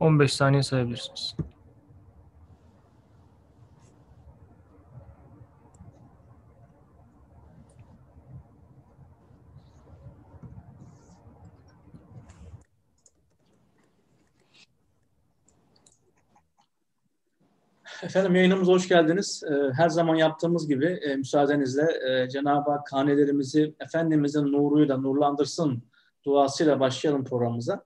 15 0.00 0.32
saniye 0.32 0.62
sayabilirsiniz. 0.62 1.36
Efendim 18.04 18.34
yayınımıza 18.34 18.72
hoş 18.72 18.88
geldiniz. 18.88 19.42
Ee, 19.50 19.72
her 19.72 19.88
zaman 19.88 20.14
yaptığımız 20.16 20.68
gibi 20.68 20.86
e, 20.86 21.16
müsaadenizle 21.16 21.82
e, 21.82 22.28
Cenab-ı 22.28 22.70
Hak 22.70 22.92
hanelerimizi 22.92 23.74
Efendimizin 23.80 24.52
nuruyla 24.52 24.96
nurlandırsın 24.96 25.82
duasıyla 26.26 26.80
başlayalım 26.80 27.24
programımıza. 27.24 27.84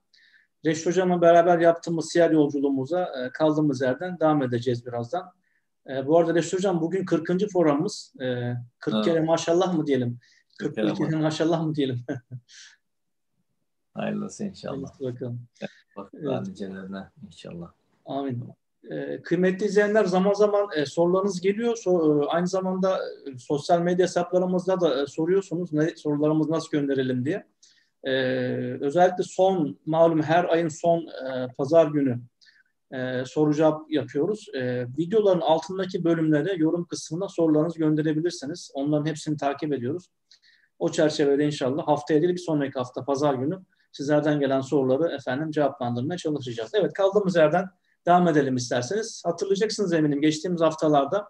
Reşit 0.65 0.85
Hocam'la 0.85 1.21
beraber 1.21 1.59
yaptığımız 1.59 2.11
siyer 2.11 2.31
yolculuğumuza 2.31 3.03
e, 3.03 3.29
kaldığımız 3.31 3.81
yerden 3.81 4.19
devam 4.19 4.43
edeceğiz 4.43 4.85
birazdan. 4.85 5.31
Bu 6.05 6.17
arada 6.17 6.35
Reşit 6.35 6.53
Hocam 6.53 6.81
bugün 6.81 7.05
40. 7.05 7.27
programımız. 7.53 8.13
40 8.79 8.95
ha. 8.95 9.01
kere 9.01 9.19
maşallah 9.21 9.73
mı 9.73 9.87
diyelim? 9.87 10.19
40 10.59 10.75
kere, 10.75 10.93
kere 10.93 11.15
maşallah 11.15 11.63
mı 11.63 11.75
diyelim? 11.75 12.05
Hayırlısı 13.93 14.43
inşallah. 14.43 14.73
Hayırlısı 14.73 15.03
bakalım. 15.03 15.41
Evet. 16.13 16.47
Nicelerine 16.47 17.09
inşallah. 17.25 17.71
Amin. 18.05 18.43
E, 18.91 19.21
kıymetli 19.21 19.65
izleyenler 19.65 20.05
zaman 20.05 20.33
zaman 20.33 20.67
e, 20.75 20.85
sorularınız 20.85 21.41
geliyor. 21.41 21.75
So, 21.75 22.23
e, 22.23 22.25
aynı 22.25 22.47
zamanda 22.47 22.97
e, 22.97 23.37
sosyal 23.37 23.81
medya 23.81 24.03
hesaplarımızda 24.03 24.81
da 24.81 25.01
e, 25.03 25.07
soruyorsunuz 25.07 25.73
ne, 25.73 25.95
sorularımızı 25.95 26.51
nasıl 26.51 26.71
gönderelim 26.71 27.25
diye. 27.25 27.47
E, 28.03 28.11
özellikle 28.81 29.23
son 29.23 29.79
malum 29.85 30.21
her 30.21 30.43
ayın 30.43 30.69
son 30.69 30.99
e, 30.99 31.47
pazar 31.57 31.87
günü 31.87 32.19
e, 32.91 33.25
soru 33.25 33.53
cevap 33.53 33.91
yapıyoruz. 33.91 34.45
E, 34.55 34.85
videoların 34.97 35.41
altındaki 35.41 36.03
bölümlere 36.03 36.53
yorum 36.53 36.85
kısmına 36.85 37.29
sorularınızı 37.29 37.79
gönderebilirsiniz. 37.79 38.71
Onların 38.73 39.05
hepsini 39.05 39.37
takip 39.37 39.73
ediyoruz. 39.73 40.09
O 40.79 40.91
çerçevede 40.91 41.45
inşallah 41.45 41.87
haftaya 41.87 42.21
değil 42.21 42.33
bir 42.33 42.39
sonraki 42.39 42.79
hafta 42.79 43.05
pazar 43.05 43.33
günü 43.33 43.59
sizlerden 43.91 44.39
gelen 44.39 44.61
soruları 44.61 45.15
efendim 45.15 45.51
cevaplandırmaya 45.51 46.17
çalışacağız. 46.17 46.71
Evet 46.73 46.93
kaldığımız 46.93 47.35
yerden 47.35 47.65
devam 48.05 48.27
edelim 48.27 48.55
isterseniz. 48.55 49.21
Hatırlayacaksınız 49.25 49.93
eminim 49.93 50.21
geçtiğimiz 50.21 50.61
haftalarda 50.61 51.27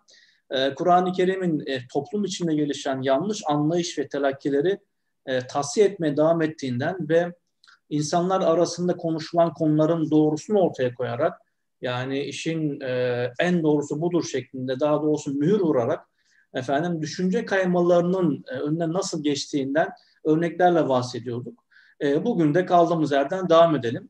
e, 0.50 0.74
Kur'an-ı 0.76 1.12
Kerim'in 1.12 1.64
e, 1.68 1.88
toplum 1.94 2.24
içinde 2.24 2.56
gelişen 2.56 3.02
yanlış 3.02 3.42
anlayış 3.48 4.00
ve 4.00 4.08
telakkileri 4.08 4.80
e, 5.30 5.48
tahsiye 5.48 5.86
etmeye 5.86 6.18
devam 6.18 6.42
ettiğinden 6.42 7.10
ve 7.10 7.34
insanlar 7.90 8.42
arasında 8.42 8.98
konuşulan 8.98 9.54
konuların 9.54 10.12
doğrusunu 10.12 10.60
ortaya 10.60 10.94
koyarak 10.94 11.42
yani 11.82 12.20
işin 12.20 12.82
e, 12.82 13.26
en 13.40 13.64
doğrusu 13.64 14.02
budur 14.02 14.24
şeklinde 14.24 14.80
daha 14.80 15.02
doğrusu 15.02 15.34
mühür 15.34 15.60
vurarak 15.60 16.08
efendim 16.54 17.02
düşünce 17.02 17.46
kaymalarının 17.46 18.44
e, 18.48 18.54
önüne 18.54 18.94
nasıl 18.94 19.24
geçtiğinden 19.24 19.90
örneklerle 20.26 20.90
bahsediyorduk. 20.90 21.64
E, 22.02 22.26
bugün 22.26 22.54
de 22.54 22.66
kaldığımız 22.66 23.12
yerden 23.12 23.50
devam 23.50 23.76
edelim. 23.76 24.10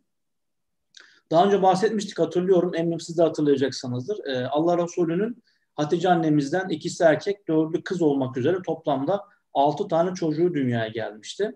Daha 1.32 1.46
önce 1.46 1.62
bahsetmiştik 1.62 2.20
hatırlıyorum. 2.20 2.76
Eminim 2.76 3.00
siz 3.00 3.18
de 3.18 3.24
hatırlayacaksınızdır. 3.24 4.26
Ee, 4.26 4.46
Allah 4.46 4.84
Resulü'nün 4.84 5.44
Hatice 5.80 6.10
annemizden 6.10 6.70
ikisi 6.70 7.04
erkek, 7.04 7.48
dördü 7.48 7.84
kız 7.84 8.02
olmak 8.02 8.38
üzere 8.38 8.58
toplamda 8.66 9.24
altı 9.54 9.88
tane 9.88 10.14
çocuğu 10.14 10.54
dünyaya 10.54 10.88
gelmişti. 10.88 11.52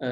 Ee, 0.00 0.06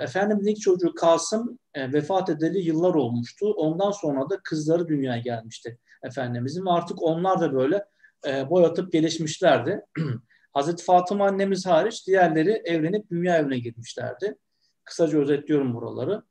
Efendimizin 0.00 0.50
ilk 0.50 0.60
çocuğu 0.60 0.94
Kasım 0.94 1.58
e, 1.74 1.92
vefat 1.92 2.30
edeli 2.30 2.58
yıllar 2.58 2.94
olmuştu. 2.94 3.52
Ondan 3.52 3.90
sonra 3.90 4.30
da 4.30 4.40
kızları 4.44 4.88
dünyaya 4.88 5.20
gelmişti 5.20 5.78
Efendimizin 6.04 6.66
artık 6.66 7.02
onlar 7.02 7.40
da 7.40 7.54
böyle 7.54 7.84
e, 8.26 8.50
boyatıp 8.50 8.92
gelişmişlerdi. 8.92 9.80
Hazreti 10.52 10.84
Fatıma 10.84 11.26
annemiz 11.26 11.66
hariç 11.66 12.06
diğerleri 12.06 12.62
evlenip 12.64 13.10
dünya 13.10 13.36
evine 13.36 13.58
girmişlerdi. 13.58 14.36
Kısaca 14.84 15.18
özetliyorum 15.18 15.74
buraları. 15.74 16.22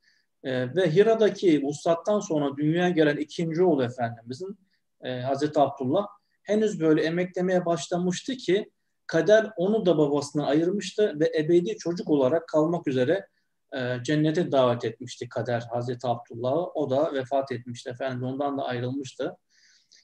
E, 0.43 0.75
ve 0.75 0.95
Hira'daki 0.95 1.63
vuslattan 1.63 2.19
sonra 2.19 2.57
dünyaya 2.57 2.89
gelen 2.89 3.17
ikinci 3.17 3.63
oğlu 3.63 3.83
Efendimizin 3.83 4.57
e, 5.03 5.21
Hazreti 5.21 5.59
Abdullah 5.59 6.07
henüz 6.43 6.79
böyle 6.79 7.03
emeklemeye 7.03 7.65
başlamıştı 7.65 8.33
ki 8.33 8.71
kader 9.07 9.51
onu 9.57 9.85
da 9.85 9.97
babasına 9.97 10.47
ayırmıştı 10.47 11.19
ve 11.19 11.31
ebedi 11.37 11.77
çocuk 11.77 12.09
olarak 12.09 12.47
kalmak 12.47 12.87
üzere 12.87 13.27
e, 13.75 14.03
cennete 14.03 14.51
davet 14.51 14.85
etmişti 14.85 15.29
kader 15.29 15.63
Hazreti 15.71 16.07
Abdullah'ı. 16.07 16.65
O 16.65 16.89
da 16.89 17.13
vefat 17.13 17.51
etmişti 17.51 17.89
efendim 17.89 18.23
ondan 18.23 18.57
da 18.57 18.63
ayrılmıştı. 18.63 19.37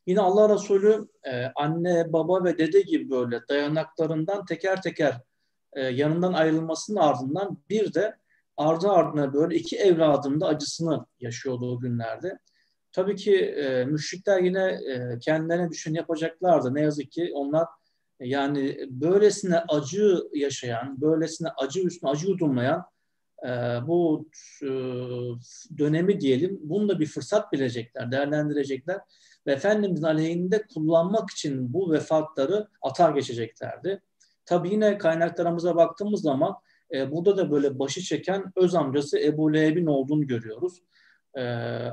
Yine 0.06 0.22
Allah 0.22 0.54
Resulü 0.54 1.08
e, 1.24 1.46
anne, 1.56 2.14
baba 2.14 2.44
ve 2.44 2.58
dede 2.58 2.82
gibi 2.82 3.10
böyle 3.10 3.42
dayanaklarından 3.50 4.46
teker 4.46 4.82
teker 4.82 5.22
e, 5.74 5.82
yanından 5.82 6.34
ayrılmasının 6.34 7.00
ardından 7.00 7.58
bir 7.70 7.94
de 7.94 8.16
ardı 8.58 8.90
ardına 8.90 9.34
böyle 9.34 9.56
iki 9.56 9.78
evladın 9.78 10.42
da 10.42 10.48
acısını 10.48 11.06
yaşıyordu 11.20 11.72
o 11.72 11.80
günlerde. 11.80 12.40
Tabii 12.92 13.16
ki 13.16 13.36
e, 13.36 13.86
müşrikler 13.86 14.42
yine 14.42 14.64
e, 14.66 15.20
kendilerine 15.20 15.70
düşen 15.70 15.94
yapacaklardı. 15.94 16.74
Ne 16.74 16.82
yazık 16.82 17.12
ki 17.12 17.32
onlar 17.34 17.68
yani 18.20 18.78
böylesine 18.90 19.60
acı 19.70 20.18
yaşayan, 20.34 21.02
böylesine 21.02 21.48
acı 21.58 21.80
üstüne 21.80 22.10
acı 22.10 22.28
yudumlayan 22.28 22.86
e, 23.44 23.50
bu 23.88 24.30
e, 24.62 24.68
dönemi 25.78 26.20
diyelim, 26.20 26.60
bunu 26.62 26.90
da 26.90 27.00
bir 27.00 27.06
fırsat 27.06 27.54
bilecekler, 27.54 28.12
değerlendirecekler 28.12 29.00
ve 29.48 29.52
Efendimizin 29.52 30.04
aleyhinde 30.04 30.64
kullanmak 30.74 31.30
için 31.30 31.74
bu 31.74 31.92
vefatları 31.92 32.68
atar 32.82 33.12
geçeceklerdi. 33.12 34.02
Tabii 34.46 34.70
yine 34.70 34.98
kaynaklarımıza 34.98 35.76
baktığımız 35.76 36.22
zaman 36.22 36.56
e, 36.94 37.12
burada 37.12 37.38
da 37.38 37.52
böyle 37.52 37.80
başı 37.80 38.02
çeken 38.02 38.52
öz 38.56 38.76
amcası 38.76 39.20
Ebu 39.20 39.54
Leheb'in 39.54 39.86
olduğunu 39.86 40.28
görüyoruz. 40.28 40.82
E, 41.36 41.44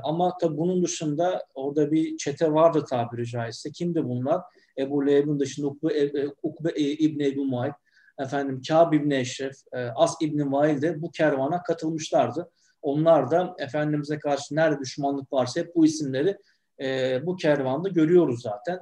ama 0.03 0.37
tabi 0.37 0.57
bunun 0.57 0.83
dışında 0.83 1.45
orada 1.55 1.91
bir 1.91 2.17
çete 2.17 2.53
vardı 2.53 2.85
tabiri 2.89 3.25
caizse. 3.25 3.71
Kimdi 3.71 4.03
bunlar? 4.03 4.41
Ebu 4.79 5.07
Leheb'in 5.07 5.39
dışında 5.39 5.67
Ukbe, 5.67 5.93
e, 5.93 6.27
Ukbe 6.43 6.69
e, 6.69 6.81
İbni 6.81 7.27
Ebu 7.27 7.45
Muayb, 7.45 7.73
efendim 8.19 8.61
Kâb 8.67 8.93
İbni 8.93 9.15
Eşref, 9.15 9.55
e, 9.73 9.79
As 9.79 10.15
İbni 10.21 10.51
Vail 10.51 10.81
de 10.81 11.01
bu 11.01 11.11
kervana 11.11 11.63
katılmışlardı. 11.63 12.51
Onlar 12.81 13.31
da 13.31 13.55
Efendimiz'e 13.59 14.19
karşı 14.19 14.55
nerede 14.55 14.79
düşmanlık 14.79 15.33
varsa 15.33 15.59
hep 15.59 15.75
bu 15.75 15.85
isimleri 15.85 16.37
e, 16.81 17.19
bu 17.25 17.35
kervanda 17.35 17.89
görüyoruz 17.89 18.41
zaten. 18.41 18.79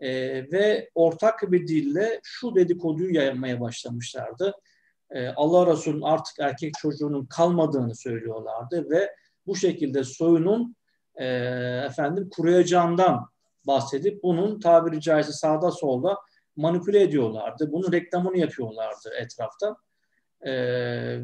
E, 0.00 0.10
ve 0.52 0.90
ortak 0.94 1.52
bir 1.52 1.66
dille 1.66 2.20
şu 2.22 2.54
dedikoduyu 2.54 3.14
yaymaya 3.14 3.60
başlamışlardı 3.60 4.54
e, 5.10 5.28
Allah 5.28 5.72
Resulü'nün 5.72 6.02
artık 6.02 6.40
erkek 6.40 6.74
çocuğunun 6.78 7.26
kalmadığını 7.26 7.94
söylüyorlardı 7.94 8.90
ve 8.90 9.14
bu 9.46 9.56
şekilde 9.56 10.04
soyunun 10.04 10.76
e, 11.14 11.26
efendim 11.86 12.28
kuruyacağından 12.30 13.28
bahsedip 13.66 14.22
bunun 14.22 14.60
tabiri 14.60 15.00
caizse 15.00 15.32
sağda 15.32 15.70
solda 15.70 16.18
manipüle 16.56 17.02
ediyorlardı. 17.02 17.72
Bunun 17.72 17.92
reklamını 17.92 18.38
yapıyorlardı 18.38 19.10
etrafta. 19.20 19.76
E, 20.40 20.52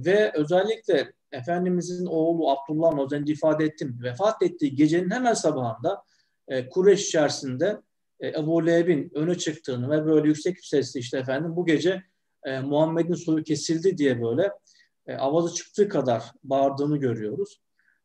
ve 0.04 0.32
özellikle 0.34 1.12
Efendimizin 1.32 2.06
oğlu 2.06 2.50
Abdullah 2.50 2.98
az 2.98 3.12
önce 3.12 3.32
ifade 3.32 3.64
ettim. 3.64 3.98
Vefat 4.02 4.42
ettiği 4.42 4.74
gecenin 4.74 5.10
hemen 5.10 5.34
sabahında 5.34 6.02
e, 6.48 6.68
Kureş 6.68 7.06
içerisinde 7.06 7.80
e, 8.20 8.28
Ebu 8.28 8.66
Leheb'in 8.66 9.10
öne 9.14 9.38
çıktığını 9.38 9.90
ve 9.90 10.06
böyle 10.06 10.28
yüksek 10.28 10.64
sesli 10.64 11.00
işte 11.00 11.18
efendim 11.18 11.56
bu 11.56 11.66
gece 11.66 12.02
e, 12.44 12.60
Muhammed'in 12.60 13.14
soyu 13.14 13.44
kesildi 13.44 13.98
diye 13.98 14.22
böyle 14.22 14.50
e, 15.06 15.14
avazı 15.16 15.54
çıktığı 15.54 15.88
kadar 15.88 16.22
bağırdığını 16.44 16.96
görüyoruz. 16.96 17.60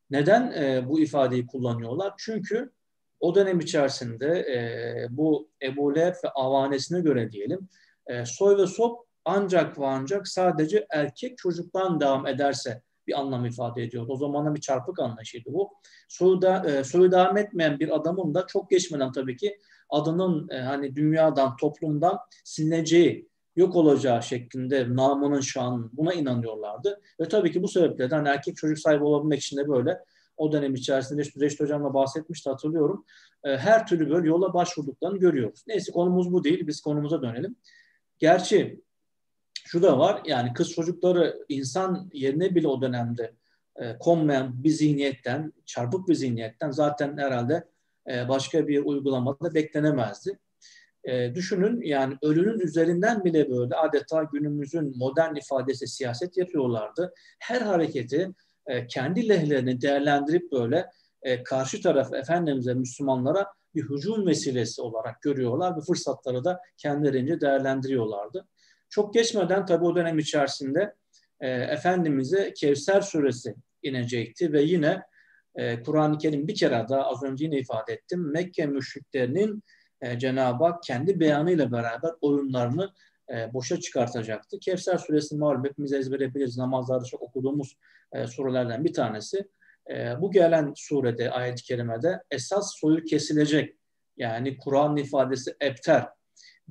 Neden 0.10 0.52
e, 0.52 0.90
bu 0.90 1.00
ifadeyi 1.00 1.48
kullanıyorlar? 1.48 2.14
Çünkü 2.18 2.72
o 3.20 3.36
dönem 3.36 3.60
içerisinde 3.60 4.28
e, 4.28 5.08
bu 5.10 5.50
Ebu 5.62 5.96
Leheb 5.96 6.14
ve 6.24 6.30
avanesine 6.30 7.02
göre 7.02 7.32
diyelim 7.32 7.70
e, 8.08 8.26
soy 8.26 8.58
ve 8.58 8.68
sop 8.68 9.08
ancak 9.26 9.80
ve 9.80 9.86
ancak 9.86 10.28
sadece 10.28 10.88
erkek 10.90 11.38
çocuktan 11.38 12.00
devam 12.00 12.28
ederse 12.28 12.82
bir 13.08 13.20
anlam 13.20 13.46
ifade 13.46 13.84
ediyor. 13.84 14.06
O 14.10 14.16
zamanın 14.16 14.56
bir 14.56 14.62
çarpık 14.62 15.00
anlayışıydı 15.00 15.54
bu. 15.54 15.74
Soyu, 16.10 16.42
da, 16.42 16.70
e, 16.70 16.84
soyu 16.84 17.12
devam 17.12 17.38
etmeyen 17.38 17.80
bir 17.80 17.96
adamın 17.96 18.34
da 18.34 18.48
çok 18.48 18.70
geçmeden 18.70 19.12
tabii 19.12 19.38
ki 19.38 19.60
adının 19.90 20.50
e, 20.50 20.60
hani 20.60 20.96
dünyadan, 20.96 21.56
toplumdan 21.56 22.20
silineceği 22.44 23.30
yok 23.56 23.76
olacağı 23.76 24.24
şeklinde 24.24 24.96
namının 24.96 25.42
şanın 25.42 25.92
buna 25.94 26.14
inanıyorlardı. 26.14 27.02
Ve 27.20 27.28
tabii 27.28 27.52
ki 27.52 27.64
bu 27.64 27.68
sebeple 27.68 28.08
hani 28.08 28.30
erkek 28.30 28.58
çocuk 28.58 28.80
sahibi 28.80 29.04
olabilmek 29.04 29.40
için 29.40 29.58
de 29.58 29.68
böyle 29.68 30.00
o 30.38 30.52
dönem 30.52 30.76
içerisinde 30.76 31.22
işte 31.22 31.40
Reşit 31.40 31.60
Hocam'la 31.60 31.94
bahsetmişti 31.94 32.50
hatırlıyorum. 32.50 33.06
E, 33.44 33.58
her 33.58 33.88
türlü 33.88 34.10
böyle 34.10 34.28
yola 34.28 34.54
başvurduklarını 34.54 35.18
görüyoruz. 35.18 35.64
Neyse 35.68 35.92
konumuz 35.92 36.34
bu 36.34 36.44
değil. 36.44 36.68
Biz 36.68 36.82
konumuza 36.82 37.22
dönelim. 37.22 37.56
Gerçi 38.20 38.82
şu 39.66 39.84
da 39.84 40.00
var 40.00 40.22
yani 40.26 40.54
kız 40.54 40.72
çocukları 40.72 41.46
insan 41.50 42.10
yerine 42.14 42.56
bile 42.56 42.68
o 42.68 42.82
dönemde 42.82 43.34
e, 43.76 43.98
konmayan 43.98 44.64
bir 44.64 44.70
zihniyetten, 44.70 45.54
çarpık 45.66 46.08
bir 46.08 46.16
zihniyetten 46.16 46.72
zaten 46.72 47.18
herhalde 47.18 47.68
e, 48.12 48.30
başka 48.30 48.68
bir 48.68 48.86
uygulamada 48.86 49.54
beklenemezdi. 49.54 50.40
E, 51.04 51.36
düşünün 51.36 51.82
yani 51.82 52.18
ölünün 52.22 52.60
üzerinden 52.60 53.24
bile 53.24 53.50
böyle 53.50 53.76
adeta 53.76 54.24
günümüzün 54.24 54.98
modern 54.98 55.36
ifadesi 55.36 55.88
siyaset 55.88 56.38
yapıyorlardı. 56.38 57.14
Her 57.40 57.62
hareketi 57.62 58.32
e, 58.68 58.88
kendi 58.88 59.30
lehlerini 59.30 59.82
değerlendirip 59.82 60.52
böyle 60.52 60.86
e, 61.22 61.44
karşı 61.44 61.82
taraf 61.82 62.14
Efendimiz'e, 62.14 62.74
Müslümanlara 62.74 63.48
bir 63.76 63.84
hücum 63.84 64.28
vesilesi 64.28 64.82
olarak 64.82 65.22
görüyorlar 65.22 65.78
ve 65.78 65.82
fırsatları 65.82 66.44
da 66.44 66.60
kendilerince 66.78 67.42
değerlendiriyorlardı. 67.42 68.48
Çok 68.90 69.14
geçmeden 69.14 69.66
tabi 69.66 69.86
o 69.86 69.96
dönem 69.96 70.20
içerisinde 70.20 70.96
e, 71.40 71.50
Efendimiz'e 71.50 72.54
Kevser 72.54 73.02
suresi 73.02 73.56
inecekti 73.84 74.54
ve 74.54 74.62
yine 74.62 75.02
Kur'an-ı 75.86 76.18
Kerim 76.18 76.48
bir 76.48 76.56
kere 76.56 76.86
daha 76.90 77.04
az 77.04 77.24
önce 77.24 77.46
yine 77.46 77.60
ifade 77.60 77.94
ettim. 77.94 78.32
Mekke 78.32 78.66
müşriklerinin 78.66 79.64
Cenab-ı 80.18 80.64
Hak 80.64 80.84
kendi 80.84 81.20
beyanıyla 81.20 81.72
beraber 81.72 82.12
oyunlarını 82.22 82.90
e, 83.34 83.54
boşa 83.54 83.80
çıkartacaktı. 83.80 84.60
Kevser 84.60 84.98
suresi 84.98 85.36
malum 85.36 85.66
hepimiz 85.66 85.94
ezbere 85.94 86.34
biliriz. 86.34 86.58
Namazlarda 86.58 87.06
çok 87.06 87.22
okuduğumuz 87.22 87.78
e, 88.14 88.28
surelerden 88.28 88.86
bir 88.86 88.94
tanesi. 88.94 89.48
E, 89.90 90.22
bu 90.22 90.32
gelen 90.32 90.74
surede, 90.76 91.32
ayet-i 91.32 91.64
kerimede 91.64 92.24
esas 92.32 92.76
soyu 92.76 93.04
kesilecek. 93.04 93.78
Yani 94.18 94.58
Kur'an 94.58 94.98
ifadesi 94.98 95.56
ebter 95.62 96.08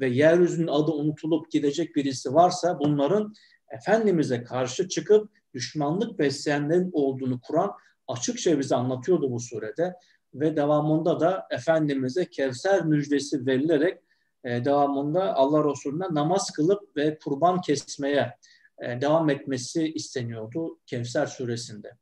ve 0.00 0.08
yeryüzünün 0.08 0.66
adı 0.66 0.92
unutulup 0.92 1.50
gidecek 1.50 1.96
birisi 1.96 2.34
varsa 2.34 2.78
bunların 2.78 3.34
Efendimiz'e 3.70 4.42
karşı 4.42 4.88
çıkıp 4.88 5.30
düşmanlık 5.54 6.18
besleyenlerin 6.18 6.90
olduğunu 6.92 7.40
Kur'an 7.40 7.70
açıkça 8.08 8.58
bize 8.58 8.76
anlatıyordu 8.76 9.30
bu 9.30 9.40
surede. 9.40 9.94
Ve 10.34 10.56
devamında 10.56 11.20
da 11.20 11.46
Efendimiz'e 11.50 12.24
Kevser 12.24 12.84
müjdesi 12.84 13.46
verilerek 13.46 13.98
e, 14.46 14.64
devamında 14.64 15.34
Allah 15.34 15.70
Resulü'ne 15.70 16.04
namaz 16.10 16.50
kılıp 16.50 16.96
ve 16.96 17.18
kurban 17.18 17.60
kesmeye 17.60 18.34
e, 18.82 19.00
devam 19.00 19.30
etmesi 19.30 19.92
isteniyordu 19.92 20.78
Kevser 20.86 21.26
suresinde. 21.26 21.92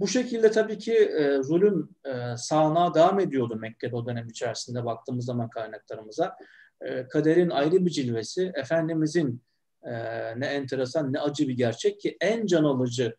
Bu 0.00 0.08
şekilde 0.08 0.50
tabii 0.50 0.78
ki 0.78 0.94
e, 0.94 1.42
zulüm 1.42 1.88
e, 2.04 2.36
sağanağa 2.36 2.94
devam 2.94 3.20
ediyordu 3.20 3.56
Mekke'de 3.56 3.96
o 3.96 4.06
dönem 4.06 4.28
içerisinde 4.28 4.84
baktığımız 4.84 5.24
zaman 5.24 5.50
kaynaklarımıza. 5.50 6.36
Kaderin 7.10 7.50
ayrı 7.50 7.86
bir 7.86 7.90
cilvesi, 7.90 8.52
Efendimizin 8.54 9.42
ne 10.36 10.46
enteresan 10.46 11.12
ne 11.12 11.20
acı 11.20 11.48
bir 11.48 11.56
gerçek 11.56 12.00
ki 12.00 12.16
en 12.20 12.46
can 12.46 12.64
alıcı 12.64 13.16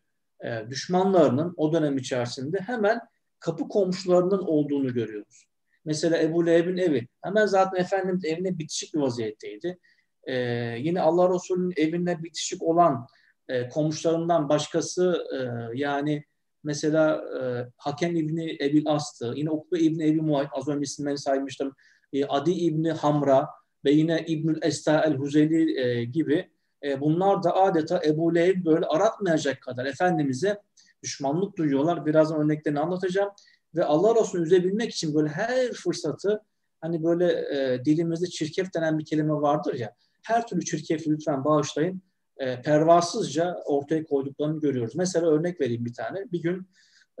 düşmanlarının 0.70 1.54
o 1.56 1.72
dönem 1.72 1.96
içerisinde 1.96 2.58
hemen 2.60 3.00
kapı 3.40 3.68
komşularının 3.68 4.42
olduğunu 4.42 4.94
görüyoruz. 4.94 5.44
Mesela 5.84 6.22
Ebu 6.22 6.46
Leheb'in 6.46 6.76
evi 6.76 7.08
hemen 7.22 7.46
zaten 7.46 7.80
Efendimiz 7.80 8.24
evine 8.24 8.58
bitişik 8.58 8.94
bir 8.94 9.00
vaziyetteydi. 9.00 9.78
E, 10.24 10.34
yine 10.78 11.00
Allah 11.00 11.34
Resulü'nün 11.34 11.72
evine 11.76 12.22
bitişik 12.22 12.62
olan 12.62 13.06
e, 13.48 13.68
komşularından 13.68 14.48
başkası 14.48 15.24
e, 15.34 15.38
yani 15.78 16.24
mesela 16.64 17.24
e, 17.40 17.40
Hakem 17.76 18.16
İbni 18.16 18.56
Ebil 18.60 18.82
As'tı. 18.86 19.32
Yine 19.36 19.50
Ukbe 19.50 19.78
İbni 19.78 20.06
Ebi 20.06 20.20
Muayt 20.20 20.48
az 20.52 20.68
önce 20.68 20.82
isimlerini 20.82 21.18
saymıştım. 21.18 21.74
E, 22.12 22.24
Adi 22.24 22.50
İbni 22.50 22.92
Hamra 22.92 23.48
ve 23.84 23.90
yine 23.90 24.24
İbnül 24.26 24.58
Esta 24.62 25.04
el-Huzeli 25.04 25.80
e, 25.80 26.04
gibi 26.04 26.50
e, 26.84 27.00
bunlar 27.00 27.42
da 27.42 27.56
adeta 27.56 28.02
Ebu 28.04 28.34
Leheb 28.34 28.64
böyle 28.64 28.86
aratmayacak 28.86 29.62
kadar 29.62 29.84
Efendimiz'e 29.84 30.60
düşmanlık 31.02 31.56
duyuyorlar. 31.56 32.06
Birazdan 32.06 32.40
örneklerini 32.40 32.80
anlatacağım. 32.80 33.30
Ve 33.74 33.84
Allah 33.84 34.14
Resulü 34.20 34.42
üzebilmek 34.42 34.90
için 34.90 35.14
böyle 35.14 35.28
her 35.28 35.72
fırsatı 35.72 36.42
hani 36.80 37.04
böyle 37.04 37.26
e, 37.32 37.84
dilimizde 37.84 38.26
çirkef 38.26 38.74
denen 38.74 38.98
bir 38.98 39.04
kelime 39.04 39.32
vardır 39.32 39.74
ya 39.74 39.94
her 40.24 40.46
türlü 40.46 40.64
çirkefi 40.64 41.10
lütfen 41.10 41.44
bağışlayın 41.44 42.02
e, 42.38 42.62
pervasızca 42.62 43.56
ortaya 43.66 44.04
koyduklarını 44.04 44.60
görüyoruz. 44.60 44.96
Mesela 44.96 45.26
örnek 45.26 45.60
vereyim 45.60 45.84
bir 45.84 45.94
tane. 45.94 46.32
Bir 46.32 46.42
gün 46.42 46.68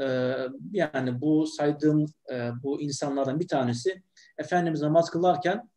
e, 0.02 0.36
yani 0.72 1.20
bu 1.20 1.46
saydığım 1.46 2.06
e, 2.32 2.50
bu 2.62 2.80
insanlardan 2.80 3.40
bir 3.40 3.48
tanesi 3.48 4.02
Efendimiz 4.38 4.80
namaz 4.82 5.10
kılarken 5.10 5.70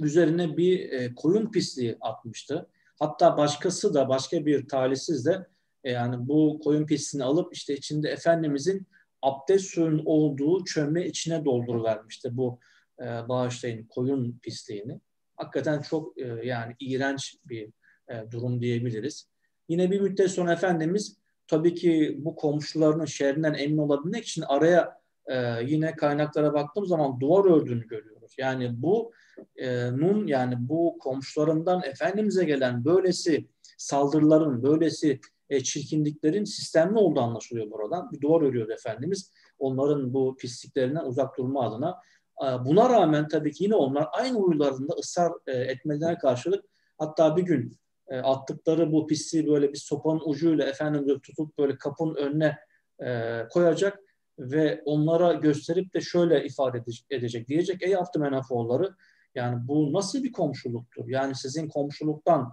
üzerine 0.00 0.56
bir 0.56 0.92
e, 0.92 1.14
koyun 1.14 1.50
pisliği 1.50 1.96
atmıştı. 2.00 2.68
Hatta 2.98 3.36
başkası 3.36 3.94
da 3.94 4.08
başka 4.08 4.46
bir 4.46 4.68
talihsiz 4.68 5.26
de 5.26 5.46
e, 5.84 5.92
yani 5.92 6.28
bu 6.28 6.60
koyun 6.64 6.86
pisliğini 6.86 7.24
alıp 7.24 7.54
işte 7.54 7.74
içinde 7.74 8.08
Efendimizin 8.08 8.86
abdest 9.22 9.70
suyun 9.70 10.02
olduğu 10.04 10.64
çömle 10.64 11.06
içine 11.06 11.44
dolduruvermişti 11.44 12.36
bu 12.36 12.58
e, 13.00 13.04
bağışlayın 13.04 13.86
koyun 13.86 14.38
pisliğini. 14.42 15.00
Hakikaten 15.36 15.82
çok 15.82 16.20
e, 16.20 16.26
yani 16.26 16.74
iğrenç 16.80 17.36
bir 17.44 17.72
e, 18.08 18.30
durum 18.30 18.60
diyebiliriz. 18.60 19.28
Yine 19.68 19.90
bir 19.90 20.00
müddet 20.00 20.30
sonra 20.30 20.52
Efendimiz 20.52 21.16
tabii 21.46 21.74
ki 21.74 22.16
bu 22.18 22.36
komşularının 22.36 23.04
şerrinden 23.04 23.54
emin 23.54 23.78
olabilmek 23.78 24.24
için 24.24 24.42
araya 24.42 25.00
e, 25.26 25.62
yine 25.64 25.96
kaynaklara 25.96 26.54
baktığım 26.54 26.86
zaman 26.86 27.20
duvar 27.20 27.56
ördüğünü 27.56 27.86
görüyoruz. 27.86 28.34
Yani 28.38 28.82
bu 28.82 29.12
e, 29.56 29.92
nun 29.92 30.26
yani 30.26 30.54
bu 30.58 30.98
komşularından 31.00 31.82
Efendimiz'e 31.84 32.44
gelen 32.44 32.84
böylesi 32.84 33.46
saldırıların, 33.78 34.62
böylesi 34.62 35.20
e, 35.52 35.62
çirkinliklerin 35.62 36.44
sistemli 36.44 36.98
olduğu 36.98 37.20
anlaşılıyor 37.20 37.70
buradan. 37.70 38.12
Bir 38.12 38.20
duvar 38.20 38.42
örüyor 38.42 38.68
Efendimiz. 38.68 39.32
Onların 39.58 40.14
bu 40.14 40.36
pisliklerinden 40.36 41.04
uzak 41.04 41.38
durma 41.38 41.68
adına. 41.68 41.96
E, 42.42 42.46
buna 42.64 42.90
rağmen 42.90 43.28
tabii 43.28 43.52
ki 43.52 43.64
yine 43.64 43.74
onlar 43.74 44.08
aynı 44.12 44.38
huylarında 44.38 44.94
ısrar 44.94 45.32
e, 45.46 45.52
etmelerine 45.52 46.18
karşılık 46.18 46.64
hatta 46.98 47.36
bir 47.36 47.42
gün 47.42 47.76
e, 48.08 48.16
attıkları 48.16 48.92
bu 48.92 49.06
pisliği 49.06 49.46
böyle 49.46 49.72
bir 49.72 49.78
sopanın 49.78 50.22
ucuyla 50.24 50.66
efendim 50.66 51.20
tutup 51.20 51.58
böyle 51.58 51.78
kapının 51.78 52.14
önüne 52.14 52.58
e, 53.04 53.40
koyacak 53.50 53.98
ve 54.38 54.82
onlara 54.84 55.32
gösterip 55.32 55.94
de 55.94 56.00
şöyle 56.00 56.44
ifade 56.44 56.84
edecek. 57.10 57.48
Diyecek 57.48 57.82
ey 57.82 57.96
Abdümenafoğulları 57.96 58.94
yani 59.34 59.68
bu 59.68 59.92
nasıl 59.92 60.22
bir 60.22 60.32
komşuluktur? 60.32 61.08
Yani 61.08 61.34
sizin 61.34 61.68
komşuluktan 61.68 62.52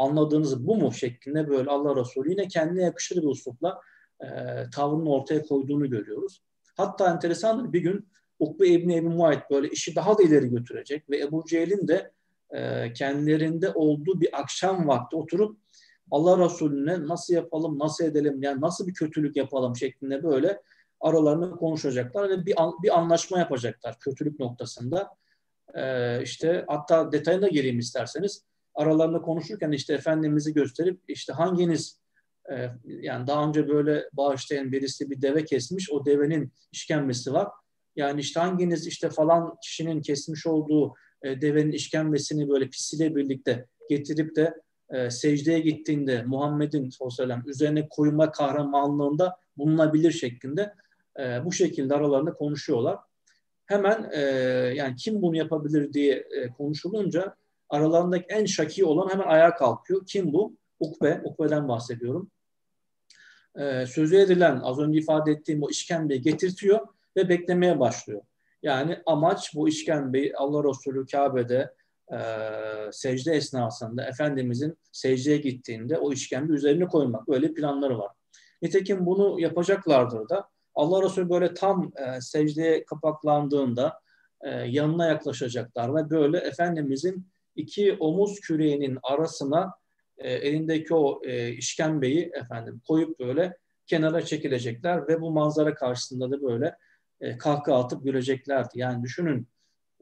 anladığınız 0.00 0.66
bu 0.66 0.76
mu 0.76 0.92
şeklinde 0.92 1.48
böyle 1.48 1.70
Allah 1.70 2.00
Resulü 2.00 2.30
yine 2.30 2.48
kendine 2.48 2.82
yakışır 2.82 3.16
bir 3.16 3.26
uslupla 3.26 3.80
e, 4.20 4.26
tavrını 4.74 5.12
ortaya 5.12 5.42
koyduğunu 5.42 5.90
görüyoruz. 5.90 6.42
Hatta 6.76 7.10
enteresandır 7.10 7.72
bir 7.72 7.80
gün 7.80 8.08
Ukbe 8.38 8.68
İbni 8.68 8.96
Ebi 8.96 9.08
Muayt 9.08 9.42
böyle 9.50 9.68
işi 9.68 9.96
daha 9.96 10.18
da 10.18 10.22
ileri 10.22 10.48
götürecek 10.48 11.10
ve 11.10 11.20
Ebu 11.20 11.44
Cehil'in 11.48 11.88
de 11.88 12.12
e, 12.50 12.92
kendilerinde 12.92 13.70
olduğu 13.70 14.20
bir 14.20 14.40
akşam 14.40 14.88
vakti 14.88 15.16
oturup 15.16 15.58
Allah 16.10 16.44
Resulüne 16.44 17.08
nasıl 17.08 17.34
yapalım, 17.34 17.78
nasıl 17.78 18.04
edelim, 18.04 18.42
yani 18.42 18.60
nasıl 18.60 18.86
bir 18.86 18.94
kötülük 18.94 19.36
yapalım 19.36 19.76
şeklinde 19.76 20.22
böyle 20.22 20.62
aralarında 21.00 21.50
konuşacaklar 21.50 22.28
ve 22.28 22.46
bir, 22.46 22.54
bir 22.82 22.98
anlaşma 22.98 23.38
yapacaklar 23.38 23.98
kötülük 23.98 24.40
noktasında. 24.40 25.08
Ee, 25.74 26.22
işte 26.22 26.64
hatta 26.68 27.12
detayına 27.12 27.48
gireyim 27.48 27.78
isterseniz. 27.78 28.49
Aralarında 28.80 29.22
konuşurken 29.22 29.72
işte 29.72 29.94
Efendimiz'i 29.94 30.54
gösterip 30.54 31.00
işte 31.08 31.32
hanginiz 31.32 32.00
e, 32.52 32.70
yani 32.84 33.26
daha 33.26 33.48
önce 33.48 33.68
böyle 33.68 34.04
bağışlayan 34.12 34.72
birisi 34.72 35.10
bir 35.10 35.22
deve 35.22 35.44
kesmiş 35.44 35.90
o 35.90 36.04
devenin 36.04 36.52
işkembesi 36.72 37.32
var. 37.32 37.48
Yani 37.96 38.20
işte 38.20 38.40
hanginiz 38.40 38.86
işte 38.86 39.10
falan 39.10 39.56
kişinin 39.62 40.02
kesmiş 40.02 40.46
olduğu 40.46 40.94
e, 41.22 41.40
devenin 41.40 41.72
işkembesini 41.72 42.48
böyle 42.48 42.68
pisiyle 42.68 43.16
birlikte 43.16 43.66
getirip 43.88 44.36
de 44.36 44.54
e, 44.90 45.10
secdeye 45.10 45.60
gittiğinde 45.60 46.22
Muhammed'in 46.22 46.90
sallallahu 46.90 47.50
üzerine 47.50 47.88
koyma 47.90 48.30
kahramanlığında 48.30 49.36
bulunabilir 49.56 50.12
şeklinde 50.12 50.74
e, 51.20 51.44
bu 51.44 51.52
şekilde 51.52 51.94
aralarında 51.94 52.32
konuşuyorlar. 52.32 52.98
Hemen 53.66 54.10
e, 54.12 54.20
yani 54.76 54.96
kim 54.96 55.22
bunu 55.22 55.36
yapabilir 55.36 55.92
diye 55.92 56.14
e, 56.14 56.48
konuşulunca 56.48 57.36
aralarındaki 57.70 58.26
en 58.28 58.44
şaki 58.44 58.84
olan 58.84 59.10
hemen 59.10 59.26
ayağa 59.26 59.54
kalkıyor. 59.54 60.06
Kim 60.06 60.32
bu? 60.32 60.56
Ukbe. 60.80 61.20
Ukbe'den 61.24 61.68
bahsediyorum. 61.68 62.30
E, 63.58 63.86
sözü 63.86 64.16
edilen 64.16 64.60
az 64.60 64.78
önce 64.78 64.98
ifade 64.98 65.32
ettiğim 65.32 65.62
o 65.62 65.70
işkembeyi 65.70 66.22
getirtiyor 66.22 66.80
ve 67.16 67.28
beklemeye 67.28 67.80
başlıyor. 67.80 68.22
Yani 68.62 68.98
amaç 69.06 69.54
bu 69.54 69.68
işkembeyi 69.68 70.36
Allah 70.36 70.70
Resulü 70.70 71.06
Kabe'de 71.06 71.74
e, 72.12 72.18
secde 72.92 73.32
esnasında 73.32 74.04
Efendimizin 74.04 74.78
secdeye 74.92 75.36
gittiğinde 75.36 75.98
o 75.98 76.12
işkembe 76.12 76.52
üzerine 76.52 76.86
koymak. 76.86 77.28
Böyle 77.28 77.54
planları 77.54 77.98
var. 77.98 78.12
Nitekim 78.62 79.06
bunu 79.06 79.40
yapacaklardır 79.40 80.28
da 80.28 80.48
Allah 80.74 81.02
Resulü 81.02 81.30
böyle 81.30 81.54
tam 81.54 81.92
e, 81.96 82.20
secdeye 82.20 82.84
kapaklandığında 82.84 84.00
e, 84.40 84.50
yanına 84.50 85.06
yaklaşacaklar 85.06 85.94
ve 85.94 86.10
böyle 86.10 86.38
Efendimizin 86.38 87.29
iki 87.56 87.96
omuz 88.00 88.40
küreğinin 88.40 88.98
arasına 89.02 89.74
e, 90.18 90.32
elindeki 90.32 90.94
o 90.94 91.20
e, 91.24 91.52
işkembeyi 91.52 92.30
efendim 92.34 92.80
koyup 92.88 93.20
böyle 93.20 93.56
kenara 93.86 94.24
çekilecekler 94.24 95.08
ve 95.08 95.20
bu 95.20 95.30
manzara 95.30 95.74
karşısında 95.74 96.30
da 96.30 96.42
böyle 96.42 96.76
e, 97.20 97.38
kahkaha 97.38 97.84
atıp 97.84 98.04
güleceklerdi. 98.04 98.70
Yani 98.74 99.02
düşünün 99.02 99.48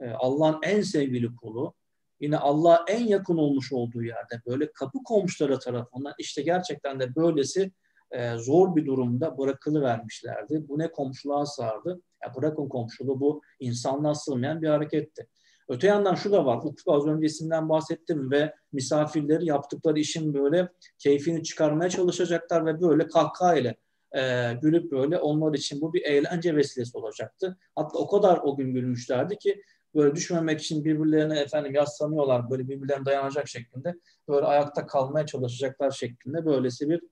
e, 0.01 0.11
Allah'ın 0.11 0.59
en 0.63 0.81
sevgili 0.81 1.37
kulu 1.37 1.75
yine 2.21 2.37
Allah'a 2.37 2.85
en 2.89 3.07
yakın 3.07 3.37
olmuş 3.37 3.73
olduğu 3.73 4.03
yerde 4.03 4.41
böyle 4.47 4.73
kapı 4.73 5.03
komşuları 5.05 5.59
tarafından 5.59 6.15
işte 6.19 6.43
gerçekten 6.43 7.01
de 7.01 7.15
böylesi 7.15 7.73
e, 8.11 8.35
zor 8.37 8.77
bir 8.77 8.87
durumda 8.87 9.39
bırakılıvermişlerdi. 9.39 10.69
Bu 10.69 10.79
ne 10.79 10.93
komşuluğa 10.93 11.47
sardı. 11.47 12.01
Ya 12.25 12.35
bırakın 12.35 12.69
komşuluğu 12.69 13.21
bu 13.21 13.43
insanlığa 13.61 14.15
sığmayan 14.15 14.63
bir 14.63 14.69
hareketti. 14.69 15.27
Öte 15.69 15.87
yandan 15.87 16.15
şu 16.15 16.33
da 16.33 16.47
var. 16.47 16.57
Ufuk 16.57 16.81
az 16.87 17.07
önce 17.07 17.27
isimden 17.27 17.69
bahsettim 17.69 18.31
ve 18.31 18.55
misafirleri 18.73 19.47
yaptıkları 19.47 19.99
işin 19.99 20.35
böyle 20.35 20.69
keyfini 20.99 21.43
çıkarmaya 21.43 21.91
çalışacaklar 21.91 22.67
ve 22.67 22.81
böyle 22.81 23.07
kahkaha 23.07 23.57
ile 23.57 23.77
e, 24.17 24.53
gülüp 24.63 24.93
böyle 24.93 25.19
onlar 25.19 25.55
için 25.55 25.81
bu 25.81 25.93
bir 25.93 26.03
eğlence 26.03 26.57
vesilesi 26.57 26.99
olacaktı. 26.99 27.59
Hatta 27.75 27.99
o 27.99 28.09
kadar 28.09 28.41
o 28.43 28.57
gün 28.57 28.75
gülmüşlerdi 28.75 29.39
ki 29.39 29.63
böyle 29.95 30.15
düşmemek 30.15 30.61
için 30.61 30.85
birbirlerine 30.85 31.41
efendim 31.41 31.75
yaslanıyorlar 31.75 32.51
böyle 32.51 32.69
birbirlerine 32.69 33.05
dayanacak 33.05 33.49
şeklinde 33.49 33.95
böyle 34.29 34.47
ayakta 34.47 34.87
kalmaya 34.87 35.27
çalışacaklar 35.27 35.91
şeklinde 35.91 36.45
böylesi 36.47 36.89
bir 36.89 37.03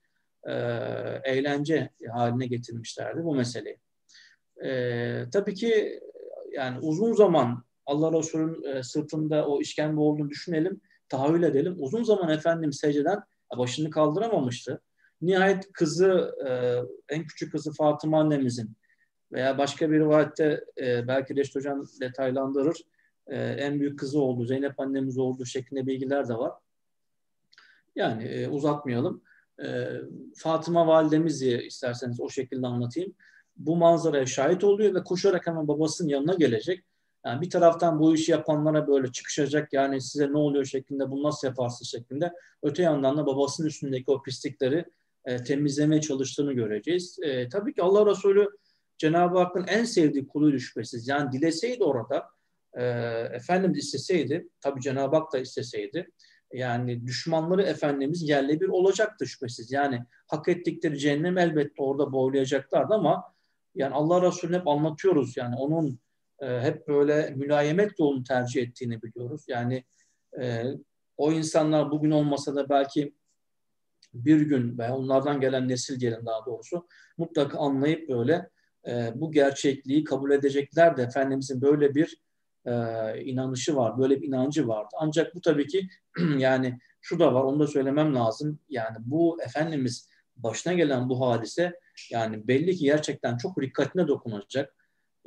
e, 0.49 0.53
eğlence 1.25 1.91
haline 2.13 2.47
getirmişlerdi 2.47 3.25
bu 3.25 3.35
meseleyi. 3.35 3.79
E, 4.65 5.31
tabii 5.33 5.55
ki 5.55 6.01
yani 6.53 6.79
uzun 6.79 7.13
zaman 7.13 7.65
Allah 7.87 8.19
Resulü'nün 8.19 8.63
e, 8.63 8.83
sırtında 8.83 9.47
o 9.47 9.61
işkembe 9.61 10.01
olduğunu 10.01 10.31
düşünelim, 10.31 10.81
tahayyül 11.09 11.43
edelim. 11.43 11.77
Uzun 11.79 12.03
zaman 12.03 12.29
efendim 12.29 12.73
secdeden 12.73 13.19
başını 13.59 13.91
kaldıramamıştı. 13.91 14.83
Nihayet 15.23 15.73
kızı, 15.73 16.35
e, 16.49 16.51
en 17.15 17.27
küçük 17.27 17.53
kızı 17.53 17.73
Fatıma 17.73 18.21
annemizin 18.21 18.77
veya 19.33 19.59
başka 19.59 19.91
bir 19.91 20.01
rivayette 20.01 20.65
e, 20.79 21.09
belki 21.09 21.37
Reşit 21.37 21.57
Hocam 21.57 21.85
detaylandırır. 22.01 22.77
E, 23.27 23.37
en 23.39 23.81
büyük 23.81 23.99
kızı 23.99 24.21
oldu, 24.21 24.45
Zeynep 24.45 24.81
annemiz 24.81 25.19
oldu 25.19 25.45
şeklinde 25.45 25.87
bilgiler 25.87 26.29
de 26.29 26.35
var. 26.35 26.53
Yani 27.97 28.25
e, 28.25 28.49
uzatmayalım. 28.49 29.23
E, 29.65 29.87
Fatıma 30.37 30.87
validemizi 30.87 31.63
isterseniz 31.67 32.21
o 32.21 32.29
şekilde 32.29 32.67
anlatayım. 32.67 33.15
Bu 33.57 33.77
manzaraya 33.77 34.27
şahit 34.27 34.65
oluyor 34.65 34.95
ve 34.95 35.05
koşarak 35.05 35.47
hemen 35.47 35.69
babasının 35.69 36.09
yanına 36.09 36.35
gelecek. 36.35 36.85
Yani 37.27 37.41
bir 37.41 37.51
taraftan 37.51 37.99
bu 37.99 38.15
işi 38.15 38.33
yapanlara 38.33 38.89
böyle 38.89 39.13
çıkışacak 39.13 39.73
yani 39.73 40.01
size 40.01 40.33
ne 40.33 40.39
oluyor 40.39 40.65
şeklinde 40.65 41.11
bunu 41.11 41.23
nasıl 41.23 41.49
yaparsın 41.49 41.85
şeklinde. 41.85 42.33
Öte 42.63 42.83
yandan 42.83 43.17
da 43.17 43.27
babasının 43.27 43.69
üstündeki 43.69 44.11
o 44.11 44.23
pislikleri 44.23 44.85
e, 45.25 45.37
temizlemeye 45.37 46.01
çalıştığını 46.01 46.53
göreceğiz. 46.53 47.19
E, 47.23 47.49
tabii 47.49 47.75
ki 47.75 47.83
Allah 47.83 48.07
Resulü 48.07 48.49
Cenab-ı 48.99 49.39
Hakk'ın 49.39 49.67
en 49.67 49.85
sevdiği 49.85 50.27
kuluydu 50.27 50.59
şüphesiz. 50.59 51.09
Yani 51.09 51.33
dileseydi 51.33 51.85
orada, 51.85 52.27
e, 52.75 52.85
Efendimiz 53.33 53.79
isteseydi, 53.79 54.49
tabii 54.61 54.81
Cenab-ı 54.81 55.17
Hak 55.17 55.33
da 55.33 55.39
isteseydi, 55.39 56.11
yani 56.53 57.07
düşmanları 57.07 57.63
Efendimiz 57.63 58.29
yerle 58.29 58.61
bir 58.61 58.69
olacaktı 58.69 59.27
şüphesiz. 59.27 59.73
Yani 59.73 60.05
hak 60.27 60.49
ettikleri 60.49 60.99
cehennem 60.99 61.39
elbette 61.39 61.83
orada 61.83 62.13
boğulayacaklardı 62.13 62.95
ama 62.95 63.25
yani 63.75 63.95
Allah 63.95 64.23
Resulü 64.23 64.55
hep 64.55 64.69
anlatıyoruz 64.69 65.37
yani 65.37 65.57
onun 65.57 65.99
e, 66.41 66.61
hep 66.61 66.89
böyle 66.89 67.31
mülayemet 67.31 67.99
yolunu 67.99 68.25
tercih 68.25 68.63
ettiğini 68.63 69.03
biliyoruz. 69.03 69.45
Yani 69.49 69.85
e, 70.41 70.65
o 71.17 71.33
insanlar 71.33 71.91
bugün 71.91 72.11
olmasa 72.11 72.55
da 72.55 72.69
belki 72.69 73.15
bir 74.15 74.41
gün 74.41 74.79
veya 74.79 74.97
onlardan 74.97 75.41
gelen 75.41 75.69
nesil 75.69 75.99
gelin 75.99 76.27
daha 76.27 76.47
doğrusu 76.47 76.87
mutlaka 77.19 77.59
anlayıp 77.59 78.09
böyle 78.09 78.51
e, 78.89 79.13
bu 79.15 79.33
gerçekliği 79.33 80.05
kabul 80.05 80.31
edecekler 80.31 80.97
de 80.97 81.03
Efendimizin 81.03 81.61
böyle 81.63 81.95
bir 81.95 82.27
inanışı 83.25 83.77
var, 83.77 83.99
böyle 83.99 84.23
bir 84.23 84.29
inancı 84.29 84.69
vardı. 84.69 84.89
Ancak 85.01 85.35
bu 85.35 85.41
tabii 85.41 85.67
ki 85.67 85.89
yani 86.39 86.79
şu 87.01 87.19
da 87.19 87.35
var, 87.35 87.43
onu 87.43 87.61
da 87.61 87.67
söylemem 87.67 88.15
lazım. 88.15 88.59
Yani 88.69 88.97
bu 89.01 89.43
Efendimiz 89.43 90.09
başına 90.37 90.73
gelen 90.73 91.09
bu 91.09 91.21
hadise 91.21 91.81
yani 92.11 92.49
belli 92.49 92.77
ki 92.77 92.85
gerçekten 92.85 93.37
çok 93.37 93.61
dikkatine 93.61 94.09
dokunacak. 94.09 94.75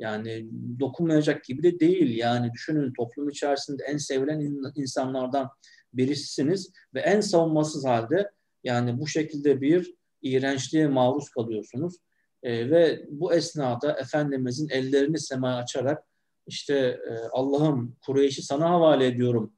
Yani 0.00 0.50
dokunmayacak 0.80 1.44
gibi 1.44 1.62
de 1.62 1.80
değil. 1.80 2.16
Yani 2.16 2.52
düşünün 2.52 2.92
toplum 2.92 3.28
içerisinde 3.28 3.82
en 3.84 3.96
sevilen 3.96 4.40
insanlardan 4.74 5.50
birisisiniz 5.92 6.72
ve 6.94 7.00
en 7.00 7.20
savunmasız 7.20 7.84
halde 7.84 8.30
yani 8.64 9.00
bu 9.00 9.06
şekilde 9.06 9.60
bir 9.60 9.94
iğrençliğe 10.22 10.88
maruz 10.88 11.28
kalıyorsunuz. 11.28 11.96
E, 12.42 12.70
ve 12.70 13.04
bu 13.08 13.34
esnada 13.34 13.92
Efendimizin 13.92 14.68
ellerini 14.68 15.18
semaya 15.18 15.56
açarak 15.56 16.04
işte 16.46 16.74
e, 16.76 17.12
Allah'ım 17.32 17.96
Kureyş'i 18.06 18.42
sana 18.42 18.70
havale 18.70 19.06
ediyorum 19.06 19.52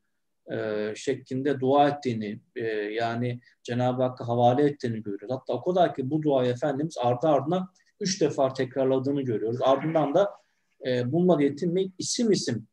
e, 0.53 0.93
şeklinde 0.97 1.61
dua 1.61 1.89
ettiğini 1.89 2.41
e, 2.57 2.65
yani 2.71 3.41
Cenab-ı 3.63 4.03
Hakk'a 4.03 4.29
havale 4.29 4.63
ettiğini 4.63 5.03
görüyoruz. 5.03 5.31
Hatta 5.31 5.53
o 5.53 5.65
kadar 5.65 5.95
ki 5.95 6.11
bu 6.11 6.23
duayı 6.23 6.51
Efendimiz 6.51 6.99
ardı 6.99 7.29
ardına 7.29 7.69
üç 8.03 8.21
defa 8.21 8.53
tekrarladığını 8.53 9.23
görüyoruz. 9.23 9.59
Ardından 9.63 10.15
da 10.15 10.31
e, 10.87 11.13
bununla 11.13 11.43
yetinmeyip 11.43 11.93
isim 11.99 12.33
isim 12.33 12.67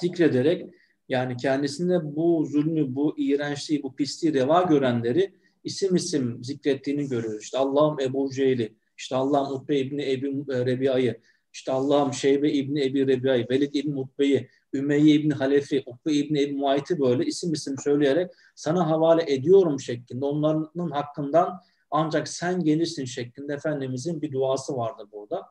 zikrederek 0.00 0.70
yani 1.08 1.36
kendisinde 1.36 2.16
bu 2.16 2.46
zulmü, 2.50 2.94
bu 2.94 3.14
iğrençliği, 3.18 3.82
bu 3.82 3.94
pisliği 3.94 4.34
reva 4.34 4.62
görenleri 4.62 5.34
isim 5.64 5.96
isim 5.96 6.44
zikrettiğini 6.44 7.08
görüyoruz. 7.08 7.42
İşte 7.42 7.58
Allah'ım 7.58 8.00
Ebu 8.00 8.30
Cehil'i, 8.34 8.76
işte 8.98 9.16
Allah'ım 9.16 9.54
Utbe 9.54 9.78
İbni 9.78 10.12
Ebi 10.12 10.26
Rebiya'yı, 10.48 11.20
işte 11.52 11.72
Allah'ım 11.72 12.12
Şeybe 12.12 12.52
İbni 12.52 12.84
Ebi 12.84 13.06
Rebiya'yı, 13.06 13.46
Velid 13.50 13.74
İbni 13.74 14.00
Utbe'yi, 14.00 14.48
Ümeyye 14.74 15.14
İbni 15.14 15.32
Halefi, 15.34 15.82
Utbe 15.86 16.12
İbni 16.12 16.42
Ebi 16.42 16.52
Muayt'i 16.52 17.00
böyle 17.00 17.24
isim 17.24 17.52
isim 17.52 17.74
söyleyerek 17.84 18.30
sana 18.54 18.90
havale 18.90 19.32
ediyorum 19.32 19.80
şeklinde 19.80 20.24
onların 20.24 20.90
hakkından 20.90 21.60
ancak 21.90 22.28
sen 22.28 22.64
gelirsin 22.64 23.04
şeklinde 23.04 23.54
Efendimizin 23.54 24.22
bir 24.22 24.32
duası 24.32 24.76
vardı 24.76 25.08
burada. 25.12 25.46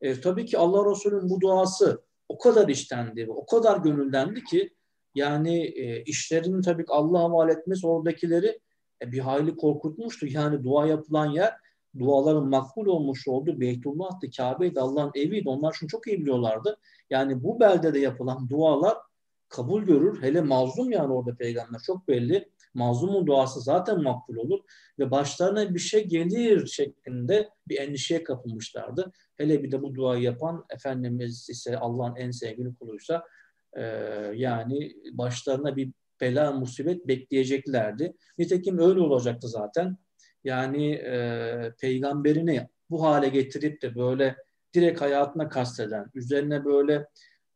E, 0.00 0.20
tabii 0.20 0.46
ki 0.46 0.58
Allah 0.58 0.90
Resulü'nün 0.90 1.30
bu 1.30 1.40
duası 1.40 2.02
o 2.28 2.38
kadar 2.38 2.68
iştendi, 2.68 3.26
o 3.30 3.46
kadar 3.46 3.78
gönüldendi 3.78 4.44
ki 4.44 4.74
yani 5.14 5.64
e, 5.64 6.02
işlerini 6.02 6.62
tabii 6.62 6.84
ki 6.84 6.92
Allah'a 6.92 7.22
havale 7.22 7.52
etmesi 7.52 7.86
oradakileri 7.86 8.60
e, 9.02 9.12
bir 9.12 9.18
hayli 9.18 9.56
korkutmuştu. 9.56 10.26
Yani 10.26 10.64
dua 10.64 10.86
yapılan 10.86 11.26
yer 11.26 11.54
duaların 11.98 12.48
makbul 12.48 12.86
olmuş 12.86 13.28
olduğu 13.28 13.60
Beytullah'tı, 13.60 14.30
Kabe'ydi, 14.36 14.80
Allah'ın 14.80 15.10
eviydi. 15.14 15.48
Onlar 15.48 15.72
şunu 15.72 15.88
çok 15.88 16.06
iyi 16.06 16.20
biliyorlardı. 16.20 16.76
Yani 17.10 17.42
bu 17.42 17.60
beldede 17.60 17.98
yapılan 17.98 18.48
dualar 18.48 18.96
kabul 19.48 19.82
görür. 19.82 20.22
Hele 20.22 20.40
mazlum 20.40 20.90
yani 20.90 21.12
orada 21.12 21.36
peygamber 21.36 21.80
çok 21.86 22.08
belli. 22.08 22.48
Mazlumun 22.78 23.26
duası 23.26 23.60
zaten 23.60 24.02
makbul 24.02 24.36
olur 24.36 24.60
ve 24.98 25.10
başlarına 25.10 25.74
bir 25.74 25.78
şey 25.78 26.04
gelir 26.04 26.66
şeklinde 26.66 27.48
bir 27.68 27.78
endişeye 27.78 28.24
kapılmışlardı. 28.24 29.12
Hele 29.36 29.62
bir 29.62 29.72
de 29.72 29.82
bu 29.82 29.94
duayı 29.94 30.22
yapan 30.22 30.64
Efendimiz 30.70 31.50
ise 31.50 31.78
Allah'ın 31.78 32.16
en 32.16 32.30
sevgili 32.30 32.74
kuluysa 32.74 33.24
e, 33.76 33.82
yani 34.34 34.92
başlarına 35.12 35.76
bir 35.76 35.92
bela 36.20 36.52
musibet 36.52 37.08
bekleyeceklerdi. 37.08 38.16
Nitekim 38.38 38.78
öyle 38.78 39.00
olacaktı 39.00 39.48
zaten. 39.48 39.96
Yani 40.44 40.92
e, 40.92 41.72
peygamberini 41.80 42.68
bu 42.90 43.02
hale 43.02 43.28
getirip 43.28 43.82
de 43.82 43.94
böyle 43.94 44.36
direkt 44.74 45.00
hayatına 45.00 45.48
kasteden, 45.48 46.06
üzerine 46.14 46.64
böyle 46.64 47.06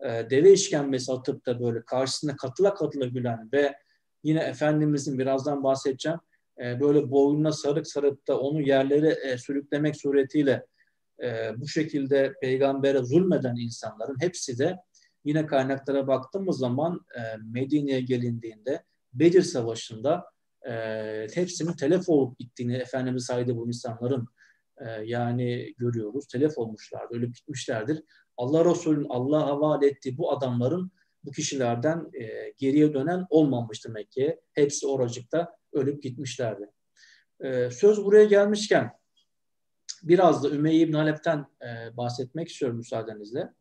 e, 0.01 0.31
deve 0.31 0.53
işkembesi 0.53 1.13
atıp 1.13 1.47
da 1.47 1.61
böyle 1.61 1.85
karşısına 1.85 2.37
katıla 2.37 2.75
katıla 2.75 3.07
gülen 3.07 3.49
ve 3.53 3.75
yine 4.23 4.41
Efendimizin 4.41 5.19
birazdan 5.19 5.63
bahsedeceğim 5.63 6.19
e, 6.63 6.81
böyle 6.81 7.11
boynuna 7.11 7.53
sarık 7.53 7.87
sarıp 7.87 8.29
da 8.29 8.41
onu 8.41 8.61
yerlere 8.61 9.09
e, 9.09 9.39
sürüklemek 9.39 9.97
suretiyle 9.97 10.67
e, 11.23 11.51
bu 11.57 11.69
şekilde 11.69 12.33
peygambere 12.41 13.03
zulmeden 13.03 13.57
insanların 13.57 14.17
hepsi 14.21 14.59
de 14.59 14.77
yine 15.25 15.47
kaynaklara 15.47 16.07
baktığımız 16.07 16.59
zaman 16.59 17.07
e, 17.17 17.21
Medine'ye 17.53 18.01
gelindiğinde 18.01 18.85
Bedir 19.15 19.43
Savaşı'nda 19.43 20.33
hepsinin 21.35 21.73
telef 21.73 22.09
olup 22.09 22.39
gittiğini 22.39 22.77
Efendimiz 22.77 23.25
saydı 23.25 23.57
bu 23.57 23.69
insanların 23.69 24.27
yani 25.05 25.75
görüyoruz. 25.79 26.27
Telef 26.27 26.59
olmuşlardı, 26.59 27.15
ölüp 27.15 27.35
gitmişlerdir. 27.35 28.03
Allah 28.37 28.65
Resulü'nün 28.65 29.07
Allah'a 29.09 29.47
havale 29.47 29.87
ettiği 29.87 30.19
bu 30.19 30.33
adamların 30.33 30.91
bu 31.25 31.31
kişilerden 31.31 32.11
e, 32.21 32.53
geriye 32.59 32.95
dönen 32.95 33.27
olmamıştı 33.31 33.91
Mekke'ye. 33.91 34.41
Hepsi 34.53 34.87
oracıkta 34.87 35.57
ölüp 35.73 36.03
gitmişlerdi. 36.03 36.71
E, 37.41 37.71
söz 37.71 38.05
buraya 38.05 38.25
gelmişken 38.25 38.91
biraz 40.03 40.45
da 40.45 40.51
Ümeyye 40.51 40.81
İbn 40.81 40.93
Halep'ten 40.93 41.47
e, 41.63 41.97
bahsetmek 41.97 42.49
istiyorum 42.49 42.77
müsaadenizle. 42.77 43.53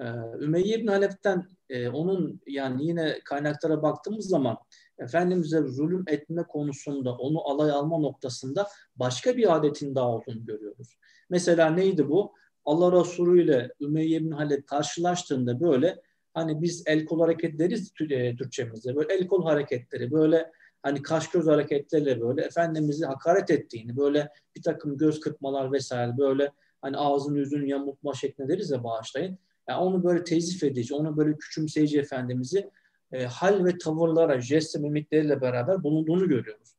E, 0.00 0.04
Ümeyye 0.40 0.78
İbn 0.78 0.86
Halep'ten 0.86 1.48
e, 1.68 1.88
onun 1.88 2.40
yani 2.46 2.86
yine 2.86 3.20
kaynaklara 3.24 3.82
baktığımız 3.82 4.28
zaman 4.28 4.56
Efendimiz'e 4.98 5.62
zulüm 5.62 6.04
etme 6.08 6.42
konusunda, 6.42 7.16
onu 7.16 7.48
alay 7.48 7.70
alma 7.70 7.98
noktasında 7.98 8.68
başka 8.96 9.36
bir 9.36 9.56
adetin 9.56 9.94
daha 9.94 10.08
olduğunu 10.08 10.44
görüyoruz. 10.44 10.98
Mesela 11.30 11.70
neydi 11.70 12.08
bu? 12.08 12.34
Allah 12.64 13.00
Resulü 13.00 13.44
ile 13.44 13.70
Ümeyye 13.80 14.20
bin 14.20 14.30
Halep 14.30 14.66
karşılaştığında 14.66 15.60
böyle 15.60 16.02
hani 16.36 16.62
biz 16.62 16.82
el 16.86 17.04
kol 17.04 17.20
hareket 17.20 17.58
deriz 17.58 17.92
e, 18.00 18.36
Türkçemizde. 18.36 18.96
Böyle 18.96 19.14
el 19.14 19.26
kol 19.26 19.44
hareketleri, 19.44 20.10
böyle 20.12 20.52
hani 20.82 21.02
kaş 21.02 21.30
göz 21.30 21.46
hareketleriyle 21.46 22.20
böyle 22.20 22.42
Efendimiz'i 22.42 23.06
hakaret 23.06 23.50
ettiğini, 23.50 23.96
böyle 23.96 24.28
bir 24.56 24.62
takım 24.62 24.96
göz 24.98 25.20
kırpmalar 25.20 25.72
vesaire 25.72 26.18
böyle 26.18 26.52
hani 26.82 26.96
ağzını 26.96 27.38
yüzünü 27.38 27.68
yamultma 27.68 28.14
şeklinde 28.14 28.48
deriz 28.48 28.70
ya 28.70 28.84
bağışlayın. 28.84 29.38
Yani 29.68 29.80
onu 29.80 30.04
böyle 30.04 30.24
tezif 30.24 30.62
edici, 30.62 30.94
onu 30.94 31.16
böyle 31.16 31.36
küçümseyici 31.36 31.98
Efendimiz'i 31.98 32.70
e, 33.12 33.24
hal 33.24 33.64
ve 33.64 33.78
tavırlara, 33.78 34.40
jest 34.40 34.76
ve 34.76 34.80
mimikleriyle 34.80 35.40
beraber 35.40 35.82
bulunduğunu 35.82 36.28
görüyoruz. 36.28 36.75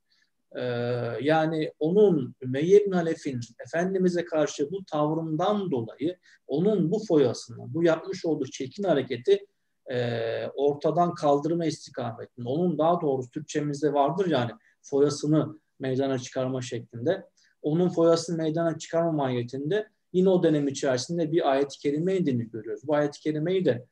E, 0.57 0.63
yani 1.21 1.71
onun 1.79 2.35
Ümeyye 2.41 2.85
bin 2.85 2.91
Halef'in 2.91 3.39
Efendimiz'e 3.65 4.25
karşı 4.25 4.71
bu 4.71 4.85
tavrından 4.85 5.71
dolayı 5.71 6.17
onun 6.47 6.91
bu 6.91 6.99
foyasını, 7.07 7.73
bu 7.73 7.83
yapmış 7.83 8.25
olduğu 8.25 8.45
çirkin 8.45 8.83
hareketi 8.83 9.45
e, 9.91 10.47
ortadan 10.47 11.13
kaldırma 11.13 11.65
istikametinde, 11.65 12.49
onun 12.49 12.77
daha 12.77 13.01
doğrusu 13.01 13.31
Türkçemizde 13.31 13.93
vardır 13.93 14.27
yani 14.27 14.51
foyasını 14.81 15.59
meydana 15.79 16.19
çıkarma 16.19 16.61
şeklinde. 16.61 17.25
Onun 17.61 17.89
foyasını 17.89 18.37
meydana 18.37 18.77
çıkarma 18.77 19.11
mahiyetinde 19.11 19.87
yine 20.13 20.29
o 20.29 20.43
dönem 20.43 20.67
içerisinde 20.67 21.31
bir 21.31 21.51
ayet-i 21.51 21.79
kerime 21.79 22.17
indiğini 22.17 22.49
görüyoruz. 22.49 22.87
Bu 22.87 22.95
ayet-i 22.95 23.19
kerimeyi 23.19 23.65
de 23.65 23.85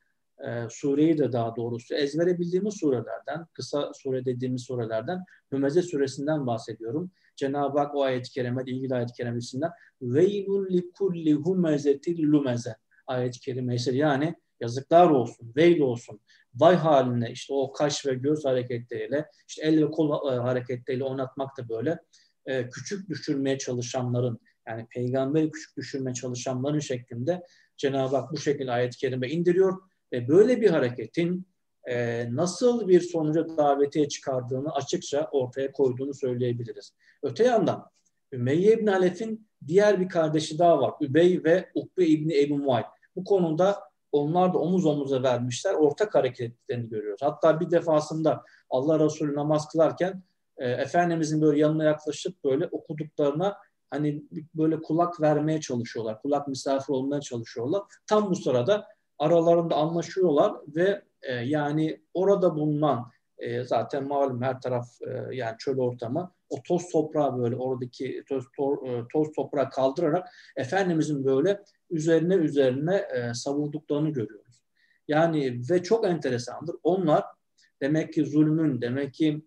e, 0.47 0.69
sureyi 0.69 1.17
de 1.17 1.31
daha 1.31 1.55
doğrusu 1.55 1.95
ezbere 1.95 2.39
bildiğimiz 2.39 2.73
surelerden, 2.73 3.45
kısa 3.53 3.91
sure 3.93 4.25
dediğimiz 4.25 4.61
surelerden, 4.61 5.23
Hümeze 5.51 5.81
suresinden 5.81 6.47
bahsediyorum. 6.47 7.11
Cenab-ı 7.35 7.79
Hak 7.79 7.95
o 7.95 8.03
ayet-i 8.03 8.31
kerimede, 8.31 8.71
ilgili 8.71 8.95
ayet-i 8.95 9.13
kerimesinden 9.13 9.71
veylul 10.01 10.69
likulli 10.69 11.33
humezetil 11.33 12.31
lumeze. 12.31 12.75
Ayet-i 13.07 13.39
kerimesi 13.39 13.97
yani 13.97 14.35
yazıklar 14.59 15.09
olsun, 15.09 15.53
veil 15.55 15.79
olsun, 15.79 16.19
vay 16.55 16.75
haline 16.75 17.31
işte 17.31 17.53
o 17.53 17.71
kaş 17.71 18.05
ve 18.05 18.13
göz 18.13 18.45
hareketleriyle, 18.45 19.25
işte 19.47 19.61
el 19.61 19.85
ve 19.85 19.91
kol 19.91 20.33
e, 20.33 20.35
hareketleriyle 20.35 21.03
oynatmak 21.03 21.57
da 21.57 21.69
böyle 21.69 21.99
e, 22.45 22.69
küçük 22.69 23.09
düşürmeye 23.09 23.57
çalışanların, 23.57 24.39
yani 24.67 24.87
peygamberi 24.89 25.51
küçük 25.51 25.77
düşürmeye 25.77 26.13
çalışanların 26.13 26.79
şeklinde 26.79 27.43
Cenab-ı 27.77 28.15
Hak 28.15 28.31
bu 28.31 28.37
şekilde 28.37 28.71
ayet-i 28.71 28.97
kerime 28.97 29.29
indiriyor 29.29 29.81
ve 30.15 30.27
böyle 30.27 30.61
bir 30.61 30.69
hareketin 30.69 31.47
e, 31.89 32.27
nasıl 32.35 32.87
bir 32.87 33.01
sonuca 33.01 33.57
davetiye 33.57 34.07
çıkardığını 34.07 34.73
açıkça 34.73 35.29
ortaya 35.31 35.71
koyduğunu 35.71 36.13
söyleyebiliriz. 36.13 36.93
Öte 37.23 37.43
yandan 37.43 37.89
Ümeyye 38.31 38.73
İbn 38.73 38.87
Halef'in 38.87 39.47
diğer 39.67 39.99
bir 39.99 40.09
kardeşi 40.09 40.59
daha 40.59 40.81
var. 40.81 40.93
Übey 41.01 41.43
ve 41.43 41.69
Ukbe 41.75 42.05
İbni 42.05 42.41
Ebu 42.41 42.57
Muayt. 42.57 42.85
Bu 43.15 43.23
konuda 43.23 43.79
onlar 44.11 44.53
da 44.53 44.57
omuz 44.57 44.85
omuza 44.85 45.23
vermişler. 45.23 45.73
Ortak 45.73 46.15
hareketlerini 46.15 46.89
görüyoruz. 46.89 47.21
Hatta 47.21 47.59
bir 47.59 47.71
defasında 47.71 48.43
Allah 48.69 48.99
Resulü 48.99 49.35
namaz 49.35 49.67
kılarken 49.67 50.23
e, 50.57 50.69
Efendimizin 50.69 51.41
böyle 51.41 51.59
yanına 51.59 51.83
yaklaşıp 51.83 52.43
böyle 52.43 52.67
okuduklarına 52.67 53.57
hani 53.89 54.23
böyle 54.55 54.81
kulak 54.81 55.21
vermeye 55.21 55.61
çalışıyorlar. 55.61 56.21
Kulak 56.21 56.47
misafir 56.47 56.93
olmaya 56.93 57.21
çalışıyorlar. 57.21 57.81
Tam 58.07 58.29
bu 58.29 58.35
sırada 58.35 58.87
aralarında 59.19 59.75
anlaşıyorlar 59.75 60.53
ve 60.67 61.01
e, 61.21 61.33
yani 61.33 62.01
orada 62.13 62.55
bulunan 62.55 63.11
e, 63.37 63.63
zaten 63.63 64.07
malum 64.07 64.41
her 64.41 64.61
taraf 64.61 64.87
e, 65.01 65.35
yani 65.35 65.55
çöl 65.59 65.77
ortamı 65.77 66.31
o 66.49 66.63
toz 66.63 66.89
toprağı 66.91 67.37
böyle 67.37 67.55
oradaki 67.55 68.23
toz, 68.29 68.45
to, 68.57 68.87
e, 68.87 69.03
toz 69.13 69.31
toprağı 69.35 69.69
kaldırarak 69.69 70.27
Efendimizin 70.55 71.25
böyle 71.25 71.61
üzerine 71.89 72.35
üzerine 72.35 72.95
e, 72.95 73.33
savurduklarını 73.33 74.09
görüyoruz. 74.09 74.63
Yani 75.07 75.61
ve 75.69 75.83
çok 75.83 76.05
enteresandır. 76.05 76.75
Onlar 76.83 77.23
demek 77.81 78.13
ki 78.13 78.25
zulmün, 78.25 78.81
demek 78.81 79.13
ki 79.13 79.45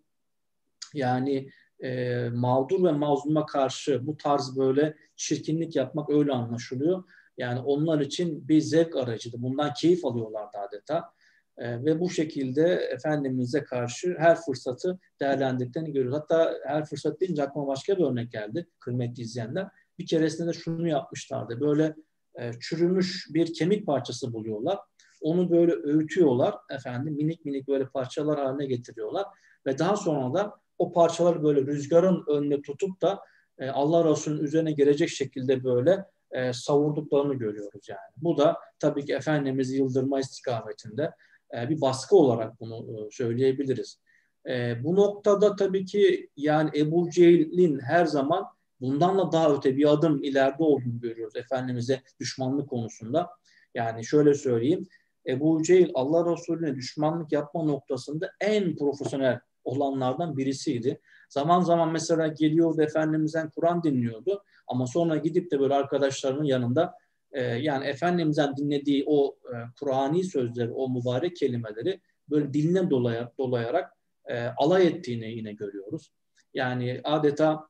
yani 0.94 1.50
e, 1.80 2.28
mağdur 2.28 2.84
ve 2.84 2.92
mazluma 2.92 3.46
karşı 3.46 4.06
bu 4.06 4.16
tarz 4.16 4.56
böyle 4.58 4.96
çirkinlik 5.16 5.76
yapmak 5.76 6.10
öyle 6.10 6.32
anlaşılıyor. 6.32 7.04
Yani 7.38 7.60
onlar 7.60 8.00
için 8.00 8.48
bir 8.48 8.60
zevk 8.60 8.96
aracıydı. 8.96 9.36
Bundan 9.38 9.72
keyif 9.72 10.04
alıyorlardı 10.04 10.58
adeta. 10.58 11.10
E, 11.58 11.84
ve 11.84 12.00
bu 12.00 12.10
şekilde 12.10 12.62
Efendimiz'e 12.74 13.64
karşı 13.64 14.16
her 14.18 14.40
fırsatı 14.40 14.98
değerlendirdiklerini 15.20 15.92
görüyoruz. 15.92 16.20
Hatta 16.20 16.54
her 16.66 16.84
fırsat 16.84 17.20
deyince 17.20 17.42
aklıma 17.42 17.66
başka 17.66 17.98
bir 17.98 18.04
örnek 18.04 18.32
geldi 18.32 18.66
kıymetli 18.80 19.22
izleyenler. 19.22 19.68
Bir 19.98 20.06
keresinde 20.06 20.48
de 20.48 20.52
şunu 20.52 20.88
yapmışlardı. 20.88 21.60
Böyle 21.60 21.94
e, 22.34 22.52
çürümüş 22.60 23.26
bir 23.34 23.54
kemik 23.54 23.86
parçası 23.86 24.32
buluyorlar. 24.32 24.78
Onu 25.20 25.50
böyle 25.50 25.72
öğütüyorlar 25.72 26.54
efendim 26.70 27.14
minik 27.14 27.44
minik 27.44 27.68
böyle 27.68 27.86
parçalar 27.86 28.40
haline 28.40 28.66
getiriyorlar 28.66 29.26
ve 29.66 29.78
daha 29.78 29.96
sonra 29.96 30.34
da 30.34 30.54
o 30.78 30.92
parçaları 30.92 31.42
böyle 31.42 31.60
rüzgarın 31.60 32.24
önüne 32.28 32.62
tutup 32.62 33.02
da 33.02 33.20
e, 33.58 33.68
Allah 33.68 34.10
Resulü'nün 34.10 34.44
üzerine 34.44 34.72
gelecek 34.72 35.08
şekilde 35.08 35.64
böyle 35.64 36.04
e, 36.32 36.52
savurduklarını 36.52 37.34
görüyoruz 37.34 37.88
yani. 37.88 38.12
Bu 38.16 38.38
da 38.38 38.56
tabii 38.78 39.04
ki 39.04 39.14
Efendimiz'i 39.14 39.76
yıldırma 39.76 40.20
istikametinde 40.20 41.10
e, 41.56 41.68
bir 41.68 41.80
baskı 41.80 42.16
olarak 42.16 42.60
bunu 42.60 42.76
e, 42.76 43.10
söyleyebiliriz. 43.10 44.00
E, 44.48 44.84
bu 44.84 44.96
noktada 44.96 45.56
tabii 45.56 45.84
ki 45.84 46.30
yani 46.36 46.70
Ebu 46.74 47.10
Cehil'in 47.10 47.80
her 47.80 48.06
zaman 48.06 48.46
bundan 48.80 49.18
da 49.18 49.32
daha 49.32 49.54
öte 49.54 49.76
bir 49.76 49.92
adım 49.92 50.22
ileride 50.22 50.62
olduğunu 50.62 51.00
görüyoruz 51.00 51.36
Efendimiz'e 51.36 52.02
düşmanlık 52.20 52.70
konusunda. 52.70 53.30
Yani 53.74 54.04
şöyle 54.04 54.34
söyleyeyim, 54.34 54.86
Ebu 55.26 55.62
Cehil 55.62 55.90
Allah 55.94 56.32
Resulüne 56.32 56.74
düşmanlık 56.74 57.32
yapma 57.32 57.62
noktasında 57.62 58.30
en 58.40 58.76
profesyonel 58.76 59.40
olanlardan 59.68 60.36
birisiydi. 60.36 61.00
Zaman 61.28 61.60
zaman 61.60 61.92
mesela 61.92 62.26
geliyordu 62.26 62.82
Efendimiz'den 62.82 63.50
Kur'an 63.50 63.82
dinliyordu 63.82 64.44
ama 64.66 64.86
sonra 64.86 65.16
gidip 65.16 65.50
de 65.50 65.60
böyle 65.60 65.74
arkadaşlarının 65.74 66.44
yanında 66.44 66.94
e, 67.32 67.42
yani 67.42 67.86
Efendimiz'den 67.86 68.56
dinlediği 68.56 69.04
o 69.06 69.38
e, 69.44 69.54
Kur'ani 69.80 70.24
sözleri, 70.24 70.70
o 70.70 70.90
mübarek 70.90 71.36
kelimeleri 71.36 72.00
böyle 72.30 72.52
diline 72.52 72.90
dolayarak, 72.90 73.38
dolayarak 73.38 73.92
e, 74.26 74.46
alay 74.46 74.86
ettiğini 74.86 75.30
yine 75.30 75.52
görüyoruz. 75.52 76.12
Yani 76.54 77.00
adeta 77.04 77.68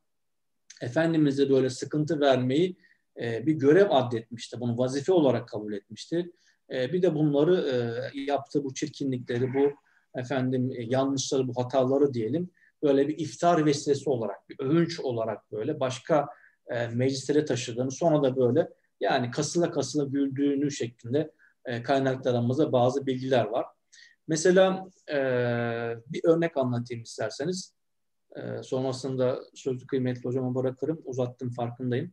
Efendimiz'e 0.83 1.51
böyle 1.51 1.71
sıkıntı 1.71 2.21
vermeyi 2.21 2.77
e, 3.21 3.47
bir 3.47 3.53
görev 3.53 3.91
addetmişti. 3.91 4.61
Bunu 4.61 4.79
vazife 4.79 5.13
olarak 5.13 5.49
kabul 5.49 5.73
etmişti. 5.73 6.31
E, 6.73 6.93
bir 6.93 7.03
de 7.03 7.15
bunları 7.15 7.69
e, 8.15 8.21
yaptığı 8.21 8.65
bu 8.65 8.75
çirkinlikleri, 8.75 9.55
bu 9.55 9.73
efendim 10.15 10.73
e, 10.77 10.83
yanlışları, 10.83 11.49
bu 11.49 11.65
hataları 11.65 12.15
diyelim 12.15 12.51
böyle 12.83 13.09
bir 13.09 13.19
iftar 13.19 13.67
vesilesi 13.67 14.11
olarak, 14.11 14.49
bir 14.49 14.57
övünç 14.61 15.01
olarak 15.01 15.53
böyle 15.53 15.81
başka 15.81 16.29
e, 16.67 16.87
meclislere 16.89 17.45
taşıdığını 17.45 17.91
sonra 17.91 18.23
da 18.23 18.37
böyle 18.37 18.69
yani 19.01 19.31
kasıla 19.31 19.71
kasıla 19.71 20.05
güldüğünü 20.05 20.71
şeklinde 20.71 21.33
e, 21.65 21.83
kaynaklarımızda 21.83 22.73
bazı 22.73 23.07
bilgiler 23.07 23.45
var. 23.45 23.67
Mesela 24.29 24.89
e, 25.11 25.17
bir 26.07 26.21
örnek 26.25 26.57
anlatayım 26.57 27.03
isterseniz. 27.03 27.75
E, 28.37 28.63
sonrasında 28.63 29.41
sözü 29.55 29.87
kıymetli 29.87 30.25
hocama 30.25 30.55
bırakırım. 30.55 31.03
Uzattım 31.05 31.51
farkındayım. 31.51 32.13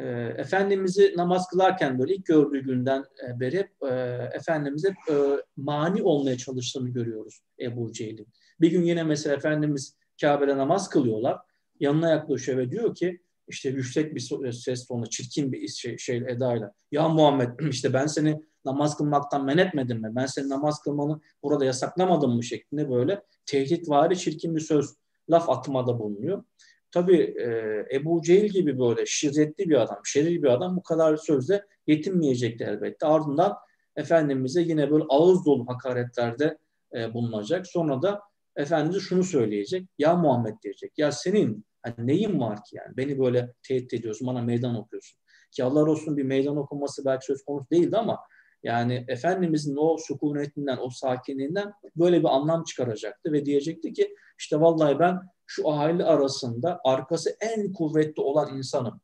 E, 0.00 0.34
Efendimiz'i 0.38 1.14
namaz 1.16 1.46
kılarken 1.50 1.98
böyle 1.98 2.14
ilk 2.14 2.26
gördüğü 2.26 2.60
günden 2.64 3.04
e, 3.28 3.40
beri 3.40 3.68
e, 3.82 3.88
Efendimiz'e 4.32 4.88
e, 4.88 5.14
mani 5.56 6.02
olmaya 6.02 6.36
çalıştığını 6.36 6.88
görüyoruz 6.88 7.40
Ebu 7.60 7.92
Cehil'in. 7.92 8.28
Bir 8.60 8.70
gün 8.70 8.82
yine 8.82 9.02
mesela 9.02 9.36
Efendimiz 9.36 9.96
Kabe'de 10.20 10.56
namaz 10.56 10.88
kılıyorlar. 10.88 11.38
Yanına 11.80 12.10
yaklaşıyor 12.10 12.58
ve 12.58 12.70
diyor 12.70 12.94
ki 12.94 13.20
işte 13.48 13.68
yüksek 13.68 14.14
bir 14.14 14.52
ses 14.52 14.86
tonu, 14.86 15.06
çirkin 15.06 15.52
bir 15.52 15.68
şey, 15.68 15.98
şey 15.98 16.16
edayla. 16.16 16.72
Ya 16.92 17.08
Muhammed 17.08 17.58
işte 17.70 17.92
ben 17.92 18.06
seni 18.06 18.40
namaz 18.64 18.96
kılmaktan 18.96 19.44
men 19.44 19.58
etmedim 19.58 20.00
mi? 20.00 20.12
Ben 20.16 20.26
senin 20.26 20.48
namaz 20.48 20.82
kılmanı 20.82 21.20
burada 21.42 21.64
yasaklamadım 21.64 22.36
mı 22.36 22.42
şeklinde 22.42 22.90
böyle 22.90 23.22
tehditvari 23.46 24.18
çirkin 24.18 24.56
bir 24.56 24.60
söz, 24.60 24.94
laf 25.30 25.50
atmada 25.50 25.98
bulunuyor. 25.98 26.44
Tabii 26.92 27.16
e, 27.16 27.48
Ebu 27.96 28.22
Cehil 28.22 28.48
gibi 28.48 28.78
böyle 28.78 29.06
şirretli 29.06 29.70
bir 29.70 29.80
adam, 29.80 30.00
şeril 30.04 30.42
bir 30.42 30.48
adam 30.48 30.76
bu 30.76 30.82
kadar 30.82 31.16
sözle 31.16 31.64
yetinmeyecekti 31.86 32.64
elbette. 32.64 33.06
Ardından 33.06 33.56
Efendimiz'e 33.96 34.60
yine 34.60 34.90
böyle 34.90 35.04
ağız 35.08 35.46
dolu 35.46 35.68
hakaretlerde 35.68 36.58
e, 36.94 37.14
bulunacak. 37.14 37.66
Sonra 37.66 38.02
da 38.02 38.20
Efendimiz 38.56 39.02
şunu 39.02 39.24
söyleyecek. 39.24 39.88
Ya 39.98 40.16
Muhammed 40.16 40.54
diyecek. 40.62 40.92
Ya 40.98 41.12
senin 41.12 41.64
hani 41.82 42.06
neyin 42.06 42.40
var 42.40 42.56
ki 42.56 42.76
yani? 42.76 42.96
Beni 42.96 43.18
böyle 43.18 43.52
tehdit 43.62 43.94
ediyorsun, 43.94 44.26
bana 44.26 44.42
meydan 44.42 44.74
okuyorsun. 44.76 45.18
Ki 45.50 45.64
Allah 45.64 45.90
olsun 45.90 46.16
bir 46.16 46.22
meydan 46.22 46.56
okunması 46.56 47.04
belki 47.04 47.26
söz 47.26 47.44
konusu 47.44 47.70
değildi 47.70 47.96
ama 47.96 48.18
Yani 48.62 49.04
Efendimizin 49.08 49.76
o 49.76 49.96
sükunetinden, 49.98 50.78
o 50.80 50.90
sakinliğinden 50.90 51.72
böyle 51.96 52.20
bir 52.20 52.28
anlam 52.28 52.64
çıkaracaktı 52.64 53.32
ve 53.32 53.46
diyecekti 53.46 53.92
ki 53.92 54.14
işte 54.38 54.60
vallahi 54.60 54.98
ben 54.98 55.20
şu 55.50 55.70
aile 55.70 56.04
arasında 56.04 56.80
arkası 56.84 57.36
en 57.40 57.72
kuvvetli 57.72 58.22
olan 58.22 58.56
insanım 58.56 59.00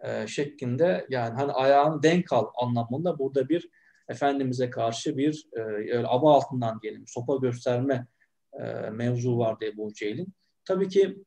e, 0.00 0.26
şeklinde 0.26 1.06
yani 1.10 1.34
hani 1.34 1.52
ayağın 1.52 2.02
denk 2.02 2.32
al 2.32 2.46
anlamında 2.62 3.18
burada 3.18 3.48
bir 3.48 3.70
Efendimiz'e 4.08 4.70
karşı 4.70 5.16
bir 5.16 5.48
e, 5.52 5.60
öyle 5.60 6.06
aba 6.06 6.34
altından 6.34 6.80
diyelim 6.82 7.04
sopa 7.06 7.36
gösterme 7.36 8.06
e, 8.52 8.64
mevzu 8.90 9.38
vardı 9.38 9.64
Ebu 9.64 9.92
Cehil'in. 9.92 10.28
Tabii 10.64 10.88
ki 10.88 11.24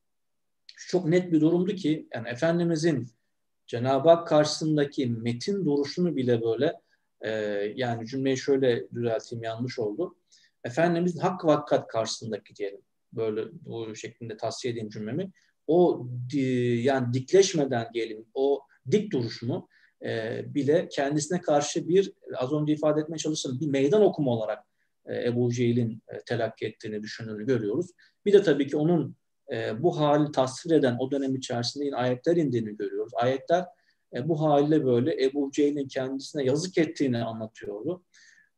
çok 0.87 1.05
net 1.05 1.31
bir 1.31 1.41
durumdu 1.41 1.75
ki 1.75 2.07
yani 2.13 2.29
Efendimiz'in 2.29 3.07
Cenab-ı 3.67 4.09
Hak 4.09 4.27
karşısındaki 4.27 5.07
metin 5.07 5.65
duruşunu 5.65 6.15
bile 6.15 6.41
böyle 6.41 6.73
e, 7.21 7.31
yani 7.75 8.07
cümleyi 8.07 8.37
şöyle 8.37 8.89
düzelteyim 8.89 9.43
yanlış 9.43 9.79
oldu. 9.79 10.15
Efendimiz 10.63 11.23
hak 11.23 11.45
ve 11.45 11.87
karşısındaki 11.87 12.55
diyelim 12.55 12.81
böyle 13.13 13.45
bu 13.52 13.95
şeklinde 13.95 14.38
tavsiye 14.38 14.71
edeyim 14.74 14.89
cümlemi. 14.89 15.32
O 15.67 16.08
yani 16.84 17.13
dikleşmeden 17.13 17.88
diyelim 17.93 18.26
o 18.34 18.62
dik 18.91 19.12
duruşunu 19.12 19.67
e, 20.06 20.41
bile 20.56 20.88
kendisine 20.88 21.41
karşı 21.41 21.88
bir 21.88 22.13
az 22.38 22.54
önce 22.54 22.74
ifade 22.74 23.02
etmeye 23.02 23.17
çalıştığım 23.17 23.60
bir 23.60 23.67
meydan 23.67 24.02
okuma 24.02 24.32
olarak 24.32 24.60
e, 25.06 25.28
Ebu 25.28 25.52
Cehil'in 25.52 26.04
e, 26.08 26.19
telakki 26.26 26.65
ettiğini 26.65 27.04
düşündüğünü 27.04 27.45
görüyoruz. 27.45 27.88
Bir 28.26 28.34
de 28.34 28.43
tabii 28.43 28.67
ki 28.67 28.78
onun 28.78 29.15
e, 29.52 29.84
bu 29.84 30.00
hali 30.00 30.32
tasvir 30.32 30.71
eden 30.71 30.97
o 31.00 31.12
dönem 31.12 31.36
içerisinde 31.36 31.86
yine 31.86 31.95
ayetler 31.95 32.36
indiğini 32.36 32.78
görüyoruz. 32.78 33.12
Ayetler 33.15 33.65
e, 34.15 34.30
bu 34.30 34.41
haliyle 34.41 34.86
böyle 34.86 35.24
Ebu 35.24 35.52
Cehil'in 35.52 35.88
kendisine 35.88 36.43
yazık 36.43 36.78
ettiğini 36.78 37.24
anlatıyordu. 37.24 38.04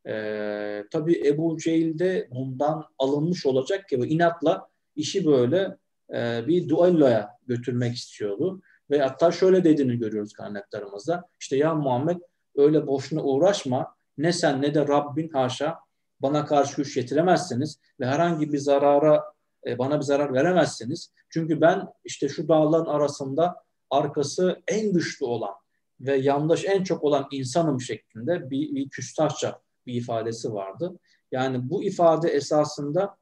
E, 0.08 0.84
tabii 0.92 1.28
Ebu 1.28 1.58
Cehil 1.58 2.00
de 2.00 2.28
bundan 2.32 2.86
alınmış 3.00 3.46
olacak 3.46 3.90
ki 3.90 3.96
inatla 3.96 4.70
işi 4.96 5.26
böyle 5.26 5.78
e, 6.14 6.48
bir 6.48 6.70
duelloya 6.70 7.38
götürmek 7.48 7.96
istiyordu. 7.96 8.62
Ve 8.92 9.00
hatta 9.00 9.32
şöyle 9.32 9.64
dediğini 9.64 9.98
görüyoruz 9.98 10.34
kaynaklarımızda. 10.34 11.30
İşte 11.40 11.58
ya 11.58 11.76
Muhammed 11.76 12.18
öyle 12.56 12.88
boşuna 12.88 13.24
uğraşma. 13.24 13.96
Ne 14.18 14.34
sen 14.34 14.62
ne 14.62 14.76
de 14.76 14.88
Rabbin 14.88 15.30
haşa 15.30 15.80
bana 16.20 16.46
karşı 16.46 16.76
güç 16.76 16.98
yetiremezsiniz 16.98 17.80
ve 18.00 18.06
herhangi 18.06 18.54
bir 18.54 18.58
zarara 18.58 19.24
e, 19.68 19.78
bana 19.78 20.00
bir 20.00 20.06
zarar 20.06 20.34
veremezsiniz. 20.34 21.12
Çünkü 21.30 21.62
ben 21.62 21.88
işte 22.04 22.30
şu 22.30 22.48
dağların 22.48 22.86
arasında 22.86 23.56
arkası 23.90 24.62
en 24.68 24.94
güçlü 24.94 25.26
olan 25.26 25.54
ve 26.00 26.16
yandaş 26.16 26.66
en 26.66 26.84
çok 26.84 27.04
olan 27.04 27.28
insanım 27.32 27.82
şeklinde 27.82 28.50
bir, 28.50 28.76
bir 28.76 28.90
küstahça 28.90 29.62
bir 29.87 29.95
ifadesi 29.95 30.53
vardı. 30.53 30.99
Yani 31.33 31.71
bu 31.71 31.85
ifade 31.85 32.29
esasında 32.29 33.17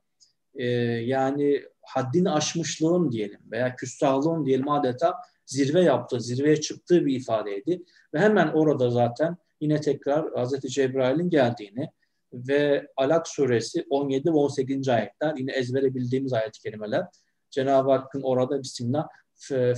e, 0.54 0.66
yani 1.04 1.62
haddini 1.82 2.30
aşmışlığın 2.30 3.12
diyelim 3.12 3.40
veya 3.50 3.76
küstahlığın 3.76 4.46
diyelim 4.46 4.68
adeta 4.68 5.14
zirve 5.46 5.82
yaptığı, 5.82 6.20
zirveye 6.20 6.60
çıktığı 6.60 7.06
bir 7.06 7.16
ifadeydi. 7.16 7.82
Ve 8.14 8.18
hemen 8.18 8.48
orada 8.48 8.90
zaten 8.90 9.36
yine 9.60 9.80
tekrar 9.80 10.34
Hazreti 10.34 10.68
Cebrail'in 10.68 11.30
geldiğini 11.30 11.90
ve 12.32 12.88
Alak 12.96 13.28
suresi 13.28 13.86
17 13.90 14.28
ve 14.28 14.36
18. 14.36 14.88
ayetler 14.88 15.34
yine 15.36 15.52
ezbere 15.52 15.94
bildiğimiz 15.94 16.32
ayet-i 16.32 16.60
kerimeler. 16.60 17.04
Cenab-ı 17.50 17.90
Hakk'ın 17.90 18.22
orada 18.22 18.62
Bismillah 18.62 19.08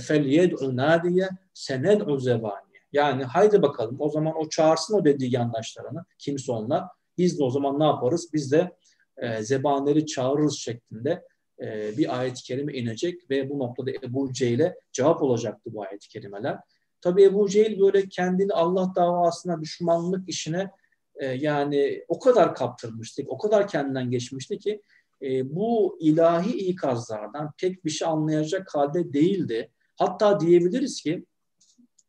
فَلْيَدْعُ 0.07 0.75
نَادِيَ 0.75 1.29
سَنَدْعُ 1.55 2.19
zebaniye. 2.19 2.62
yani 2.94 3.24
haydi 3.24 3.62
bakalım 3.62 3.96
o 3.98 4.08
zaman 4.08 4.34
o 4.38 4.48
çağırsın 4.48 4.94
o 4.94 5.04
dediği 5.04 5.34
yandaşlarını 5.34 6.04
kimse 6.18 6.52
onlar. 6.52 6.84
Biz 7.18 7.38
de 7.38 7.44
o 7.44 7.50
zaman 7.50 7.80
ne 7.80 7.84
yaparız? 7.84 8.30
Biz 8.32 8.52
de 8.52 8.72
e, 9.16 9.42
zebanleri 9.42 10.06
çağırırız 10.06 10.54
şeklinde 10.54 11.24
e, 11.62 11.98
bir 11.98 12.18
ayet-i 12.18 12.42
kerime 12.42 12.72
inecek 12.72 13.30
ve 13.30 13.50
bu 13.50 13.58
noktada 13.58 13.90
Ebu 13.90 14.32
Cehil'e 14.32 14.74
cevap 14.92 15.22
olacaktı 15.22 15.70
bu 15.74 15.82
ayet-i 15.82 16.08
kerimeler. 16.08 16.58
Tabi 17.00 17.24
Ebu 17.24 17.48
Cehil 17.48 17.80
böyle 17.80 18.08
kendini 18.08 18.52
Allah 18.52 18.92
davasına 18.96 19.60
düşmanlık 19.60 20.28
işine 20.28 20.70
e, 21.16 21.26
yani 21.26 22.04
o 22.08 22.18
kadar 22.18 22.54
kaptırmıştık, 22.54 23.30
o 23.30 23.38
kadar 23.38 23.68
kendinden 23.68 24.10
geçmişti 24.10 24.58
ki 24.58 24.82
e, 25.22 25.54
bu 25.56 25.98
ilahi 26.00 26.50
ikazlardan 26.50 27.52
pek 27.58 27.84
bir 27.84 27.90
şey 27.90 28.08
anlayacak 28.08 28.74
halde 28.74 29.12
değildi. 29.12 29.70
Hatta 29.96 30.40
diyebiliriz 30.40 31.02
ki 31.02 31.24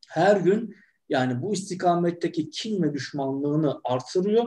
her 0.08 0.38
gün 0.38 0.76
yani 1.10 1.42
bu 1.42 1.54
istikametteki 1.54 2.50
kin 2.50 2.84
ve 2.84 2.94
düşmanlığını 2.94 3.82
artırıyor 3.84 4.46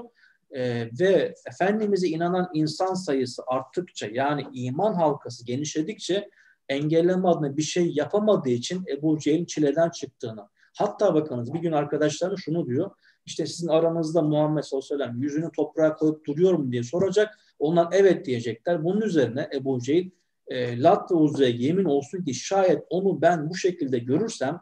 e, 0.51 0.91
ve 1.01 1.35
Efendimiz'e 1.47 2.09
inanan 2.09 2.51
insan 2.55 2.95
sayısı 2.95 3.43
arttıkça 3.47 4.09
yani 4.13 4.47
iman 4.53 4.95
halkası 4.95 5.47
genişledikçe 5.47 6.31
engelleme 6.69 7.29
adına 7.29 7.57
bir 7.57 7.63
şey 7.63 7.93
yapamadığı 7.95 8.51
için 8.51 8.85
Ebu 8.89 9.19
Cehil 9.19 9.47
çileden 9.47 9.91
çıktığını. 9.91 10.49
Hatta 10.75 11.15
bakınız 11.15 11.55
bir 11.55 11.59
gün 11.59 11.73
arkadaşları 11.73 12.39
şunu 12.39 12.67
diyor. 12.67 12.91
İşte 13.27 13.47
sizin 13.47 13.69
aranızda 13.69 14.23
Muhammed 14.23 14.63
sallallahu 14.63 14.95
aleyhi 14.95 15.01
ve 15.01 15.05
sellem 15.05 15.23
yüzünü 15.23 15.53
toprağa 15.53 15.97
koyup 15.97 16.27
duruyor 16.27 16.53
mu 16.53 16.73
diye 16.73 16.83
soracak. 16.83 17.39
Onlar 17.59 17.89
evet 17.93 18.27
diyecekler. 18.27 18.85
Bunun 18.85 19.01
üzerine 19.01 19.49
Ebu 19.55 19.81
Cehil 19.81 20.11
e, 20.47 20.83
Lat 20.83 21.11
ve 21.11 21.15
Uzze'ye 21.15 21.51
yemin 21.51 21.85
olsun 21.85 22.25
ki 22.25 22.35
şayet 22.35 22.83
onu 22.91 23.23
ben 23.23 23.51
bu 23.51 23.55
şekilde 23.55 23.99
görürsem 23.99 24.61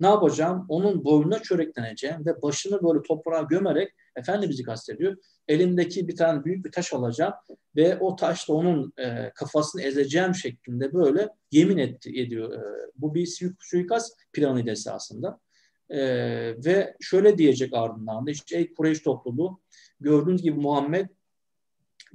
ne 0.00 0.06
yapacağım? 0.06 0.66
Onun 0.68 1.04
boynuna 1.04 1.38
çörekleneceğim 1.38 2.26
ve 2.26 2.42
başını 2.42 2.82
böyle 2.82 3.02
toprağa 3.02 3.42
gömerek 3.42 3.92
Efendimiz'i 4.16 4.62
kastediyor. 4.62 5.16
Elimdeki 5.48 6.08
bir 6.08 6.16
tane 6.16 6.44
büyük 6.44 6.64
bir 6.64 6.72
taş 6.72 6.92
alacağım 6.92 7.34
ve 7.76 7.98
o 7.98 8.16
taşla 8.16 8.54
onun 8.54 8.92
e, 8.98 9.30
kafasını 9.34 9.82
ezeceğim 9.82 10.34
şeklinde 10.34 10.92
böyle 10.92 11.28
yemin 11.52 11.78
etti, 11.78 12.20
ediyor. 12.20 12.52
E, 12.52 12.60
bu 12.96 13.14
bir 13.14 13.52
suikast 13.60 14.18
planıydı 14.32 14.70
esasında. 14.70 15.40
E, 15.90 16.00
ve 16.64 16.96
şöyle 17.00 17.38
diyecek 17.38 17.74
ardından 17.74 18.26
da 18.26 18.30
işte 18.30 18.56
ey 18.56 18.74
Kureyş 18.74 19.02
topluluğu 19.02 19.60
gördüğünüz 20.00 20.42
gibi 20.42 20.60
Muhammed 20.60 21.08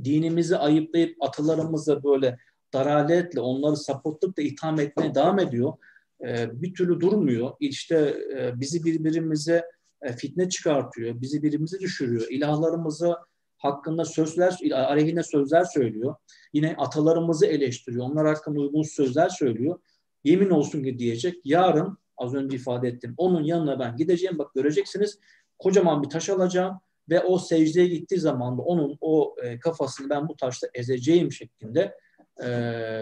dinimizi 0.04 0.58
ayıplayıp 0.58 1.24
atalarımızı 1.24 2.04
böyle 2.04 2.38
daraletle 2.74 3.40
onları 3.40 3.78
sapıtlıkla 3.78 4.44
itham 4.44 4.80
etmeye 4.80 5.16
devam 5.16 5.40
ediyor. 5.40 5.74
E, 6.22 6.62
bir 6.62 6.74
türlü 6.74 7.00
durmuyor. 7.00 7.52
İşte 7.60 7.96
e, 8.38 8.60
bizi 8.60 8.84
birbirimize 8.84 9.66
e, 10.02 10.14
fitne 10.14 10.50
çıkartıyor, 10.50 11.22
bizi 11.22 11.44
birbirimize 11.44 11.80
düşürüyor. 11.80 12.28
İlahlarımızı 12.30 13.16
hakkında 13.58 14.06
sözler, 14.06 14.58
aleyhine 14.72 15.24
sözler 15.24 15.64
söylüyor. 15.64 16.16
Yine 16.54 16.76
atalarımızı 16.78 17.46
eleştiriyor. 17.46 18.06
Onlar 18.06 18.28
hakkında 18.28 18.60
uygun 18.60 18.84
sözler 18.84 19.30
söylüyor. 19.30 19.80
Yemin 20.24 20.50
olsun 20.50 20.84
ki 20.84 21.00
diyecek. 21.00 21.36
Yarın 21.44 21.98
az 22.18 22.34
önce 22.34 22.56
ifade 22.56 22.88
ettim. 22.88 23.14
Onun 23.18 23.44
yanına 23.44 23.80
ben 23.80 23.98
gideceğim. 23.98 24.38
Bak 24.38 24.54
göreceksiniz. 24.54 25.20
Kocaman 25.60 26.04
bir 26.04 26.10
taş 26.10 26.30
alacağım 26.30 26.80
ve 27.10 27.20
o 27.22 27.40
secdeye 27.40 27.88
gittiği 27.88 28.20
zaman 28.20 28.58
da 28.58 28.62
onun 28.62 28.98
o 29.02 29.36
kafasını 29.62 30.10
ben 30.10 30.28
bu 30.28 30.36
taşla 30.36 30.68
ezeceğim 30.74 31.32
şeklinde 31.32 31.96
e, 32.44 32.48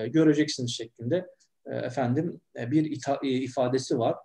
göreceksiniz 0.07 0.71
şeklinde 0.71 1.27
e, 1.65 1.75
efendim 1.75 2.41
e, 2.59 2.71
bir 2.71 2.85
ita, 2.85 3.19
e, 3.23 3.27
ifadesi 3.27 3.99
var. 3.99 4.15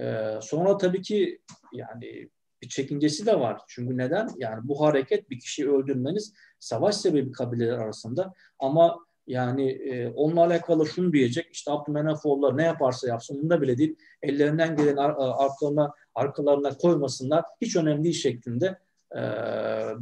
E, 0.00 0.24
sonra 0.42 0.76
tabii 0.76 1.02
ki 1.02 1.38
yani 1.72 2.28
bir 2.62 2.68
çekincesi 2.68 3.26
de 3.26 3.40
var. 3.40 3.60
Çünkü 3.68 3.96
neden? 3.96 4.28
Yani 4.36 4.68
bu 4.68 4.80
hareket 4.80 5.30
bir 5.30 5.40
kişiyi 5.40 5.70
öldürmeniz 5.70 6.32
savaş 6.58 6.96
sebebi 6.96 7.32
kabileler 7.32 7.78
arasında 7.78 8.34
ama 8.58 8.98
yani 9.26 9.70
e, 9.70 10.08
onunla 10.08 10.44
alakalı 10.44 10.86
şunu 10.86 11.12
diyecek 11.12 11.46
işte 11.52 11.70
Abdülmenafoğulları 11.70 12.56
ne 12.56 12.64
yaparsa 12.64 13.08
yapsın 13.08 13.40
onu 13.42 13.50
da 13.50 13.62
bile 13.62 13.78
değil 13.78 13.96
ellerinden 14.22 14.76
gelen 14.76 14.96
ar- 14.96 15.44
arkalarına, 15.44 15.92
arkalarına 16.14 16.76
koymasınlar 16.76 17.44
hiç 17.60 17.76
önemli 17.76 18.04
değil 18.04 18.14
şeklinde 18.14 18.78
e, 19.12 19.20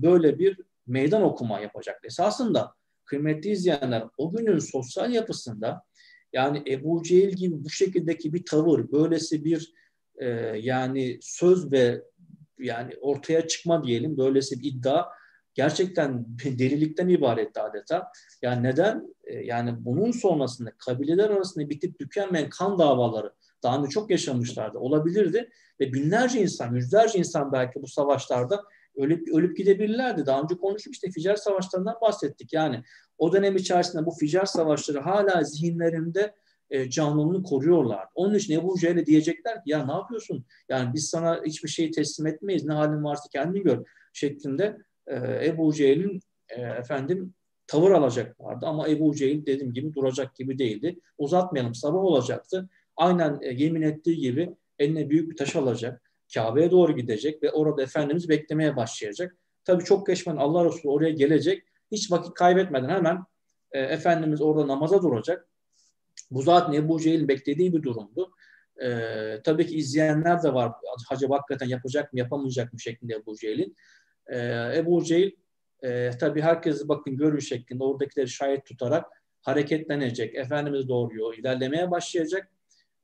böyle 0.02 0.38
bir 0.38 0.60
meydan 0.86 1.22
okuma 1.22 1.60
yapacak. 1.60 2.00
Esasında 2.04 2.74
kıymetli 3.04 3.50
izleyenler 3.50 4.04
o 4.18 4.32
günün 4.32 4.58
sosyal 4.58 5.12
yapısında 5.12 5.84
yani 6.32 6.62
Ebu 6.66 7.02
Cehil 7.02 7.36
gibi 7.36 7.64
bu 7.64 7.70
şekildeki 7.70 8.32
bir 8.32 8.44
tavır, 8.44 8.92
böylesi 8.92 9.44
bir 9.44 9.72
e, 10.16 10.26
yani 10.62 11.18
söz 11.22 11.72
ve 11.72 12.02
yani 12.58 12.92
ortaya 13.00 13.46
çıkma 13.46 13.84
diyelim, 13.84 14.16
böylesi 14.18 14.60
bir 14.60 14.64
iddia 14.64 15.04
gerçekten 15.54 16.26
delilikten 16.44 17.08
ibaretti 17.08 17.60
adeta. 17.60 18.08
Yani 18.42 18.62
neden? 18.62 19.14
E, 19.24 19.34
yani 19.34 19.74
bunun 19.78 20.10
sonrasında 20.10 20.70
kabileler 20.78 21.30
arasında 21.30 21.70
bitip 21.70 21.98
tükenmeyen 21.98 22.48
kan 22.48 22.78
davaları 22.78 23.32
daha 23.62 23.78
önce 23.78 23.88
çok 23.88 24.10
yaşamışlardı. 24.10 24.78
Olabilirdi 24.78 25.50
ve 25.80 25.92
binlerce 25.92 26.40
insan, 26.40 26.74
yüzlerce 26.74 27.18
insan 27.18 27.52
belki 27.52 27.82
bu 27.82 27.86
savaşlarda 27.86 28.64
ölüp 28.96 29.28
ölüp 29.34 29.56
gidebilirlerdi. 29.56 30.26
Daha 30.26 30.42
önce 30.42 30.54
konuştuk 30.54 30.92
işte 30.92 31.10
Ficar 31.10 31.36
Savaşlarından 31.36 31.96
bahsettik. 32.00 32.52
Yani 32.52 32.82
o 33.18 33.32
dönem 33.32 33.56
içerisinde 33.56 34.06
bu 34.06 34.10
Ficar 34.10 34.46
Savaşları 34.46 35.00
hala 35.00 35.42
zihinlerinde 35.42 36.34
e, 36.70 36.90
canlılığını 36.90 37.42
koruyorlar. 37.42 38.08
Onun 38.14 38.34
için 38.34 38.60
Ebu 38.60 38.78
Cehil'e 38.78 39.06
diyecekler 39.06 39.54
ki 39.54 39.70
ya 39.70 39.86
ne 39.86 39.92
yapıyorsun? 39.92 40.44
Yani 40.68 40.94
biz 40.94 41.08
sana 41.08 41.40
hiçbir 41.46 41.68
şeyi 41.68 41.90
teslim 41.90 42.26
etmeyiz. 42.26 42.64
Ne 42.64 42.72
halin 42.72 43.04
varsa 43.04 43.28
kendin 43.32 43.64
gör 43.64 43.84
şeklinde 44.12 44.78
e, 45.06 45.46
Ebu 45.46 45.74
Cehil'in 45.74 46.20
e, 46.48 46.60
efendim 46.60 47.34
tavır 47.66 47.90
alacaklardı. 47.90 48.66
Ama 48.66 48.88
Ebu 48.88 49.14
Cehil 49.14 49.46
dediğim 49.46 49.72
gibi 49.72 49.94
duracak 49.94 50.34
gibi 50.34 50.58
değildi. 50.58 50.98
Uzatmayalım 51.18 51.74
sabah 51.74 51.98
olacaktı. 51.98 52.68
Aynen 52.96 53.38
e, 53.42 53.52
yemin 53.52 53.82
ettiği 53.82 54.16
gibi 54.16 54.54
eline 54.78 55.10
büyük 55.10 55.30
bir 55.30 55.36
taş 55.36 55.56
alacak. 55.56 56.01
Kabe'ye 56.34 56.70
doğru 56.70 56.96
gidecek 56.96 57.42
ve 57.42 57.50
orada 57.50 57.82
Efendimiz 57.82 58.28
beklemeye 58.28 58.76
başlayacak. 58.76 59.36
Tabii 59.64 59.84
çok 59.84 60.06
geçmeden 60.06 60.38
Allah 60.38 60.64
Resulü 60.64 60.88
oraya 60.88 61.10
gelecek. 61.10 61.62
Hiç 61.92 62.10
vakit 62.10 62.34
kaybetmeden 62.34 62.88
hemen 62.88 63.24
e, 63.72 63.80
Efendimiz 63.80 64.40
orada 64.40 64.68
namaza 64.68 65.02
duracak. 65.02 65.48
Bu 66.30 66.42
zaten 66.42 66.72
Ebu 66.72 67.00
Cehil'in 67.00 67.28
beklediği 67.28 67.72
bir 67.72 67.82
durumdu. 67.82 68.32
E, 68.82 68.88
tabii 69.44 69.66
ki 69.66 69.76
izleyenler 69.76 70.42
de 70.42 70.54
var. 70.54 70.72
Acaba 71.10 71.36
hakikaten 71.38 71.66
yapacak 71.66 72.12
mı 72.12 72.18
yapamayacak 72.18 72.72
mı 72.72 72.80
şeklinde 72.80 73.14
Ebu 73.14 73.36
Cehil'in. 73.36 73.76
E, 74.26 74.38
Ebu 74.76 75.04
Cehil 75.04 75.30
e, 75.82 76.10
tabii 76.20 76.40
herkes 76.40 76.88
bakın 76.88 77.16
görür 77.16 77.40
şeklinde 77.40 77.84
oradakileri 77.84 78.28
şahit 78.28 78.64
tutarak 78.64 79.06
hareketlenecek. 79.40 80.34
Efendimiz 80.34 80.88
doğruyor, 80.88 81.34
ilerlemeye 81.34 81.90
başlayacak. 81.90 82.48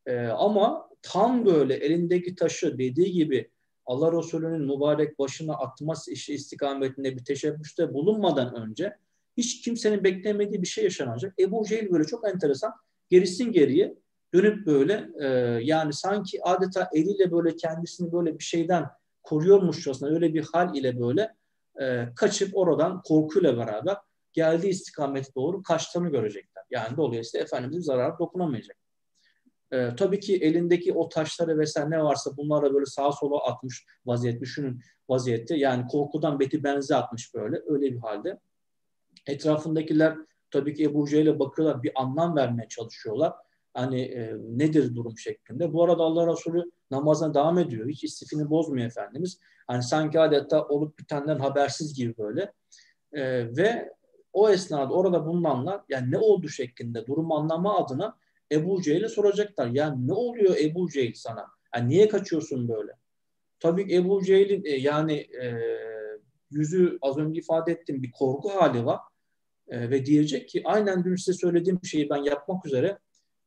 E, 0.06 0.26
ama 0.26 0.87
tam 1.02 1.46
böyle 1.46 1.74
elindeki 1.74 2.34
taşı 2.34 2.78
dediği 2.78 3.12
gibi 3.12 3.50
Allah 3.86 4.18
Resulü'nün 4.18 4.62
mübarek 4.62 5.18
başına 5.18 5.54
atması 5.54 6.12
işi 6.12 6.34
istikametinde 6.34 7.16
bir 7.16 7.24
teşebbüste 7.24 7.94
bulunmadan 7.94 8.54
önce 8.54 8.96
hiç 9.36 9.60
kimsenin 9.60 10.04
beklemediği 10.04 10.62
bir 10.62 10.66
şey 10.66 10.84
yaşanacak. 10.84 11.34
Ebu 11.38 11.64
Cehil 11.66 11.90
böyle 11.90 12.04
çok 12.04 12.28
enteresan 12.28 12.72
gerisin 13.08 13.52
geriye 13.52 13.94
dönüp 14.34 14.66
böyle 14.66 15.10
e, 15.20 15.26
yani 15.62 15.92
sanki 15.92 16.42
adeta 16.44 16.88
eliyle 16.94 17.32
böyle 17.32 17.56
kendisini 17.56 18.12
böyle 18.12 18.38
bir 18.38 18.44
şeyden 18.44 18.86
koruyormuşçasına 19.22 20.08
öyle 20.08 20.34
bir 20.34 20.46
hal 20.52 20.76
ile 20.76 21.00
böyle 21.00 21.34
e, 21.80 22.08
kaçıp 22.16 22.56
oradan 22.56 23.02
korkuyla 23.02 23.56
beraber 23.56 23.96
geldiği 24.32 24.68
istikamete 24.68 25.34
doğru 25.34 25.62
kaçtığını 25.62 26.08
görecekler. 26.08 26.64
Yani 26.70 26.96
dolayısıyla 26.96 27.44
Efendimiz'in 27.44 27.80
zararı 27.80 28.18
dokunamayacak. 28.18 28.76
E, 29.72 29.96
tabii 29.96 30.20
ki 30.20 30.36
elindeki 30.36 30.92
o 30.92 31.08
taşları 31.08 31.58
vesaire 31.58 31.90
ne 31.90 32.04
varsa 32.04 32.36
bunlara 32.36 32.74
böyle 32.74 32.86
sağa 32.86 33.12
sola 33.12 33.44
atmış 33.44 33.86
vaziyette, 34.06 34.40
düşünün 34.40 34.80
vaziyette. 35.08 35.56
Yani 35.56 35.86
korkudan 35.86 36.40
beti 36.40 36.64
benze 36.64 36.96
atmış 36.96 37.34
böyle 37.34 37.62
öyle 37.66 37.92
bir 37.92 37.98
halde. 37.98 38.38
Etrafındakiler 39.26 40.16
tabii 40.50 40.74
ki 40.74 40.84
Ebu 40.84 41.08
Cehil'e 41.08 41.38
bakıyorlar, 41.38 41.82
bir 41.82 41.92
anlam 41.94 42.36
vermeye 42.36 42.68
çalışıyorlar. 42.68 43.32
Hani 43.74 44.00
e, 44.00 44.34
nedir 44.48 44.94
durum 44.94 45.18
şeklinde. 45.18 45.72
Bu 45.72 45.84
arada 45.84 46.02
Allah 46.02 46.32
Resulü 46.32 46.64
namazına 46.90 47.34
devam 47.34 47.58
ediyor. 47.58 47.88
Hiç 47.88 48.04
istifini 48.04 48.50
bozmuyor 48.50 48.86
Efendimiz. 48.86 49.40
Hani 49.66 49.82
sanki 49.82 50.20
adeta 50.20 50.64
olup 50.64 50.98
bitenden 50.98 51.38
habersiz 51.38 51.94
gibi 51.94 52.18
böyle. 52.18 52.52
E, 53.12 53.22
ve 53.56 53.92
o 54.32 54.50
esnada 54.50 54.94
orada 54.94 55.26
bulunanlar 55.26 55.80
yani 55.88 56.10
ne 56.10 56.18
oldu 56.18 56.48
şeklinde 56.48 57.06
durum 57.06 57.32
anlama 57.32 57.78
adına 57.78 58.16
Ebu 58.52 58.82
Cehil'e 58.82 59.08
soracaklar. 59.08 59.66
Yani 59.66 60.08
ne 60.08 60.12
oluyor 60.12 60.56
Ebu 60.60 60.90
Cehil 60.90 61.14
sana? 61.14 61.46
Yani 61.74 61.88
niye 61.88 62.08
kaçıyorsun 62.08 62.68
böyle? 62.68 62.92
Tabii 63.60 63.94
Ebu 63.94 64.24
Cehil'in 64.24 64.64
e, 64.64 64.70
yani 64.70 65.12
e, 65.14 65.58
yüzü 66.50 66.98
az 67.02 67.18
önce 67.18 67.40
ifade 67.40 67.72
ettiğim 67.72 68.02
bir 68.02 68.12
korku 68.12 68.48
hali 68.48 68.84
var. 68.84 69.00
E, 69.68 69.90
ve 69.90 70.06
diyecek 70.06 70.48
ki 70.48 70.62
aynen 70.64 71.04
dün 71.04 71.16
size 71.16 71.38
söylediğim 71.38 71.84
şeyi 71.84 72.10
ben 72.10 72.22
yapmak 72.22 72.66
üzere 72.66 72.98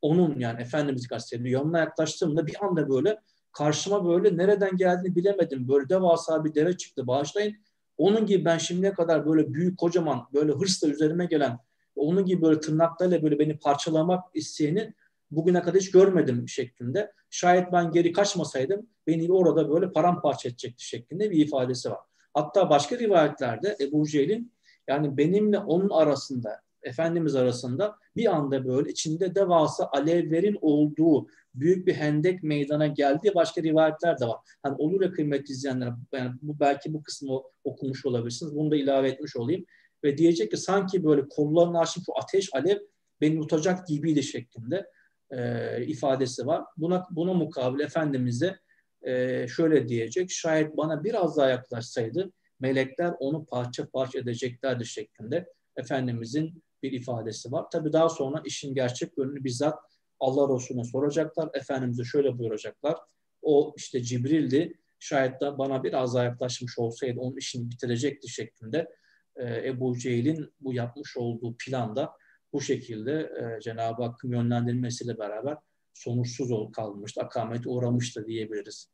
onun 0.01 0.39
yani 0.39 0.61
Efendimiz 0.61 1.07
kastediyor. 1.07 1.61
Yanına 1.61 1.79
yaklaştığımda 1.79 2.47
bir 2.47 2.65
anda 2.65 2.89
böyle 2.89 3.17
karşıma 3.51 4.05
böyle 4.05 4.37
nereden 4.37 4.77
geldiğini 4.77 5.15
bilemedim. 5.15 5.67
Böyle 5.67 5.89
devasa 5.89 6.45
bir 6.45 6.55
deve 6.55 6.77
çıktı 6.77 7.07
bağışlayın. 7.07 7.55
Onun 7.97 8.25
gibi 8.25 8.45
ben 8.45 8.57
şimdiye 8.57 8.93
kadar 8.93 9.25
böyle 9.25 9.53
büyük 9.53 9.77
kocaman 9.77 10.27
böyle 10.33 10.51
hırsla 10.51 10.87
üzerime 10.87 11.25
gelen 11.25 11.59
onun 11.95 12.25
gibi 12.25 12.41
böyle 12.41 12.59
tırnaklarıyla 12.59 13.23
böyle 13.23 13.39
beni 13.39 13.57
parçalamak 13.57 14.23
isteyeni 14.33 14.93
bugüne 15.31 15.61
kadar 15.61 15.81
hiç 15.81 15.91
görmedim 15.91 16.49
şeklinde. 16.49 17.11
Şayet 17.29 17.71
ben 17.71 17.91
geri 17.91 18.11
kaçmasaydım 18.11 18.87
beni 19.07 19.31
orada 19.31 19.69
böyle 19.69 19.91
paramparça 19.91 20.49
edecekti 20.49 20.87
şeklinde 20.87 21.31
bir 21.31 21.45
ifadesi 21.45 21.91
var. 21.91 21.99
Hatta 22.33 22.69
başka 22.69 22.99
rivayetlerde 22.99 23.77
Ebu 23.79 24.07
Cehil'in 24.07 24.53
yani 24.87 25.17
benimle 25.17 25.59
onun 25.59 25.89
arasında, 25.89 26.61
Efendimiz 26.83 27.35
arasında 27.35 27.95
bir 28.15 28.35
anda 28.35 28.65
böyle 28.65 28.89
içinde 28.89 29.35
devasa 29.35 29.89
alevlerin 29.91 30.57
olduğu 30.61 31.27
büyük 31.55 31.87
bir 31.87 31.93
hendek 31.93 32.43
meydana 32.43 32.87
geldi. 32.87 33.31
Başka 33.35 33.63
rivayetler 33.63 34.19
de 34.19 34.25
var. 34.25 34.37
Hani 34.63 34.75
olur 34.77 35.01
ya 35.01 35.11
kıymetli 35.11 35.51
izleyenler, 35.51 35.93
yani 36.13 36.31
bu 36.41 36.59
belki 36.59 36.93
bu 36.93 37.03
kısmı 37.03 37.41
okumuş 37.63 38.05
olabilirsiniz. 38.05 38.55
Bunu 38.55 38.71
da 38.71 38.75
ilave 38.75 39.09
etmiş 39.09 39.35
olayım. 39.35 39.65
Ve 40.03 40.17
diyecek 40.17 40.51
ki 40.51 40.57
sanki 40.57 41.03
böyle 41.03 41.27
kollarını 41.29 41.79
açıp 41.79 42.03
şu 42.05 42.11
ateş, 42.17 42.49
alev 42.53 42.77
beni 43.21 43.39
tutacak 43.41 43.87
gibiydi 43.87 44.23
şeklinde 44.23 44.87
e, 45.31 45.85
ifadesi 45.85 46.47
var. 46.47 46.63
Buna, 46.77 47.07
buna 47.11 47.33
mukabil 47.33 47.79
Efendimiz 47.79 48.41
de 48.41 48.59
e, 49.01 49.47
şöyle 49.47 49.89
diyecek. 49.89 50.31
Şayet 50.31 50.77
bana 50.77 51.03
biraz 51.03 51.37
daha 51.37 51.49
yaklaşsaydı 51.49 52.31
melekler 52.59 53.13
onu 53.19 53.45
parça 53.45 53.89
parça 53.89 54.19
edeceklerdi 54.19 54.85
şeklinde 54.85 55.49
Efendimizin 55.75 56.63
bir 56.83 56.91
ifadesi 56.91 57.51
var. 57.51 57.69
Tabi 57.71 57.93
daha 57.93 58.09
sonra 58.09 58.41
işin 58.45 58.75
gerçek 58.75 59.17
yönünü 59.17 59.43
bizzat 59.43 59.79
Allah 60.19 60.55
Resulüne 60.55 60.83
soracaklar. 60.83 61.49
Efendimiz'e 61.53 62.03
şöyle 62.03 62.37
buyuracaklar. 62.37 62.95
O 63.41 63.73
işte 63.77 64.03
Cibril'di. 64.03 64.77
Şayet 64.99 65.41
da 65.41 65.57
bana 65.57 65.83
biraz 65.83 66.15
daha 66.15 66.23
yaklaşmış 66.23 66.79
olsaydı 66.79 67.19
onun 67.19 67.37
işini 67.37 67.69
bitirecekti 67.69 68.29
şeklinde 68.29 68.87
e, 69.35 69.67
Ebu 69.69 69.97
Cehil'in 69.97 70.53
bu 70.61 70.73
yapmış 70.73 71.17
olduğu 71.17 71.55
planda 71.57 72.13
bu 72.53 72.61
şekilde 72.61 73.11
e, 73.21 73.61
Cenab-ı 73.61 74.03
Hakk'ın 74.03 74.31
yönlendirilmesiyle 74.31 75.17
beraber 75.17 75.57
sonuçsuz 75.93 76.51
ol 76.51 76.71
kalmıştı, 76.71 77.21
akamete 77.21 77.69
uğramıştı 77.69 78.27
diyebiliriz. 78.27 78.89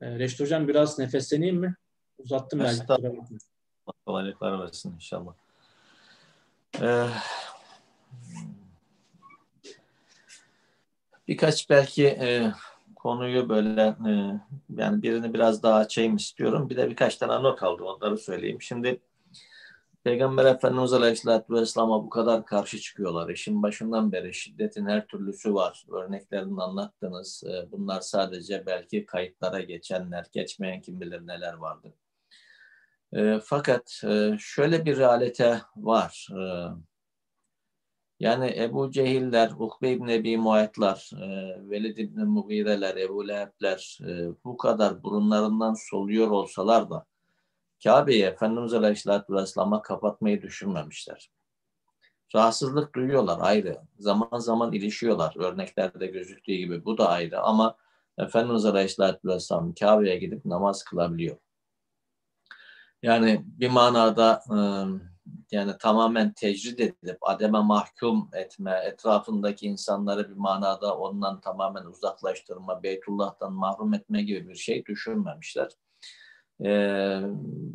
E, 0.00 0.18
Reşit 0.18 0.40
Hocam 0.40 0.68
biraz 0.68 0.98
nefesleneyim 0.98 1.56
mi? 1.56 1.74
Uzattım 2.18 2.60
belki. 2.60 2.82
Kolaylıklar 4.06 4.60
versin 4.60 4.94
inşallah. 4.94 5.34
Ee, 6.80 7.06
birkaç 11.28 11.70
belki 11.70 12.06
e, 12.06 12.52
konuyu 12.96 13.48
böyle 13.48 13.82
e, 13.82 14.12
yani 14.76 15.02
birini 15.02 15.34
biraz 15.34 15.62
daha 15.62 15.74
açayım 15.74 16.16
istiyorum. 16.16 16.70
Bir 16.70 16.76
de 16.76 16.90
birkaç 16.90 17.16
tane 17.16 17.42
not 17.42 17.62
aldım 17.62 17.86
onları 17.86 18.18
söyleyeyim. 18.18 18.62
Şimdi 18.62 19.00
Peygamber 20.04 20.44
Efendimiz 20.44 20.92
Aleyhisselatü 20.92 21.54
Vesselam'a 21.54 22.04
bu 22.04 22.08
kadar 22.08 22.46
karşı 22.46 22.78
çıkıyorlar. 22.78 23.28
İşin 23.28 23.62
başından 23.62 24.12
beri 24.12 24.34
şiddetin 24.34 24.86
her 24.86 25.06
türlüsü 25.06 25.54
var. 25.54 25.86
Örneklerini 25.92 26.62
anlattınız. 26.62 27.44
E, 27.44 27.72
bunlar 27.72 28.00
sadece 28.00 28.66
belki 28.66 29.06
kayıtlara 29.06 29.60
geçenler, 29.60 30.26
geçmeyen 30.32 30.80
kim 30.80 31.00
bilir 31.00 31.26
neler 31.26 31.54
vardı. 31.54 31.94
E, 33.12 33.40
fakat 33.44 34.00
e, 34.04 34.36
şöyle 34.38 34.84
bir 34.84 34.96
realite 34.96 35.60
var. 35.76 36.28
E, 36.32 36.42
yani 38.20 38.54
Ebu 38.58 38.90
Cehiller, 38.90 39.50
Ukbe 39.58 39.90
İbni 39.90 40.14
Ebi 40.14 40.36
Muaytlar, 40.36 41.10
e, 41.22 41.26
Velid 41.70 41.96
İbni 41.96 42.24
Mughireler, 42.24 42.96
Ebu 42.96 43.28
Lehebler 43.28 43.98
e, 44.08 44.28
bu 44.44 44.56
kadar 44.56 45.02
burunlarından 45.02 45.74
soluyor 45.74 46.30
olsalar 46.30 46.90
da 46.90 47.06
Kabe'yi 47.84 48.22
Efendimiz 48.22 48.74
Aleyhisselatü 48.74 49.34
Vesselam'a 49.34 49.82
kapatmayı 49.82 50.42
düşünmemişler. 50.42 51.30
Rahatsızlık 52.34 52.94
duyuyorlar 52.94 53.38
ayrı. 53.40 53.78
Zaman 53.98 54.38
zaman 54.38 54.72
ilişiyorlar. 54.72 55.34
Örneklerde 55.38 56.06
gözüktüğü 56.06 56.54
gibi 56.54 56.84
bu 56.84 56.98
da 56.98 57.08
ayrı 57.08 57.40
ama 57.40 57.76
Efendimiz 58.18 58.64
Aleyhisselatü 58.64 59.28
Vesselam 59.28 59.74
Kabe'ye 59.74 60.18
gidip 60.18 60.44
namaz 60.44 60.84
kılabiliyor. 60.84 61.36
Yani 63.02 63.44
bir 63.46 63.68
manada 63.68 64.42
ıı, 64.50 65.00
yani 65.50 65.72
tamamen 65.78 66.32
tecrid 66.32 66.78
edilip 66.78 67.18
ademe 67.20 67.60
mahkum 67.60 68.30
etme, 68.32 68.80
etrafındaki 68.84 69.66
insanları 69.66 70.28
bir 70.30 70.36
manada 70.36 70.98
ondan 70.98 71.40
tamamen 71.40 71.84
uzaklaştırma, 71.84 72.82
Beytullah'tan 72.82 73.52
mahrum 73.52 73.94
etme 73.94 74.22
gibi 74.22 74.48
bir 74.48 74.54
şey 74.54 74.86
düşünmemişler. 74.86 75.70
Ee, 76.64 77.20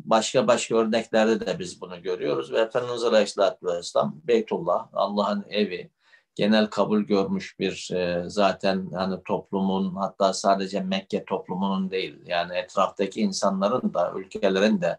başka 0.04 0.46
başka 0.46 0.76
örneklerde 0.76 1.46
de 1.46 1.58
biz 1.58 1.80
bunu 1.80 2.02
görüyoruz 2.02 2.52
ve 2.52 2.60
Efendimiz 2.60 3.04
Aleyhisselatü 3.04 3.66
Vesselam 3.66 4.20
Beytullah, 4.24 4.88
Allah'ın 4.92 5.44
evi, 5.48 5.90
genel 6.34 6.66
kabul 6.66 7.00
görmüş 7.02 7.58
bir 7.58 7.90
e, 7.94 8.24
zaten 8.26 8.90
hani 8.94 9.22
toplumun 9.24 9.94
hatta 9.96 10.32
sadece 10.32 10.80
Mekke 10.80 11.24
toplumunun 11.24 11.90
değil 11.90 12.18
yani 12.26 12.56
etraftaki 12.56 13.20
insanların 13.20 13.94
da 13.94 14.12
ülkelerin 14.16 14.80
de 14.80 14.98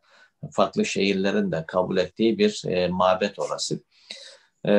farklı 0.51 0.85
şehirlerin 0.85 1.51
de 1.51 1.65
kabul 1.67 1.97
ettiği 1.97 2.37
bir 2.37 2.63
e, 2.67 2.87
mabet 2.87 3.39
orası. 3.39 3.79
E, 4.65 4.71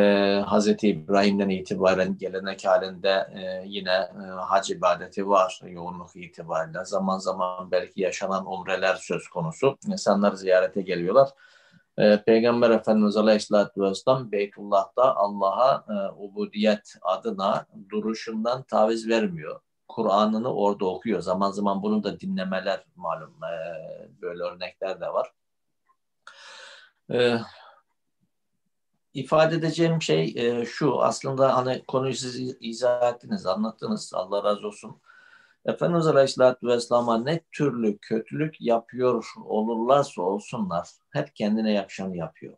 Hazreti 0.46 0.88
İbrahim'den 0.88 1.48
itibaren 1.48 2.18
gelenek 2.18 2.64
halinde 2.64 3.28
e, 3.34 3.62
yine 3.66 3.90
e, 3.90 4.22
hac 4.48 4.70
ibadeti 4.70 5.28
var 5.28 5.60
yoğunluk 5.66 6.16
itibariyle. 6.16 6.84
Zaman 6.84 7.18
zaman 7.18 7.70
belki 7.70 8.00
yaşanan 8.00 8.46
umreler 8.46 8.94
söz 8.94 9.28
konusu. 9.28 9.78
İnsanlar 9.86 10.32
ziyarete 10.32 10.82
geliyorlar. 10.82 11.28
E, 11.98 12.22
Peygamber 12.22 12.70
Efendimiz 12.70 13.16
Aleyhisselatü 13.16 13.82
Vesselam 13.82 14.32
Beytullah'ta 14.32 15.14
Allah'a 15.14 15.84
e, 15.88 16.22
ubudiyet 16.22 16.96
adına 17.02 17.66
duruşundan 17.90 18.62
taviz 18.62 19.08
vermiyor. 19.08 19.60
Kur'an'ını 19.88 20.54
orada 20.54 20.86
okuyor. 20.86 21.20
Zaman 21.20 21.50
zaman 21.50 21.82
bunu 21.82 22.04
da 22.04 22.20
dinlemeler 22.20 22.84
malum. 22.96 23.34
E, 23.44 23.52
böyle 24.22 24.42
örnekler 24.42 25.00
de 25.00 25.06
var. 25.06 25.32
E, 27.12 27.38
ifade 29.14 29.54
edeceğim 29.54 30.02
şey 30.02 30.34
e, 30.36 30.64
şu. 30.64 31.02
Aslında 31.02 31.56
hani 31.56 31.82
konuyu 31.88 32.14
siz 32.14 32.56
izah 32.60 33.12
ettiniz, 33.14 33.46
anlattınız. 33.46 34.14
Allah 34.14 34.44
razı 34.44 34.66
olsun. 34.66 34.96
Efendimiz 35.64 36.06
Aleyhisselatü 36.06 36.66
Vesselam'a 36.66 37.18
ne 37.18 37.40
türlü 37.52 37.98
kötülük 37.98 38.60
yapıyor 38.60 39.24
olurlarsa 39.44 40.22
olsunlar 40.22 40.88
hep 41.10 41.36
kendine 41.36 41.72
yakışanı 41.72 42.16
yapıyor. 42.16 42.54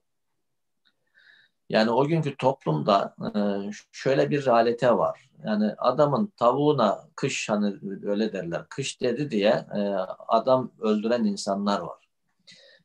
Yani 1.69 1.91
o 1.91 2.07
günkü 2.07 2.37
toplumda 2.37 3.15
e, 3.21 3.31
şöyle 3.93 4.31
bir 4.31 4.47
realite 4.47 4.97
var. 4.97 5.31
Yani 5.45 5.75
adamın 5.79 6.33
tavuğuna 6.37 7.09
kış 7.17 7.49
hani 7.49 7.75
öyle 8.07 8.33
derler 8.33 8.69
kış 8.69 9.01
dedi 9.01 9.31
diye 9.31 9.67
e, 9.77 9.81
adam 10.29 10.73
öldüren 10.81 11.25
insanlar 11.25 11.81
var. 11.81 12.04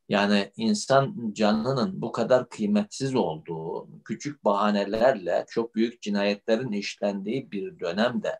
Yani 0.09 0.51
insan 0.57 1.31
canının 1.33 2.01
bu 2.01 2.11
kadar 2.11 2.49
kıymetsiz 2.49 3.15
olduğu, 3.15 3.87
küçük 4.05 4.45
bahanelerle 4.45 5.45
çok 5.49 5.75
büyük 5.75 6.01
cinayetlerin 6.01 6.71
işlendiği 6.71 7.51
bir 7.51 7.79
dönemde, 7.79 8.39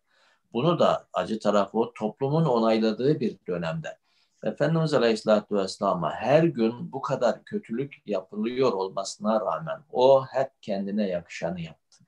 bunu 0.54 0.80
da 0.80 1.08
acı 1.14 1.40
tarafı 1.40 1.78
toplumun 1.96 2.46
onayladığı 2.46 3.20
bir 3.20 3.38
dönemde, 3.48 3.98
Efendimiz 4.44 4.94
Aleyhisselatü 4.94 5.56
Vesselam'a 5.56 6.12
her 6.12 6.44
gün 6.44 6.92
bu 6.92 7.02
kadar 7.02 7.44
kötülük 7.44 8.02
yapılıyor 8.06 8.72
olmasına 8.72 9.42
rağmen 9.42 9.80
o 9.92 10.26
hep 10.26 10.52
kendine 10.62 11.08
yakışanı 11.08 11.62
yaptı. 11.62 12.04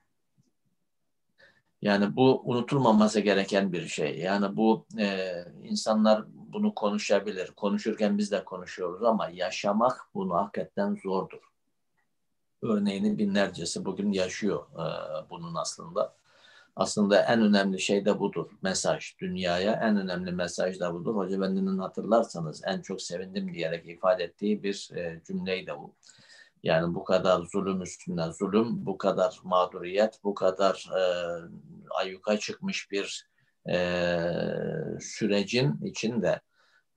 Yani 1.82 2.16
bu 2.16 2.42
unutulmaması 2.44 3.20
gereken 3.20 3.72
bir 3.72 3.86
şey. 3.86 4.18
Yani 4.18 4.56
bu 4.56 4.86
e, 4.98 5.32
insanlar 5.62 6.24
bunu 6.52 6.74
konuşabilir. 6.74 7.50
Konuşurken 7.56 8.18
biz 8.18 8.30
de 8.30 8.44
konuşuyoruz 8.44 9.02
ama 9.02 9.28
yaşamak 9.28 10.08
bunu 10.14 10.34
hakikaten 10.34 10.98
zordur. 11.02 11.42
Örneğini 12.62 13.18
binlercesi 13.18 13.84
bugün 13.84 14.12
yaşıyor 14.12 14.66
e, 14.72 14.84
bunun 15.30 15.54
aslında. 15.54 16.14
Aslında 16.76 17.22
en 17.22 17.42
önemli 17.42 17.80
şey 17.80 18.04
de 18.04 18.18
budur. 18.18 18.50
Mesaj 18.62 19.18
dünyaya 19.18 19.72
en 19.72 19.96
önemli 19.96 20.32
mesaj 20.32 20.80
da 20.80 20.94
budur. 20.94 21.14
Hoca 21.14 21.36
Efendi'nin 21.36 21.78
hatırlarsanız 21.78 22.62
en 22.64 22.80
çok 22.80 23.02
sevindim 23.02 23.54
diyerek 23.54 23.88
ifade 23.88 24.24
ettiği 24.24 24.62
bir 24.62 24.90
e, 24.94 25.22
cümleydi 25.26 25.72
bu. 25.78 25.94
Yani 26.62 26.94
bu 26.94 27.04
kadar 27.04 27.40
zulüm 27.40 27.82
üstüne 27.82 28.32
zulüm, 28.32 28.86
bu 28.86 28.98
kadar 28.98 29.40
mağduriyet, 29.44 30.20
bu 30.24 30.34
kadar 30.34 30.90
e, 30.98 31.02
ayyuka 31.90 32.38
çıkmış 32.38 32.90
bir 32.90 33.31
e, 33.68 33.78
sürecin 35.00 35.80
içinde 35.84 36.40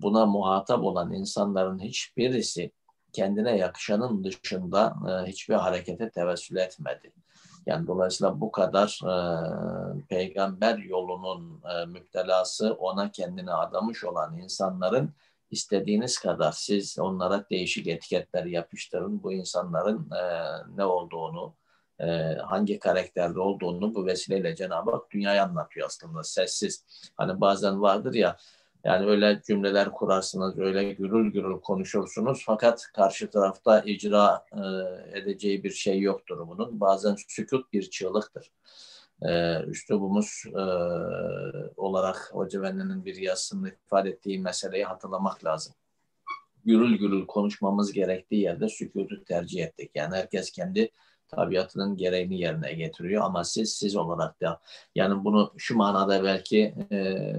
buna 0.01 0.25
muhatap 0.25 0.84
olan 0.84 1.13
insanların 1.13 1.80
hiçbirisi 1.80 2.71
kendine 3.13 3.58
yakışanın 3.58 4.23
dışında 4.23 4.95
e, 5.10 5.30
hiçbir 5.30 5.56
harekete 5.56 6.10
tevessül 6.10 6.56
etmedi. 6.56 7.13
Yani 7.65 7.88
dolayısıyla 7.88 8.41
bu 8.41 8.51
kadar 8.51 8.99
e, 9.04 9.15
peygamber 10.10 10.78
yolunun 10.78 11.62
e, 11.63 11.86
müptelası 11.86 12.73
ona 12.73 13.12
kendini 13.12 13.51
adamış 13.51 14.04
olan 14.04 14.38
insanların 14.38 15.13
istediğiniz 15.51 16.19
kadar 16.19 16.51
siz 16.51 16.99
onlara 16.99 17.49
değişik 17.49 17.88
etiketler 17.88 18.45
yapıştırın. 18.45 19.23
Bu 19.23 19.34
insanların 19.34 20.10
e, 20.12 20.51
ne 20.75 20.86
olduğunu, 20.86 21.56
e, 21.99 22.05
hangi 22.45 22.79
karakterde 22.79 23.39
olduğunu 23.39 23.95
bu 23.95 24.05
vesileyle 24.05 24.55
Cenab-ı 24.55 24.91
Hak 24.91 25.12
dünyaya 25.12 25.43
anlatıyor 25.43 25.88
aslında 25.88 26.23
sessiz. 26.23 26.86
Hani 27.17 27.41
bazen 27.41 27.81
vardır 27.81 28.13
ya 28.13 28.38
yani 28.86 29.05
öyle 29.05 29.41
cümleler 29.47 29.91
kurarsınız, 29.91 30.58
öyle 30.58 30.93
gürül 30.93 31.31
gürül 31.31 31.60
konuşursunuz 31.60 32.43
fakat 32.45 32.88
karşı 32.93 33.29
tarafta 33.29 33.81
icra 33.81 34.45
e, 34.51 34.62
edeceği 35.19 35.63
bir 35.63 35.71
şey 35.71 36.01
yoktur 36.01 36.47
bunun. 36.47 36.79
Bazen 36.79 37.15
sükut 37.27 37.73
bir 37.73 37.89
çığlıktır. 37.89 38.51
E, 39.21 39.62
üslubumuz 39.63 40.43
e, 40.47 40.63
olarak 41.77 42.29
Hoca 42.31 42.60
Efendi'nin 42.60 43.05
bir 43.05 43.15
yazısında 43.15 43.69
ifade 43.69 44.10
ettiği 44.10 44.39
meseleyi 44.39 44.84
hatırlamak 44.86 45.45
lazım. 45.45 45.73
Gürül 46.65 46.97
gürül 46.97 47.25
konuşmamız 47.25 47.93
gerektiği 47.93 48.41
yerde 48.41 48.69
sükutu 48.69 49.23
tercih 49.23 49.63
ettik. 49.63 49.91
Yani 49.95 50.15
herkes 50.15 50.51
kendi 50.51 50.91
tabiatının 51.27 51.97
gereğini 51.97 52.39
yerine 52.39 52.73
getiriyor 52.73 53.23
ama 53.23 53.43
siz 53.43 53.73
siz 53.73 53.95
olarak 53.95 54.41
da 54.41 54.61
yani 54.95 55.23
bunu 55.23 55.53
şu 55.57 55.77
manada 55.77 56.23
belki 56.23 56.75
e, 56.91 57.29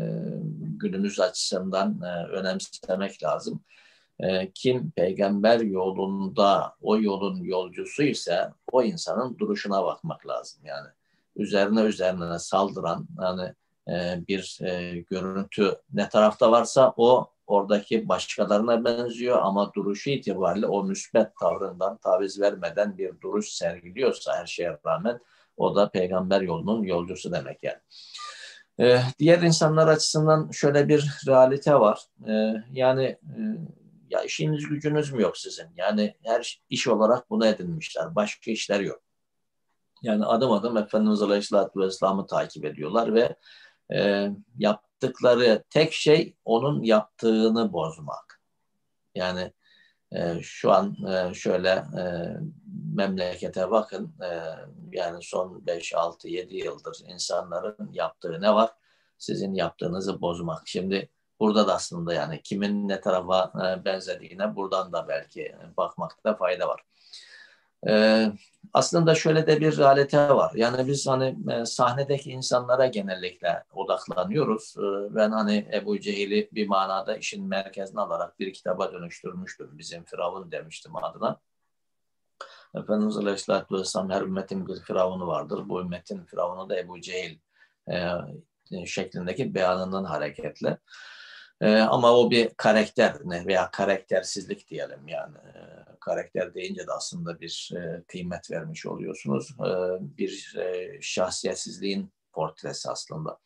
günümüz 0.60 1.20
açısından 1.20 2.00
e, 2.02 2.26
önemsemek 2.26 3.22
lazım. 3.22 3.60
E, 4.20 4.50
kim 4.52 4.90
peygamber 4.90 5.60
yolunda 5.60 6.74
o 6.80 7.00
yolun 7.00 7.44
yolcusu 7.44 8.02
ise 8.02 8.50
o 8.72 8.82
insanın 8.82 9.38
duruşuna 9.38 9.84
bakmak 9.84 10.26
lazım 10.26 10.60
yani 10.64 10.88
üzerine 11.36 11.80
üzerine 11.80 12.38
saldıran 12.38 13.08
yani 13.22 13.54
e, 13.88 14.26
bir 14.28 14.58
e, 14.62 15.00
görüntü 15.00 15.76
ne 15.92 16.08
tarafta 16.08 16.52
varsa 16.52 16.94
o 16.96 17.35
oradaki 17.46 18.08
başkalarına 18.08 18.84
benziyor 18.84 19.38
ama 19.42 19.72
duruşu 19.74 20.10
itibariyle 20.10 20.66
o 20.66 20.84
müsbet 20.84 21.36
tavrından 21.40 21.96
taviz 21.96 22.40
vermeden 22.40 22.98
bir 22.98 23.20
duruş 23.20 23.48
sergiliyorsa 23.48 24.38
her 24.38 24.46
şeye 24.46 24.78
rağmen 24.86 25.20
o 25.56 25.76
da 25.76 25.90
peygamber 25.90 26.40
yolunun 26.40 26.82
yolcusu 26.82 27.32
demek 27.32 27.62
yani. 27.62 27.78
Ee, 28.80 29.00
diğer 29.18 29.42
insanlar 29.42 29.88
açısından 29.88 30.50
şöyle 30.50 30.88
bir 30.88 31.10
realite 31.26 31.74
var. 31.74 32.00
Ee, 32.28 32.54
yani 32.72 33.04
e, 33.04 33.40
ya 34.10 34.22
işiniz 34.22 34.68
gücünüz 34.68 35.12
mü 35.12 35.22
yok 35.22 35.38
sizin? 35.38 35.66
Yani 35.76 36.14
her 36.24 36.62
iş 36.70 36.88
olarak 36.88 37.30
bunu 37.30 37.46
edinmişler. 37.46 38.14
Başka 38.14 38.50
işler 38.50 38.80
yok. 38.80 39.00
Yani 40.02 40.24
adım 40.24 40.52
adım 40.52 40.76
Efendimiz 40.76 41.22
Aleyhisselatü 41.22 41.80
Vesselam'ı 41.80 42.26
takip 42.26 42.64
ediyorlar 42.64 43.14
ve 43.14 43.36
e, 43.94 44.30
yaptıkları 44.58 45.64
tek 45.70 45.92
şey 45.92 46.36
onun 46.44 46.82
yaptığını 46.82 47.72
bozmak. 47.72 48.40
Yani 49.14 49.52
e, 50.12 50.42
şu 50.42 50.72
an 50.72 50.96
e, 51.08 51.34
şöyle 51.34 51.68
e, 51.68 52.02
memlekete 52.94 53.70
bakın 53.70 54.14
e, 54.22 54.42
yani 54.92 55.22
son 55.22 55.66
5, 55.66 55.94
6, 55.94 56.28
7 56.28 56.56
yıldır 56.56 56.98
insanların 57.08 57.90
yaptığı 57.92 58.40
ne 58.40 58.54
var? 58.54 58.70
Sizin 59.18 59.54
yaptığınızı 59.54 60.20
bozmak. 60.20 60.68
Şimdi 60.68 61.08
burada 61.40 61.68
da 61.68 61.74
aslında 61.74 62.14
yani 62.14 62.42
kimin 62.42 62.88
ne 62.88 63.00
tarafa 63.00 63.52
e, 63.56 63.84
benzediğine 63.84 64.56
buradan 64.56 64.92
da 64.92 65.08
belki 65.08 65.56
bakmakta 65.76 66.36
fayda 66.36 66.68
var. 66.68 66.80
Ee, 67.88 68.32
aslında 68.72 69.14
şöyle 69.14 69.46
de 69.46 69.60
bir 69.60 69.78
realite 69.78 70.28
var. 70.28 70.52
Yani 70.54 70.86
biz 70.86 71.06
hani 71.06 71.36
e, 71.52 71.64
sahnedeki 71.64 72.30
insanlara 72.30 72.86
genellikle 72.86 73.64
odaklanıyoruz. 73.74 74.74
Ee, 74.78 75.14
ben 75.14 75.30
hani 75.30 75.68
Ebu 75.72 76.00
Cehil'i 76.00 76.48
bir 76.52 76.68
manada 76.68 77.16
işin 77.16 77.48
merkezine 77.48 78.00
alarak 78.00 78.38
bir 78.38 78.52
kitaba 78.52 78.92
dönüştürmüştüm. 78.92 79.70
Bizim 79.78 80.04
Firavun 80.04 80.52
demiştim 80.52 80.96
adına. 80.96 81.40
Efendimiz 82.74 83.16
Aleyhisselatü 83.16 83.74
Vesselam 83.74 84.10
her 84.10 84.22
ümmetin 84.22 84.68
bir 84.68 84.80
firavunu 84.80 85.26
vardır. 85.26 85.68
Bu 85.68 85.80
ümmetin 85.80 86.24
firavunu 86.24 86.68
da 86.68 86.78
Ebu 86.78 87.00
Cehil 87.00 87.38
e, 87.90 88.86
şeklindeki 88.86 89.54
beyanından 89.54 90.04
hareketle. 90.04 90.78
E, 91.60 91.78
ama 91.78 92.12
o 92.12 92.30
bir 92.30 92.48
karakter 92.48 93.16
ne 93.24 93.46
veya 93.46 93.70
karaktersizlik 93.70 94.68
diyelim 94.70 95.08
yani. 95.08 95.36
E, 95.36 95.60
karakter 96.06 96.54
deyince 96.54 96.86
de 96.86 96.92
aslında 96.92 97.40
bir 97.40 97.70
e, 97.76 98.02
kıymet 98.08 98.50
vermiş 98.50 98.86
oluyorsunuz. 98.86 99.50
E, 99.50 99.70
bir 100.18 100.56
e, 100.58 100.98
şahsiyetsizliğin 101.00 102.12
portresi 102.32 102.90
aslında. 102.90 103.38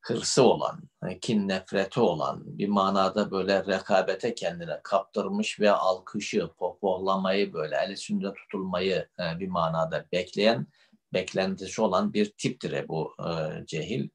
Hırsı 0.00 0.42
olan, 0.42 0.82
e, 1.08 1.20
kin 1.20 1.48
nefreti 1.48 2.00
olan, 2.00 2.58
bir 2.58 2.68
manada 2.68 3.30
böyle 3.30 3.66
rekabete 3.66 4.34
kendine 4.34 4.80
kaptırmış 4.82 5.60
ve 5.60 5.70
alkışı, 5.70 6.50
pohpohlamayı 6.58 7.52
böyle 7.52 7.76
el 7.76 7.90
üstünde 7.90 8.32
tutulmayı 8.34 9.08
e, 9.20 9.38
bir 9.40 9.48
manada 9.48 10.06
bekleyen, 10.12 10.66
beklentisi 11.12 11.82
olan 11.82 12.12
bir 12.12 12.32
tiptir 12.38 12.88
bu 12.88 13.12
e, 13.20 13.66
cehil 13.66 14.08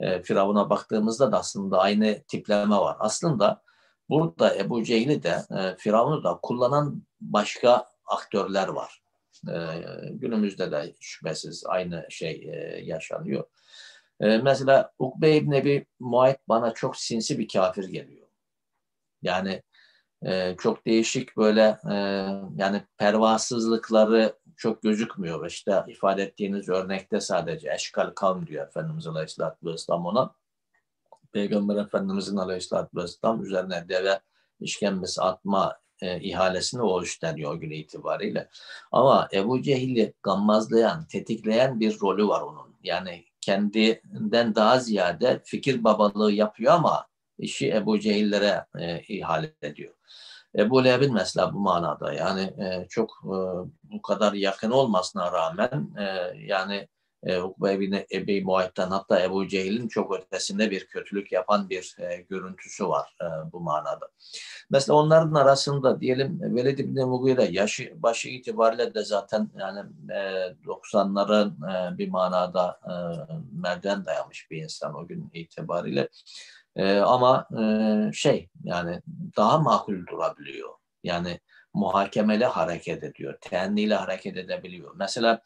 e, 0.00 0.22
Firavun'a 0.22 0.70
baktığımızda 0.70 1.32
da 1.32 1.38
aslında 1.38 1.78
aynı 1.78 2.22
tipleme 2.28 2.76
var. 2.76 2.96
Aslında 3.00 3.62
burada 4.08 4.56
Ebu 4.56 4.84
Cehil'i 4.84 5.22
de 5.22 5.42
e, 5.58 5.76
Firavun'u 5.78 6.24
da 6.24 6.38
kullanan 6.42 7.02
başka 7.20 7.86
aktörler 8.06 8.68
var. 8.68 9.02
E, 9.48 9.56
günümüzde 10.10 10.72
de 10.72 10.94
şüphesiz 11.00 11.64
aynı 11.66 12.06
şey 12.10 12.50
e, 12.52 12.80
yaşanıyor. 12.84 13.44
E, 14.20 14.38
mesela 14.38 14.92
Ukbe 14.98 15.36
İbni 15.36 15.56
Ebi 15.56 15.86
Muayt 16.00 16.38
bana 16.48 16.74
çok 16.74 16.96
sinsi 16.96 17.38
bir 17.38 17.48
kafir 17.48 17.84
geliyor. 17.84 18.26
Yani 19.22 19.62
e, 20.22 20.56
çok 20.56 20.86
değişik 20.86 21.36
böyle 21.36 21.78
e, 21.90 21.94
yani 22.56 22.82
pervasızlıkları 22.98 24.40
çok 24.56 24.82
gözükmüyor. 24.82 25.46
İşte 25.46 25.84
ifade 25.88 26.22
ettiğiniz 26.22 26.68
örnekte 26.68 27.20
sadece 27.20 27.72
eşkal 27.72 28.10
kavm 28.10 28.46
diyor 28.46 28.66
Efendimiz 28.66 29.06
Aleyhisselatü 29.06 29.66
Vesselam 29.66 30.06
ona. 30.06 30.34
Peygamber 31.32 31.76
Efendimizin 31.76 32.36
Aleyhisselatü 32.36 32.96
Vesselam 32.96 33.44
üzerine 33.44 33.88
deve 33.88 34.20
işkembesi 34.60 35.22
atma 35.22 35.78
e, 36.02 36.20
ihalesini 36.20 36.82
o 36.82 37.02
üstleniyor 37.02 37.54
o 37.54 37.58
gün 37.58 37.70
itibariyle. 37.70 38.48
Ama 38.92 39.28
Ebu 39.32 39.62
Cehil'i 39.62 40.14
gammazlayan, 40.22 41.06
tetikleyen 41.06 41.80
bir 41.80 42.00
rolü 42.00 42.28
var 42.28 42.40
onun. 42.40 42.76
Yani 42.82 43.24
kendinden 43.40 44.54
daha 44.54 44.78
ziyade 44.78 45.40
fikir 45.44 45.84
babalığı 45.84 46.32
yapıyor 46.32 46.72
ama 46.72 47.06
işi 47.38 47.72
Ebu 47.74 48.00
Cehillere 48.00 48.64
e, 48.78 49.00
ihale 49.00 49.54
ediyor. 49.62 49.94
Ebu 50.56 50.84
Leheb'in 50.84 51.14
mesela 51.14 51.54
bu 51.54 51.58
manada 51.58 52.12
yani 52.12 52.40
e, 52.40 52.86
çok 52.88 53.10
e, 53.24 53.36
bu 53.82 54.02
kadar 54.02 54.32
yakın 54.32 54.70
olmasına 54.70 55.32
rağmen 55.32 55.88
e, 55.98 56.04
yani 56.46 56.88
e, 57.22 57.40
Ukbe 57.40 57.80
bin 57.80 58.04
Ebi 58.12 58.44
Muayt'tan 58.44 58.90
hatta 58.90 59.22
Ebu 59.22 59.48
Cehil'in 59.48 59.88
çok 59.88 60.14
ötesinde 60.14 60.70
bir 60.70 60.86
kötülük 60.86 61.32
yapan 61.32 61.70
bir 61.70 61.96
e, 61.98 62.16
görüntüsü 62.16 62.88
var 62.88 63.16
e, 63.22 63.52
bu 63.52 63.60
manada. 63.60 64.08
Mesela 64.70 64.96
onların 64.96 65.34
arasında 65.34 66.00
diyelim 66.00 66.56
Velid 66.56 66.78
ibn 66.78 67.00
Mughire 67.00 67.44
yaşı 67.44 67.92
başı 67.96 68.28
itibariyle 68.28 68.94
de 68.94 69.04
zaten 69.04 69.50
yani 69.58 69.80
e, 70.10 70.16
90'ların 70.66 71.50
e, 71.94 71.98
bir 71.98 72.08
manada 72.08 72.80
e, 72.84 72.92
merdiven 73.52 74.04
dayamış 74.04 74.50
bir 74.50 74.62
insan 74.62 74.94
o 74.94 75.06
gün 75.06 75.30
itibariyle. 75.34 76.08
E, 76.76 76.98
ama 76.98 77.48
e, 77.60 78.12
şey 78.12 78.48
yani 78.64 79.02
daha 79.36 79.58
makul 79.58 80.06
durabiliyor. 80.06 80.70
Yani 81.04 81.40
muhakemeli 81.74 82.44
hareket 82.44 83.04
ediyor. 83.04 83.38
Tenniyle 83.40 83.94
hareket 83.94 84.36
edebiliyor. 84.36 84.94
Mesela 84.96 85.42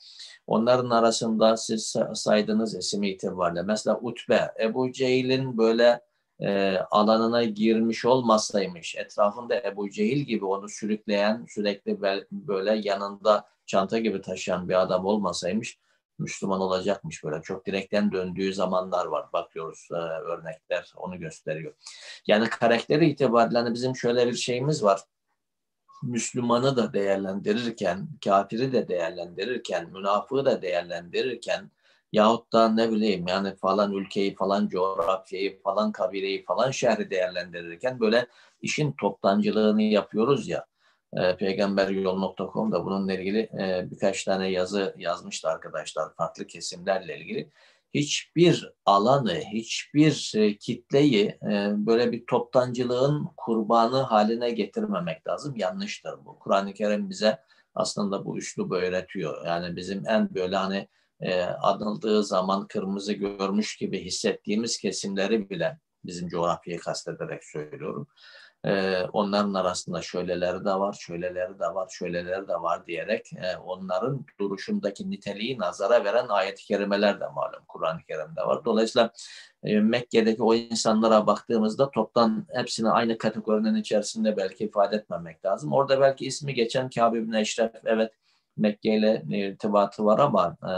onların 0.46 0.90
arasında 0.90 1.56
siz 1.56 1.96
saydığınız 2.14 2.76
isim 2.76 3.02
itibariyle 3.02 3.62
mesela 3.62 3.98
Utbe, 3.98 4.52
Ebu 4.60 4.92
Cehil'in 4.92 5.58
böyle 5.58 6.00
e, 6.40 6.78
alanına 6.90 7.44
girmiş 7.44 8.04
olmasaymış, 8.04 8.96
etrafında 8.96 9.62
Ebu 9.62 9.90
Cehil 9.90 10.18
gibi 10.18 10.44
onu 10.44 10.68
sürükleyen, 10.68 11.46
sürekli 11.48 12.02
böyle 12.32 12.88
yanında 12.88 13.46
çanta 13.66 13.98
gibi 13.98 14.20
taşıyan 14.20 14.68
bir 14.68 14.82
adam 14.82 15.06
olmasaymış, 15.06 15.78
Müslüman 16.18 16.60
olacakmış 16.60 17.24
böyle. 17.24 17.42
Çok 17.42 17.66
direkten 17.66 18.12
döndüğü 18.12 18.54
zamanlar 18.54 19.06
var. 19.06 19.26
Bakıyoruz 19.32 19.88
e, 19.90 19.94
örnekler 19.94 20.92
onu 20.96 21.18
gösteriyor. 21.18 21.74
Yani 22.26 22.48
karakteri 22.48 23.06
itibariyle 23.06 23.58
hani 23.58 23.74
bizim 23.74 23.96
şöyle 23.96 24.26
bir 24.26 24.34
şeyimiz 24.34 24.84
var. 24.84 25.00
Müslümanı 26.06 26.76
da 26.76 26.92
değerlendirirken, 26.92 28.08
kafiri 28.24 28.72
de 28.72 28.88
değerlendirirken, 28.88 29.90
münafığı 29.90 30.44
da 30.44 30.62
değerlendirirken 30.62 31.70
yahut 32.12 32.52
da 32.52 32.68
ne 32.68 32.90
bileyim 32.90 33.26
yani 33.28 33.56
falan 33.56 33.92
ülkeyi, 33.92 34.34
falan 34.34 34.68
coğrafyayı, 34.68 35.62
falan 35.62 35.92
kabileyi, 35.92 36.44
falan 36.44 36.70
şehri 36.70 37.10
değerlendirirken 37.10 38.00
böyle 38.00 38.26
işin 38.62 38.92
toptancılığını 38.92 39.82
yapıyoruz 39.82 40.48
ya. 40.48 40.66
E, 41.16 41.36
peygamberyol.com'da 41.36 42.84
bununla 42.84 43.14
ilgili 43.14 43.38
e, 43.38 43.86
birkaç 43.90 44.24
tane 44.24 44.50
yazı 44.50 44.94
yazmıştı 44.98 45.48
arkadaşlar 45.48 46.14
farklı 46.14 46.46
kesimlerle 46.46 47.18
ilgili. 47.18 47.50
Hiçbir 47.94 48.72
alanı, 48.86 49.34
hiçbir 49.34 50.32
e, 50.36 50.58
kitleyi 50.58 51.26
e, 51.26 51.72
böyle 51.76 52.12
bir 52.12 52.26
toptancılığın 52.26 53.28
kurbanı 53.36 54.00
haline 54.02 54.50
getirmemek 54.50 55.26
lazım. 55.26 55.56
Yanlıştır 55.56 56.24
bu. 56.24 56.38
Kur'an-ı 56.38 56.74
Kerim 56.74 57.10
bize 57.10 57.38
aslında 57.74 58.24
bu 58.24 58.38
üslubu 58.38 58.76
öğretiyor. 58.76 59.46
Yani 59.46 59.76
bizim 59.76 60.08
en 60.08 60.34
böyle 60.34 60.56
hani 60.56 60.88
e, 61.20 61.42
anıldığı 61.42 62.24
zaman 62.24 62.66
kırmızı 62.66 63.12
görmüş 63.12 63.76
gibi 63.76 64.04
hissettiğimiz 64.04 64.78
kesimleri 64.78 65.50
bile 65.50 65.78
bizim 66.04 66.28
coğrafyayı 66.28 66.80
kastederek 66.80 67.44
söylüyorum 67.44 68.06
e, 68.64 69.02
onların 69.12 69.54
arasında 69.54 70.02
şöyleleri 70.02 70.64
de 70.64 70.74
var, 70.74 70.92
şöyleleri 70.92 71.58
de 71.58 71.74
var, 71.74 71.88
şöyleleri 71.90 72.48
de 72.48 72.54
var 72.54 72.86
diyerek 72.86 73.32
e, 73.32 73.56
onların 73.56 74.26
duruşundaki 74.40 75.10
niteliği 75.10 75.58
nazara 75.58 76.04
veren 76.04 76.28
ayet-i 76.28 76.64
kerimeler 76.64 77.20
de 77.20 77.24
malum 77.26 77.64
Kur'an-ı 77.68 78.00
Kerim'de 78.08 78.40
var. 78.40 78.64
Dolayısıyla 78.64 79.12
e, 79.62 79.80
Mekke'deki 79.80 80.42
o 80.42 80.54
insanlara 80.54 81.26
baktığımızda 81.26 81.90
toptan 81.90 82.46
hepsini 82.52 82.90
aynı 82.90 83.18
kategorinin 83.18 83.74
içerisinde 83.74 84.36
belki 84.36 84.64
ifade 84.64 84.96
etmemek 84.96 85.44
lazım. 85.44 85.72
Orada 85.72 86.00
belki 86.00 86.26
ismi 86.26 86.54
geçen 86.54 86.90
Kâb 86.90 87.14
ibn 87.14 87.32
Eşref 87.32 87.72
evet 87.84 88.12
Mekke 88.56 88.94
ile 88.94 89.22
irtibatı 89.30 90.04
var 90.04 90.18
ama 90.18 90.56
e, 90.62 90.72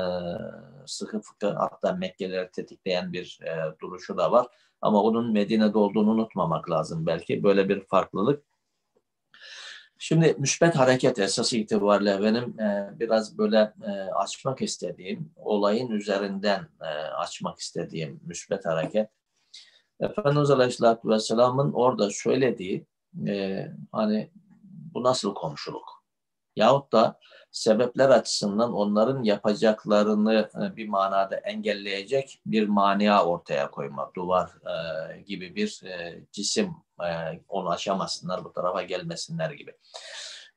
sıkı 0.87 1.21
fıkı 1.21 1.51
hatta 1.51 1.93
Mekke'leri 1.93 2.51
tetikleyen 2.51 3.13
bir 3.13 3.41
e, 3.43 3.81
duruşu 3.81 4.17
da 4.17 4.33
var. 4.33 4.47
Ama 4.81 5.03
onun 5.03 5.33
Medine'de 5.33 5.79
olduğunu 5.79 6.11
unutmamak 6.11 6.71
lazım 6.71 7.07
belki. 7.07 7.43
Böyle 7.43 7.69
bir 7.69 7.87
farklılık. 7.87 8.45
Şimdi 9.99 10.35
müsbet 10.39 10.77
hareket 10.77 11.19
esası 11.19 11.57
itibariyle 11.57 12.23
benim 12.23 12.61
e, 12.61 12.91
biraz 13.01 13.39
böyle 13.39 13.75
e, 13.83 13.91
açmak 13.91 14.63
istediğim, 14.63 15.33
olayın 15.37 15.91
üzerinden 15.91 16.69
e, 16.81 16.87
açmak 16.95 17.59
istediğim 17.59 18.21
müsbet 18.25 18.67
hareket. 18.67 19.11
Efendimiz 20.01 20.51
Aleyhisselatü 20.51 21.09
Vesselam'ın 21.09 21.73
orada 21.73 22.11
söylediği 22.11 22.87
e, 23.27 23.67
hani 23.93 24.31
bu 24.95 25.03
nasıl 25.03 25.35
komşuluk? 25.35 26.05
Yahut 26.57 26.93
da 26.93 27.19
sebepler 27.51 28.09
açısından 28.09 28.73
onların 28.73 29.23
yapacaklarını 29.23 30.51
e, 30.63 30.77
bir 30.77 30.89
manada 30.89 31.37
engelleyecek 31.37 32.41
bir 32.47 32.69
mania 32.69 33.25
ortaya 33.25 33.71
koyma, 33.71 34.11
duvar 34.17 34.51
e, 34.51 35.21
gibi 35.21 35.57
bir 35.57 35.81
e, 35.85 36.25
cisim 36.33 36.75
onu 37.49 37.71
aşamasınlar, 37.71 38.45
bu 38.45 38.53
tarafa 38.53 38.83
gelmesinler 38.83 39.51
gibi. 39.51 39.73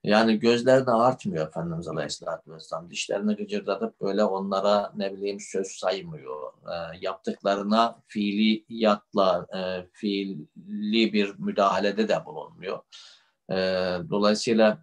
Yani 0.03 0.39
gözlerini 0.39 0.91
artmıyor 0.91 1.47
Efendimiz 1.47 1.87
Aleyhisselatü 1.87 2.53
Vesselam. 2.53 2.89
Dişlerini 2.89 3.35
gıcırdatıp 3.35 4.01
böyle 4.01 4.23
onlara 4.23 4.91
ne 4.95 5.13
bileyim 5.13 5.39
söz 5.39 5.67
saymıyor. 5.67 6.53
E, 6.53 6.97
yaptıklarına 7.01 8.01
fiiliyatla, 8.07 9.47
e, 9.55 9.87
fiili 9.93 11.13
bir 11.13 11.39
müdahalede 11.39 12.07
de 12.07 12.25
bulunmuyor. 12.25 12.79
E, 13.51 13.55
dolayısıyla 14.09 14.77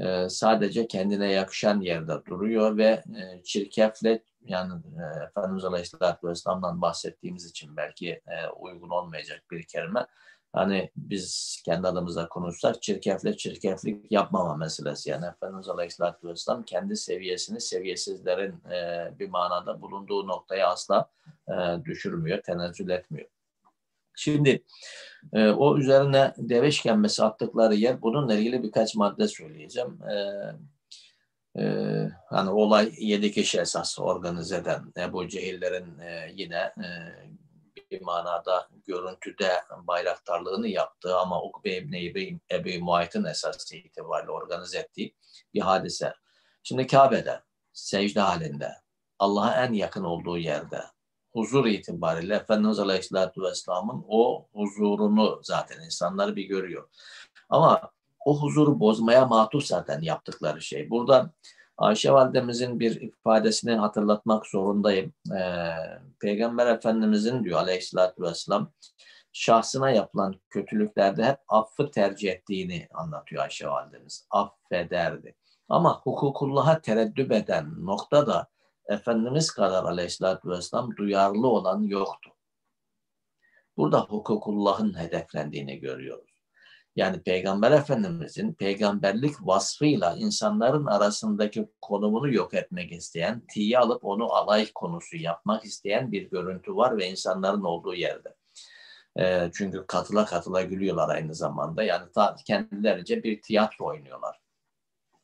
e, 0.00 0.28
sadece 0.28 0.86
kendine 0.86 1.32
yakışan 1.32 1.80
yerde 1.80 2.12
duruyor 2.26 2.76
ve 2.76 3.02
e, 3.16 3.42
çirkefle 3.44 4.22
yani 4.44 4.72
e, 4.72 5.24
Efendimiz 5.24 5.64
Aleyhisselatü 5.64 6.28
Vesselam'dan 6.28 6.82
bahsettiğimiz 6.82 7.50
için 7.50 7.76
belki 7.76 8.10
e, 8.10 8.48
uygun 8.56 8.90
olmayacak 8.90 9.42
bir 9.50 9.62
kelime. 9.62 10.06
Hani 10.52 10.90
biz 10.96 11.56
kendi 11.64 11.88
adımıza 11.88 12.28
konuşsak 12.28 12.82
çirkefle 12.82 13.36
çirkeflik 13.36 14.12
yapmama 14.12 14.56
meselesi. 14.56 15.10
Yani 15.10 15.26
Efendimiz 15.26 15.68
Aleyhisselatü 15.68 16.28
Vesselam 16.28 16.62
kendi 16.62 16.96
seviyesini 16.96 17.60
seviyesizlerin 17.60 18.54
e, 18.72 19.10
bir 19.18 19.28
manada 19.28 19.80
bulunduğu 19.80 20.28
noktaya 20.28 20.68
asla 20.68 21.10
düşürmüyor, 21.84 22.42
tenezzül 22.42 22.90
etmiyor. 22.90 23.28
Şimdi 24.16 24.64
e, 25.32 25.48
o 25.48 25.78
üzerine 25.78 26.34
deve 26.38 26.68
işkembesi 26.68 27.24
attıkları 27.24 27.74
yer 27.74 28.02
bununla 28.02 28.34
ilgili 28.34 28.62
birkaç 28.62 28.94
madde 28.94 29.28
söyleyeceğim. 29.28 29.98
E, 30.02 30.14
e, 31.60 31.64
hani 32.28 32.50
olay 32.50 32.92
yedi 32.98 33.32
kişi 33.32 33.60
esas 33.60 33.98
organize 33.98 34.56
eden 34.56 34.92
Ebu 34.96 35.28
Cehillerin 35.28 35.98
e, 35.98 36.30
yine 36.34 36.56
e, 36.56 36.86
bir 37.90 38.00
manada 38.00 38.68
görüntüde 38.86 39.52
bayraktarlığını 39.86 40.68
yaptığı 40.68 41.16
ama 41.18 41.42
Ukbe 41.42 41.76
İbni 41.76 42.06
Ebi, 42.06 42.40
Ebi 42.52 42.78
Muayt'ın 42.78 43.24
esas 43.24 43.72
itibariyle 43.72 44.30
organize 44.30 44.78
ettiği 44.78 45.14
bir 45.54 45.60
hadise. 45.60 46.14
Şimdi 46.62 46.86
Kabe'de 46.86 47.40
secde 47.72 48.20
halinde 48.20 48.72
Allah'a 49.18 49.64
en 49.64 49.72
yakın 49.72 50.04
olduğu 50.04 50.38
yerde 50.38 50.80
huzur 51.32 51.66
itibariyle 51.66 52.34
Efendimiz 52.34 52.78
Aleyhisselatü 52.78 53.42
Vesselam'ın 53.42 54.04
o 54.08 54.46
huzurunu 54.52 55.40
zaten 55.42 55.84
insanlar 55.84 56.36
bir 56.36 56.44
görüyor. 56.44 56.88
Ama 57.48 57.90
o 58.24 58.40
huzuru 58.42 58.80
bozmaya 58.80 59.26
mahtus 59.26 59.66
zaten 59.66 60.00
yaptıkları 60.00 60.62
şey. 60.62 60.90
Burada 60.90 61.30
Ayşe 61.78 62.12
validemizin 62.12 62.80
bir 62.80 63.00
ifadesini 63.00 63.74
hatırlatmak 63.74 64.46
zorundayım. 64.46 65.12
Ee, 65.36 65.74
Peygamber 66.20 66.66
Efendimizin 66.66 67.44
diyor 67.44 67.60
aleyhissalatü 67.60 68.22
vesselam 68.22 68.72
şahsına 69.32 69.90
yapılan 69.90 70.34
kötülüklerde 70.50 71.24
hep 71.24 71.38
affı 71.48 71.90
tercih 71.90 72.32
ettiğini 72.32 72.88
anlatıyor 72.94 73.42
Ayşe 73.42 73.68
validemiz. 73.68 74.26
Affederdi. 74.30 75.34
Ama 75.68 76.00
hukukullah'a 76.00 76.80
tereddüt 76.80 77.32
eden 77.32 77.86
noktada 77.86 78.46
Efendimiz 78.88 79.50
kadar 79.50 79.84
aleyhissalatü 79.84 80.48
vesselam 80.48 80.96
duyarlı 80.96 81.46
olan 81.46 81.82
yoktu. 81.82 82.30
Burada 83.76 84.00
hukukullah'ın 84.00 84.98
hedeflendiğini 84.98 85.80
görüyoruz. 85.80 86.30
Yani 86.96 87.22
Peygamber 87.22 87.70
Efendimizin 87.70 88.54
peygamberlik 88.54 89.34
vasfıyla 89.40 90.16
insanların 90.18 90.86
arasındaki 90.86 91.68
konumunu 91.80 92.34
yok 92.34 92.54
etmek 92.54 92.92
isteyen, 92.92 93.42
tiye 93.50 93.78
alıp 93.78 94.04
onu 94.04 94.32
alay 94.32 94.72
konusu 94.74 95.16
yapmak 95.16 95.64
isteyen 95.64 96.12
bir 96.12 96.30
görüntü 96.30 96.76
var 96.76 96.98
ve 96.98 97.08
insanların 97.08 97.64
olduğu 97.64 97.94
yerde. 97.94 98.34
E, 99.18 99.50
çünkü 99.54 99.84
katıla 99.86 100.24
katıla 100.24 100.62
gülüyorlar 100.62 101.08
aynı 101.08 101.34
zamanda. 101.34 101.82
Yani 101.82 102.12
ta, 102.12 102.36
kendilerince 102.46 103.22
bir 103.22 103.42
tiyatro 103.42 103.86
oynuyorlar. 103.86 104.40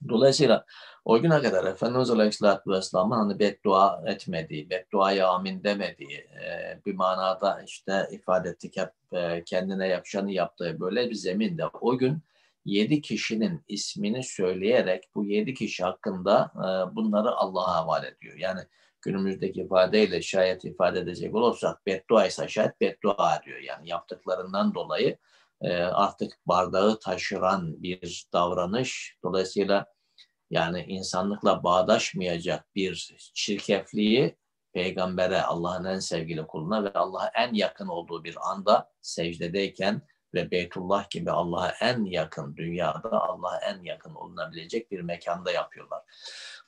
Dolayısıyla 0.08 0.64
o 1.04 1.20
güne 1.20 1.42
kadar 1.42 1.64
Efendimiz 1.64 2.10
Aleyhisselatü 2.10 2.70
Vesselam'ın 2.70 3.16
hani 3.16 3.38
beddua 3.38 4.02
etmediği, 4.06 4.70
bedduaya 4.70 5.28
amin 5.28 5.64
demediği 5.64 6.18
e, 6.18 6.80
bir 6.86 6.94
manada 6.94 7.62
işte 7.62 8.08
ifade 8.10 8.48
ettik 8.48 8.76
hep 8.76 8.90
e, 9.12 9.44
kendine 9.44 9.88
yapışanı 9.88 10.32
yaptığı 10.32 10.80
böyle 10.80 11.10
bir 11.10 11.14
zeminde 11.14 11.66
o 11.66 11.98
gün 11.98 12.22
yedi 12.64 13.00
kişinin 13.00 13.64
ismini 13.68 14.24
söyleyerek 14.24 15.04
bu 15.14 15.24
yedi 15.24 15.54
kişi 15.54 15.84
hakkında 15.84 16.52
e, 16.56 16.96
bunları 16.96 17.30
Allah'a 17.30 17.74
havale 17.74 18.08
ediyor. 18.08 18.36
Yani 18.36 18.60
günümüzdeki 19.02 19.60
ifadeyle 19.60 20.22
şayet 20.22 20.64
ifade 20.64 21.00
edecek 21.00 21.34
olursak 21.34 21.86
beddua 21.86 22.26
ise 22.26 22.48
şayet 22.48 22.80
beddua 22.80 23.42
diyor. 23.46 23.58
Yani 23.58 23.88
yaptıklarından 23.88 24.74
dolayı 24.74 25.16
artık 25.92 26.38
bardağı 26.46 26.98
taşıran 26.98 27.82
bir 27.82 28.26
davranış. 28.32 29.16
Dolayısıyla 29.24 29.86
yani 30.50 30.84
insanlıkla 30.88 31.62
bağdaşmayacak 31.62 32.74
bir 32.74 33.16
çirkefliği 33.34 34.36
peygambere, 34.72 35.42
Allah'ın 35.42 35.84
en 35.84 35.98
sevgili 35.98 36.46
kuluna 36.46 36.84
ve 36.84 36.92
Allah'a 36.92 37.28
en 37.28 37.54
yakın 37.54 37.88
olduğu 37.88 38.24
bir 38.24 38.50
anda 38.50 38.90
secdedeyken 39.00 40.02
ve 40.34 40.50
Beytullah 40.50 41.10
gibi 41.10 41.30
Allah'a 41.30 41.68
en 41.70 42.04
yakın 42.04 42.56
dünyada 42.56 43.10
Allah'a 43.10 43.58
en 43.58 43.82
yakın 43.82 44.14
olunabilecek 44.14 44.90
bir 44.90 45.00
mekanda 45.00 45.50
yapıyorlar. 45.50 46.02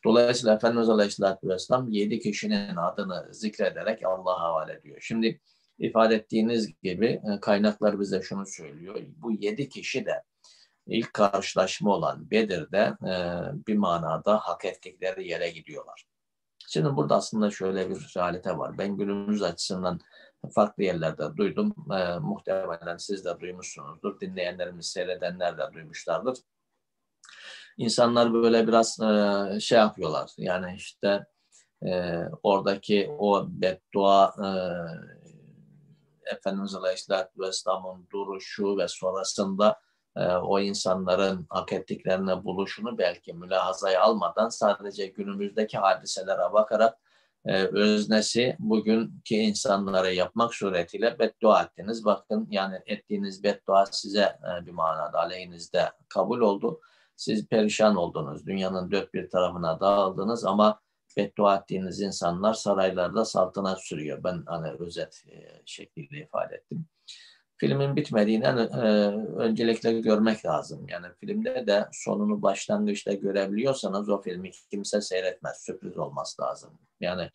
Dolayısıyla 0.05 0.55
Efendimiz 0.55 0.89
Aleyhisselatü 0.89 1.49
Vesselam 1.49 1.91
yedi 1.91 2.21
kişinin 2.21 2.77
adını 2.77 3.35
zikrederek 3.35 4.07
Allah'a 4.07 4.41
havale 4.41 4.73
ediyor. 4.73 4.99
Şimdi 5.01 5.41
ifade 5.79 6.15
ettiğiniz 6.15 6.81
gibi 6.83 7.07
e, 7.07 7.41
kaynaklar 7.41 8.01
bize 8.01 8.23
şunu 8.23 8.47
söylüyor. 8.47 9.01
Bu 9.17 9.33
yedi 9.33 9.69
kişi 9.69 10.07
de 10.07 10.23
ilk 10.87 11.15
karşılaşma 11.15 11.95
olan 11.95 12.31
Bedir'de 12.31 12.95
e, 13.03 13.13
bir 13.67 13.77
manada 13.77 14.39
hak 14.39 14.65
ettikleri 14.65 15.29
yere 15.29 15.51
gidiyorlar. 15.51 16.05
Şimdi 16.69 16.97
burada 16.97 17.17
aslında 17.17 17.51
şöyle 17.51 17.91
bir 17.91 18.13
realite 18.17 18.59
var. 18.59 18.79
Ben 18.79 18.97
günümüz 18.97 19.43
açısından 19.43 20.01
farklı 20.55 20.83
yerlerde 20.83 21.37
duydum. 21.37 21.75
E, 21.93 22.19
muhtemelen 22.19 22.97
siz 22.97 23.25
de 23.25 23.41
duymuşsunuzdur. 23.41 24.21
Dinleyenlerimiz, 24.21 24.87
seyredenler 24.87 25.59
de 25.59 25.63
duymuşlardır. 25.75 26.39
İnsanlar 27.77 28.33
böyle 28.33 28.67
biraz 28.67 29.01
e, 29.01 29.61
şey 29.61 29.79
yapıyorlar. 29.79 30.31
Yani 30.39 30.75
işte 30.77 31.27
e, 31.87 32.23
oradaki 32.43 33.11
o 33.19 33.47
beddua 33.49 34.35
e, 34.39 34.49
Efendimiz 36.33 36.75
Aleyhisselatü 36.75 37.41
Vesselam'ın 37.41 38.09
duruşu 38.13 38.79
ve 38.79 38.89
sonrasında 38.89 39.81
e, 40.17 40.27
o 40.27 40.61
insanların 40.61 41.47
hak 41.51 41.73
ettiklerine 41.73 42.45
buluşunu 42.45 42.99
belki 42.99 43.33
mülahazaya 43.33 44.03
almadan 44.03 44.49
sadece 44.49 45.07
günümüzdeki 45.07 45.79
hadiselere 45.79 46.53
bakarak 46.53 46.99
e, 47.45 47.63
öznesi 47.63 48.57
bugünkü 48.59 49.35
insanlara 49.35 50.11
yapmak 50.11 50.55
suretiyle 50.55 51.19
beddua 51.19 51.63
ettiniz. 51.63 52.05
Bakın 52.05 52.49
yani 52.51 52.79
ettiğiniz 52.87 53.43
beddua 53.43 53.87
size 53.87 54.21
e, 54.23 54.67
bir 54.67 54.73
manada 54.73 55.19
aleyhinizde 55.19 55.93
kabul 56.09 56.41
oldu. 56.41 56.81
Siz 57.17 57.49
perişan 57.49 57.97
oldunuz. 57.97 58.47
Dünyanın 58.47 58.91
dört 58.91 59.15
bir 59.15 59.31
tarafına 59.31 59.81
dağıldınız 59.81 60.45
ama 60.45 60.81
beddua 61.19 61.57
ettiğiniz 61.57 62.01
insanlar 62.01 62.55
saraylarda 62.55 63.25
saltanat 63.25 63.85
sürüyor. 63.85 64.25
Ben 64.25 64.43
hani 64.47 64.71
özet 64.71 65.25
e, 65.31 65.63
şekliyle 65.65 66.19
ifade 66.19 66.55
ettim. 66.55 66.87
Filmin 67.57 67.97
bitmediğini 67.97 68.45
hani, 68.45 68.61
e, 68.61 68.89
öncelikle 69.37 70.01
görmek 70.01 70.47
lazım. 70.47 70.87
Yani 70.89 71.07
filmde 71.21 71.67
de 71.67 71.89
sonunu 71.93 72.43
başlangıçta 72.43 73.13
görebiliyorsanız 73.13 74.09
o 74.09 74.23
filmi 74.23 74.51
kimse 74.71 75.01
seyretmez. 75.01 75.57
Sürpriz 75.61 75.99
olması 75.99 76.43
lazım. 76.43 76.79
Yani 77.01 77.31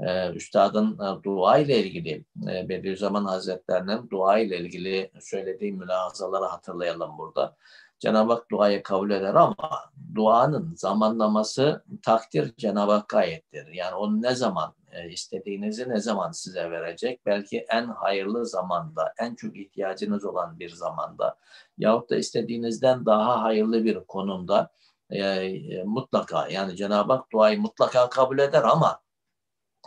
e, 0.00 0.30
Üstadın 0.30 0.92
e, 0.94 1.22
dua 1.22 1.58
ile 1.58 1.78
ilgili 1.78 2.24
e, 2.50 2.68
Bediüzzaman 2.68 3.24
Hazretlerinin 3.24 4.10
dua 4.10 4.38
ile 4.38 4.58
ilgili 4.58 5.10
söylediği 5.20 5.72
mülahazaları 5.72 6.44
hatırlayalım 6.44 7.18
burada. 7.18 7.56
Cenab-ı 8.02 8.32
Hak 8.32 8.50
duayı 8.50 8.82
kabul 8.82 9.10
eder 9.10 9.34
ama 9.34 9.90
duanın 10.14 10.74
zamanlaması 10.74 11.84
takdir 12.02 12.56
Cenab-ı 12.56 12.92
Hakk'a 12.92 13.18
aittir. 13.18 13.66
Yani 13.72 13.94
onu 13.94 14.22
ne 14.22 14.34
zaman 14.34 14.74
e, 14.92 15.10
istediğinizi 15.10 15.88
ne 15.88 16.00
zaman 16.00 16.32
size 16.32 16.70
verecek? 16.70 17.26
Belki 17.26 17.66
en 17.68 17.86
hayırlı 17.86 18.46
zamanda, 18.46 19.14
en 19.18 19.34
çok 19.34 19.56
ihtiyacınız 19.56 20.24
olan 20.24 20.58
bir 20.58 20.70
zamanda 20.70 21.38
yahut 21.78 22.10
da 22.10 22.16
istediğinizden 22.16 23.06
daha 23.06 23.42
hayırlı 23.42 23.84
bir 23.84 24.00
konumda 24.00 24.70
e, 25.10 25.18
e, 25.18 25.82
mutlaka 25.84 26.48
yani 26.48 26.76
Cenab-ı 26.76 27.12
Hak 27.12 27.32
duayı 27.32 27.60
mutlaka 27.60 28.08
kabul 28.08 28.38
eder 28.38 28.62
ama 28.62 29.00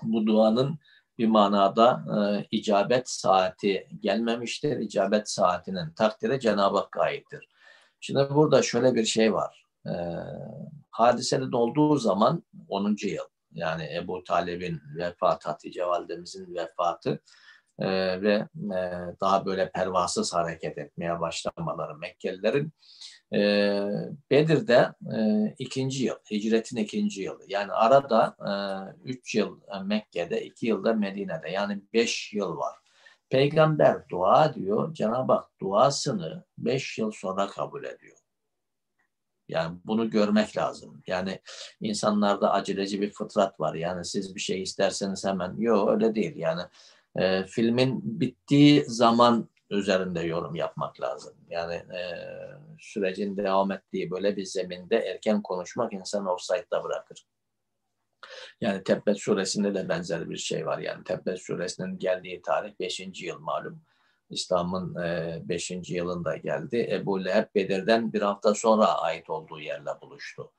bu 0.04 0.26
duanın 0.28 0.80
bir 1.18 1.28
manada 1.28 2.06
e, 2.18 2.48
icabet 2.52 3.10
saati 3.10 3.88
gelmemiştir. 4.00 4.78
İcabet 4.78 5.30
saatinin 5.30 5.92
takdiri 5.92 6.40
Cenab-ı 6.40 6.78
Hakk'a 6.78 7.02
aittir. 7.02 7.50
Şimdi 8.00 8.28
burada 8.30 8.62
şöyle 8.62 8.96
bir 8.96 9.06
şey 9.06 9.34
var. 9.34 9.66
E, 9.88 9.94
hadisenin 10.90 11.52
olduğu 11.52 11.98
zaman 11.98 12.44
10. 12.70 12.96
yıl 13.02 13.26
yani 13.52 13.96
Ebu 13.96 14.24
Talib'in 14.24 14.82
vefatı, 14.98 15.50
Hatice 15.50 15.86
Validemizin 15.86 16.56
vefatı 16.56 17.20
e, 17.80 18.22
ve 18.22 18.34
e, 18.56 18.80
daha 19.22 19.46
böyle 19.46 19.72
pervasız 19.72 20.34
hareket 20.34 20.78
etmeye 20.78 21.20
başlamaları 21.20 21.98
Mekkelilerin 21.98 22.74
e, 23.34 23.40
Bedir'de 24.32 24.90
e, 25.18 25.50
ikinci 25.60 26.04
yıl, 26.04 26.16
hicretin 26.32 26.78
ikinci 26.78 27.22
yılı. 27.22 27.44
Yani 27.48 27.72
arada 27.72 28.36
e, 28.40 28.52
üç 29.04 29.36
yıl 29.36 29.60
Mekke'de, 29.84 30.46
iki 30.46 30.68
yılda 30.68 30.94
Medine'de. 30.94 31.50
Yani 31.50 31.82
beş 31.94 32.34
yıl 32.34 32.58
var. 32.58 32.76
Peygamber 33.30 34.10
dua 34.10 34.54
diyor, 34.54 34.94
Cenab-ı 34.94 35.34
Hak 35.34 35.50
duasını 35.62 36.44
beş 36.58 36.98
yıl 36.98 37.12
sonra 37.12 37.48
kabul 37.48 37.84
ediyor. 37.84 38.18
Yani 39.48 39.78
bunu 39.86 40.10
görmek 40.10 40.58
lazım. 40.58 41.04
Yani 41.08 41.40
insanlarda 41.82 42.52
aceleci 42.52 43.02
bir 43.02 43.14
fıtrat 43.14 43.60
var. 43.60 43.74
Yani 43.76 44.06
siz 44.06 44.36
bir 44.36 44.40
şey 44.40 44.62
isterseniz 44.62 45.26
hemen. 45.26 45.56
Yok 45.58 45.90
öyle 45.90 46.16
değil. 46.16 46.36
Yani 46.36 46.62
e, 47.16 47.44
filmin 47.44 48.02
bittiği 48.04 48.86
zaman 48.88 49.50
üzerinde 49.70 50.22
yorum 50.22 50.56
yapmak 50.56 51.02
lazım. 51.02 51.34
Yani 51.50 51.74
e, 51.74 52.02
sürecin 52.80 53.38
devam 53.38 53.72
ettiği 53.72 54.12
böyle 54.12 54.38
bir 54.38 54.46
zeminde 54.46 54.98
erken 54.98 55.42
konuşmak 55.42 55.94
insanı 55.94 56.34
offside'da 56.34 56.84
bırakır. 56.84 57.26
Yani 58.62 58.84
Tebbet 58.84 59.22
suresinde 59.22 59.76
de 59.76 59.90
benzer 59.90 60.30
bir 60.30 60.38
şey 60.38 60.66
var. 60.66 60.80
Yani 60.80 61.04
Tebbet 61.04 61.42
suresinin 61.42 62.00
geldiği 62.00 62.42
tarih 62.42 62.74
5. 62.80 63.02
yıl 63.22 63.40
malum. 63.40 63.82
İslam'ın 64.30 64.96
5. 65.50 65.72
E, 65.72 65.82
yılında 65.88 66.38
geldi. 66.38 66.88
Ebu 66.92 67.26
Leheb 67.26 67.46
Bedir'den 67.56 68.14
bir 68.14 68.22
hafta 68.22 68.54
sonra 68.54 68.86
ait 68.86 69.30
olduğu 69.30 69.60
yerle 69.60 69.92
buluştu. 70.02 70.52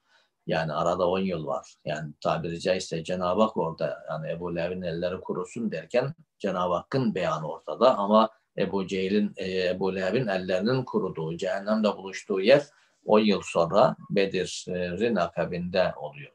Yani 0.46 0.72
arada 0.72 1.08
10 1.08 1.18
yıl 1.18 1.46
var. 1.46 1.74
Yani 1.84 2.12
tabiri 2.20 2.60
caizse 2.60 3.04
Cenab-ı 3.04 3.42
Hak 3.42 3.56
orada 3.56 4.06
yani 4.10 4.30
Ebu 4.30 4.56
Leheb'in 4.56 4.82
elleri 4.82 5.20
kurusun 5.20 5.72
derken 5.72 6.14
Cenab-ı 6.38 6.74
Hakk'ın 6.74 7.14
beyanı 7.14 7.48
ortada 7.48 7.98
ama 7.98 8.30
Ebu 8.58 8.86
Cehil'in, 8.86 9.32
e, 9.36 9.68
Ebu 9.68 9.94
Leheb'in 9.94 10.26
ellerinin 10.26 10.84
kuruduğu, 10.84 11.36
cehennemde 11.36 11.96
buluştuğu 11.96 12.40
yer 12.40 12.62
10 13.04 13.18
yıl 13.18 13.42
sonra 13.44 13.96
Bedir'in 14.10 15.16
akabinde 15.16 15.92
oluyor. 15.96 16.32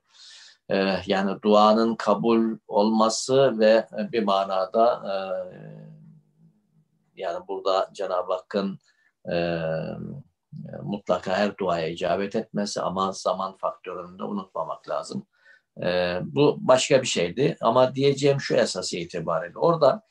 E, 0.71 1.01
yani 1.05 1.41
duanın 1.41 1.95
kabul 1.95 2.57
olması 2.67 3.59
ve 3.59 3.87
bir 4.11 4.23
manada 4.23 5.03
yani 7.15 7.47
burada 7.47 7.89
Cenab-ı 7.93 8.33
Hakk'ın 8.33 8.79
e, 9.31 9.61
mutlaka 10.83 11.37
her 11.37 11.57
duaya 11.57 11.87
icabet 11.87 12.35
etmesi 12.35 12.81
ama 12.81 13.11
zaman 13.11 13.57
faktörünü 13.57 14.19
de 14.19 14.23
unutmamak 14.23 14.89
lazım. 14.89 15.25
E, 15.83 16.19
bu 16.23 16.57
başka 16.59 17.01
bir 17.01 17.07
şeydi 17.07 17.57
ama 17.61 17.95
diyeceğim 17.95 18.41
şu 18.41 18.55
esası 18.55 18.97
itibariyle. 18.97 19.57
Orada 19.57 20.01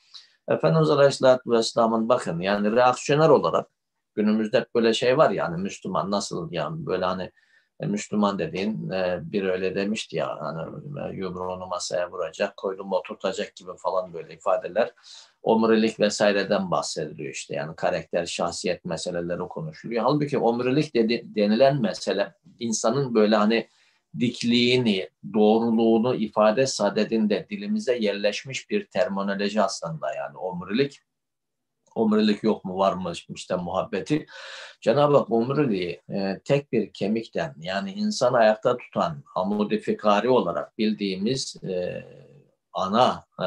Efendimiz 0.47 0.89
Aleyhisselatü 0.89 1.51
Vesselam'ın 1.51 2.09
bakın 2.09 2.39
yani 2.39 2.71
reaksiyoner 2.71 3.29
olarak 3.29 3.67
günümüzde 4.15 4.65
böyle 4.75 4.93
şey 4.93 5.17
var 5.17 5.29
yani 5.29 5.61
Müslüman 5.61 6.11
nasıl 6.11 6.51
yani 6.51 6.85
böyle 6.85 7.05
hani 7.05 7.23
E, 7.23 7.31
Müslüman 7.85 8.39
dediğin 8.39 8.89
e, 8.89 9.19
bir 9.23 9.43
öyle 9.43 9.75
demişti 9.75 10.15
ya 10.15 10.37
hani 10.39 10.71
e, 10.99 11.15
yumruğunu 11.15 11.67
masaya 11.67 12.11
vuracak, 12.11 12.57
koynumu 12.57 12.95
oturtacak 12.95 13.55
gibi 13.55 13.71
falan 13.77 14.13
böyle 14.13 14.33
ifadeler. 14.33 14.91
Omurilik 15.43 15.99
vesaireden 15.99 16.71
bahsediliyor 16.71 17.33
işte 17.33 17.55
yani 17.55 17.75
karakter, 17.75 18.25
şahsiyet 18.25 18.85
meseleleri 18.85 19.39
konuşuluyor. 19.39 20.03
Halbuki 20.03 20.37
omurilik 20.37 20.95
dedi, 20.95 21.23
denilen 21.25 21.81
mesele 21.81 22.33
insanın 22.59 23.15
böyle 23.15 23.35
hani 23.35 23.67
dikliğini, 24.19 25.09
doğruluğunu 25.33 26.15
ifade 26.15 26.67
sadedinde 26.67 27.47
dilimize 27.49 27.97
yerleşmiş 27.97 28.69
bir 28.69 28.87
terminoloji 28.87 29.61
aslında 29.61 30.13
yani 30.15 30.37
omurilik 30.37 31.01
omurilik 31.95 32.43
yok 32.43 32.65
mu 32.65 32.77
var 32.77 32.93
mı 32.93 33.13
işte 33.35 33.55
muhabbeti. 33.55 34.25
Cenab-ı 34.81 35.17
Hak 35.17 35.31
omuriliği 35.31 36.01
e, 36.09 36.41
tek 36.45 36.71
bir 36.71 36.93
kemikten 36.93 37.55
yani 37.57 37.91
insan 37.91 38.33
ayakta 38.33 38.77
tutan 38.77 39.23
amudi 39.35 39.99
olarak 40.27 40.77
bildiğimiz 40.77 41.63
e, 41.63 42.05
ana 42.73 43.23
e, 43.41 43.45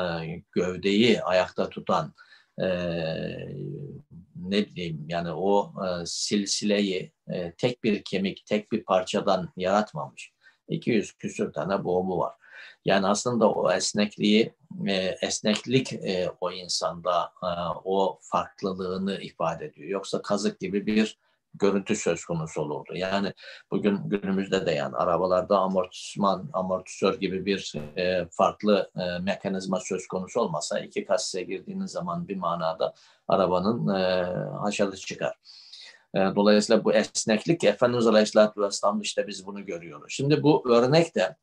gövdeyi 0.52 1.22
ayakta 1.22 1.68
tutan 1.68 2.14
e, 2.62 2.66
ne 4.36 4.66
bileyim 4.66 5.04
yani 5.08 5.32
o 5.32 5.72
e, 5.84 6.06
silsileyi 6.06 7.12
e, 7.28 7.52
tek 7.52 7.84
bir 7.84 8.02
kemik, 8.04 8.46
tek 8.46 8.72
bir 8.72 8.84
parçadan 8.84 9.52
yaratmamış. 9.56 10.34
200 10.68 11.12
küsür 11.12 11.52
tane 11.52 11.84
boğumu 11.84 12.18
var. 12.18 12.32
Yani 12.84 13.06
aslında 13.06 13.50
o 13.50 13.72
esnekliği, 13.72 14.54
e, 14.86 14.92
esneklik 15.22 15.92
e, 15.92 16.30
o 16.40 16.50
insanda 16.50 17.32
e, 17.42 17.48
o 17.84 18.18
farklılığını 18.22 19.20
ifade 19.20 19.64
ediyor. 19.64 19.88
Yoksa 19.88 20.22
kazık 20.22 20.60
gibi 20.60 20.86
bir 20.86 21.18
görüntü 21.54 21.96
söz 21.96 22.24
konusu 22.24 22.60
olurdu. 22.60 22.92
Yani 22.94 23.32
bugün 23.70 24.08
günümüzde 24.08 24.66
de 24.66 24.70
yani 24.70 24.96
arabalarda 24.96 25.58
amortisman, 25.58 26.50
amortisör 26.52 27.14
gibi 27.14 27.46
bir 27.46 27.74
e, 27.96 28.26
farklı 28.30 28.90
e, 28.96 29.18
mekanizma 29.18 29.80
söz 29.80 30.06
konusu 30.06 30.40
olmasa 30.40 30.80
iki 30.80 31.04
kasise 31.04 31.42
girdiğiniz 31.42 31.90
zaman 31.90 32.28
bir 32.28 32.36
manada 32.36 32.94
arabanın 33.28 33.94
e, 33.94 34.24
haşarı 34.60 34.96
çıkar. 34.96 35.34
E, 36.14 36.18
dolayısıyla 36.18 36.84
bu 36.84 36.92
esneklik 36.92 37.64
Efendimiz 37.64 38.06
Aleyhisselatü 38.06 38.60
Vesselam 38.60 39.00
işte 39.00 39.26
biz 39.26 39.46
bunu 39.46 39.66
görüyoruz. 39.66 40.06
Şimdi 40.12 40.42
bu 40.42 40.70
örnek 40.70 41.14
de 41.14 41.36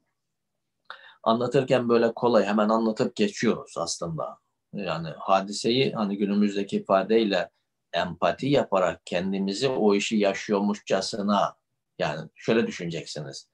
anlatırken 1.24 1.90
böyle 1.90 2.14
kolay 2.14 2.46
hemen 2.46 2.70
anlatıp 2.70 3.16
geçiyoruz 3.16 3.74
aslında. 3.78 4.38
Yani 4.74 5.10
hadiseyi 5.20 5.94
hani 5.94 6.18
günümüzdeki 6.18 6.78
ifadeyle 6.78 7.50
empati 7.94 8.48
yaparak 8.48 9.06
kendimizi 9.06 9.68
o 9.68 9.96
işi 9.96 10.18
yaşıyormuşçasına 10.18 11.56
yani 12.00 12.30
şöyle 12.36 12.68
düşüneceksiniz. 12.68 13.48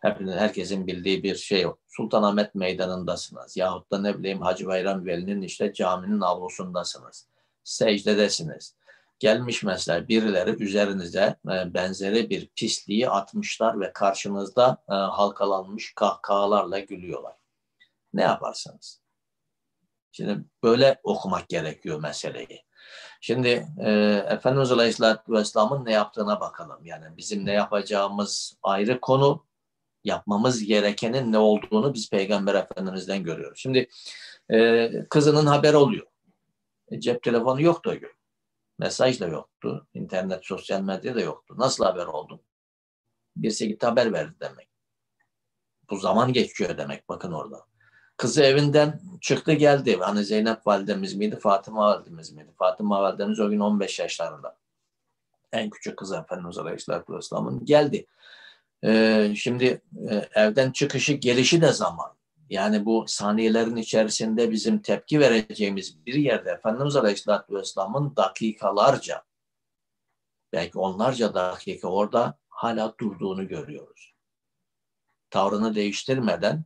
Hepiniz, 0.00 0.34
herkesin 0.34 0.86
bildiği 0.86 1.22
bir 1.22 1.36
şey 1.36 1.66
Sultanahmet 1.88 2.54
Meydanı'ndasınız. 2.54 3.56
Yahut 3.56 3.90
da 3.90 3.98
ne 3.98 4.18
bileyim 4.18 4.40
Hacı 4.40 4.66
Bayram 4.66 5.06
Veli'nin 5.06 5.42
işte 5.42 5.72
caminin 5.72 6.20
avlusundasınız. 6.20 7.28
Secdedesiniz. 7.64 8.74
Gelmiş 9.24 9.62
mesela 9.62 10.08
birileri 10.08 10.62
üzerinize 10.62 11.36
e, 11.46 11.74
benzeri 11.74 12.30
bir 12.30 12.46
pisliği 12.46 13.10
atmışlar 13.10 13.80
ve 13.80 13.92
karşınızda 13.92 14.82
e, 14.88 14.94
halkalanmış 14.94 15.94
kahkahalarla 15.94 16.78
gülüyorlar. 16.78 17.32
Ne 18.14 18.22
yaparsınız? 18.22 19.00
Şimdi 20.12 20.44
böyle 20.62 21.00
okumak 21.02 21.48
gerekiyor 21.48 22.00
meseleyi. 22.02 22.64
Şimdi 23.20 23.66
e, 23.80 23.90
Efendimiz 24.28 24.72
Aleyhisselatü 24.72 25.32
Vesselam'ın 25.32 25.84
ne 25.84 25.92
yaptığına 25.92 26.40
bakalım. 26.40 26.84
Yani 26.84 27.16
bizim 27.16 27.46
ne 27.46 27.52
yapacağımız 27.52 28.56
ayrı 28.62 29.00
konu, 29.00 29.46
yapmamız 30.04 30.64
gerekenin 30.64 31.32
ne 31.32 31.38
olduğunu 31.38 31.94
biz 31.94 32.10
Peygamber 32.10 32.54
Efendimiz'den 32.54 33.22
görüyoruz. 33.22 33.58
Şimdi 33.58 33.88
e, 34.52 34.90
kızının 35.10 35.46
haber 35.46 35.74
oluyor. 35.74 36.06
E, 36.90 37.00
cep 37.00 37.22
telefonu 37.22 37.62
yoktu 37.62 37.90
o 37.90 37.98
gün. 37.98 38.23
Mesaj 38.84 39.20
da 39.20 39.26
yoktu. 39.26 39.86
internet, 39.94 40.44
sosyal 40.46 40.80
medya 40.80 41.14
da 41.14 41.20
yoktu. 41.20 41.54
Nasıl 41.58 41.84
haber 41.84 42.06
oldu? 42.06 42.40
Birisi 43.36 43.68
gitti 43.68 43.86
haber 43.86 44.12
verdi 44.12 44.34
demek. 44.40 44.68
Bu 45.90 45.96
zaman 45.96 46.32
geçiyor 46.32 46.78
demek 46.78 47.08
bakın 47.08 47.32
orada. 47.32 47.66
Kızı 48.16 48.42
evinden 48.42 49.00
çıktı 49.20 49.52
geldi. 49.52 49.96
Hani 49.96 50.24
Zeynep 50.24 50.66
validemiz 50.66 51.14
miydi, 51.14 51.36
Fatıma 51.36 51.80
validemiz 51.80 52.32
miydi? 52.32 52.50
Fatıma 52.58 53.02
validemiz 53.02 53.40
o 53.40 53.50
gün 53.50 53.60
15 53.60 53.98
yaşlarında. 53.98 54.56
En 55.52 55.70
küçük 55.70 55.96
kızı 55.96 56.16
Efendimiz 56.16 56.58
Aleyhisselatü 56.58 57.14
Vesselam'ın 57.14 57.64
geldi. 57.64 58.06
Ee, 58.84 59.34
şimdi 59.36 59.82
e, 60.10 60.28
evden 60.34 60.70
çıkışı 60.70 61.12
gelişi 61.12 61.60
de 61.62 61.72
zaman. 61.72 62.12
Yani 62.50 62.84
bu 62.84 63.04
saniyelerin 63.08 63.76
içerisinde 63.76 64.50
bizim 64.50 64.82
tepki 64.82 65.20
vereceğimiz 65.20 66.06
bir 66.06 66.14
yerde 66.14 66.50
Efendimiz 66.50 66.96
Aleyhisselatü 66.96 67.54
Vesselam'ın 67.54 68.16
dakikalarca 68.16 69.24
belki 70.52 70.78
onlarca 70.78 71.34
dakika 71.34 71.88
orada 71.88 72.38
hala 72.48 72.94
durduğunu 73.00 73.48
görüyoruz. 73.48 74.14
Tavrını 75.30 75.74
değiştirmeden 75.74 76.64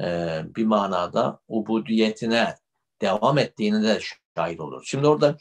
e, 0.00 0.40
bir 0.56 0.64
manada 0.64 1.40
ubudiyetine 1.48 2.56
devam 3.02 3.38
ettiğini 3.38 3.82
de 3.82 4.00
şahit 4.36 4.60
olur. 4.60 4.82
Şimdi 4.86 5.06
orada 5.06 5.36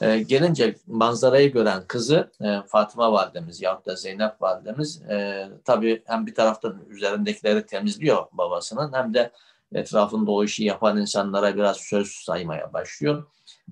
e, 0.00 0.18
gelince 0.18 0.76
manzarayı 0.86 1.52
gören 1.52 1.84
kızı 1.88 2.32
e, 2.40 2.62
Fatıma 2.66 3.12
validemiz 3.12 3.62
yahut 3.62 3.86
da 3.86 3.96
Zeynep 3.96 4.42
validemiz 4.42 5.02
e, 5.02 5.48
tabii 5.64 6.02
hem 6.06 6.26
bir 6.26 6.34
taraftan 6.34 6.84
üzerindekileri 6.88 7.66
temizliyor 7.66 8.26
babasının 8.32 8.92
hem 8.92 9.14
de 9.14 9.32
etrafında 9.74 10.30
o 10.30 10.44
işi 10.44 10.64
yapan 10.64 10.98
insanlara 10.98 11.56
biraz 11.56 11.76
söz 11.76 12.08
saymaya 12.08 12.72
başlıyor. 12.72 13.26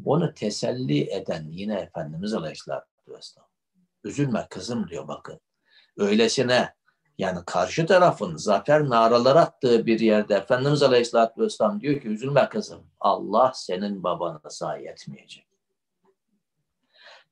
Onu 0.05 0.35
teselli 0.35 1.11
eden 1.11 1.47
yine 1.51 1.75
Efendimiz 1.75 2.35
Aleyhisselatü 2.35 2.87
Vesselam. 3.09 3.49
Üzülme 4.05 4.47
kızım 4.51 4.89
diyor 4.89 5.09
bakın. 5.09 5.41
Öylesine 5.97 6.75
yani 7.19 7.39
karşı 7.47 7.87
tarafın 7.87 8.37
zafer 8.37 8.89
naraları 8.89 9.41
attığı 9.41 9.87
bir 9.87 10.01
yerde 10.01 10.35
Efendimiz 10.35 10.83
Aleyhisselatü 10.83 11.41
Vesselam 11.41 11.81
diyor 11.81 12.01
ki 12.01 12.09
üzülme 12.09 12.49
kızım 12.49 12.87
Allah 13.01 13.53
senin 13.55 14.03
babana 14.03 14.41
zayi 14.49 14.87
etmeyecek. 14.87 15.47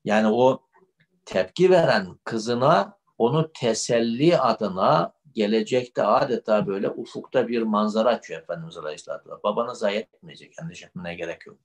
Yani 0.05 0.27
o 0.27 0.61
tepki 1.25 1.69
veren 1.69 2.19
kızına 2.23 2.97
onu 3.17 3.51
teselli 3.53 4.37
adına 4.37 5.13
gelecekte 5.31 6.03
adeta 6.03 6.67
böyle 6.67 6.89
ufukta 6.89 7.47
bir 7.47 7.61
manzara 7.61 8.09
açıyor 8.09 8.41
Efendimiz 8.41 8.77
Aleyhisselatü 8.77 9.23
Vesselam. 9.23 9.43
Babana 9.43 9.73
zayi 9.73 9.97
etmeyecek. 9.97 10.53
Endişe 10.61 10.85
etmene 10.85 11.15
gerek 11.15 11.47
yok. 11.47 11.57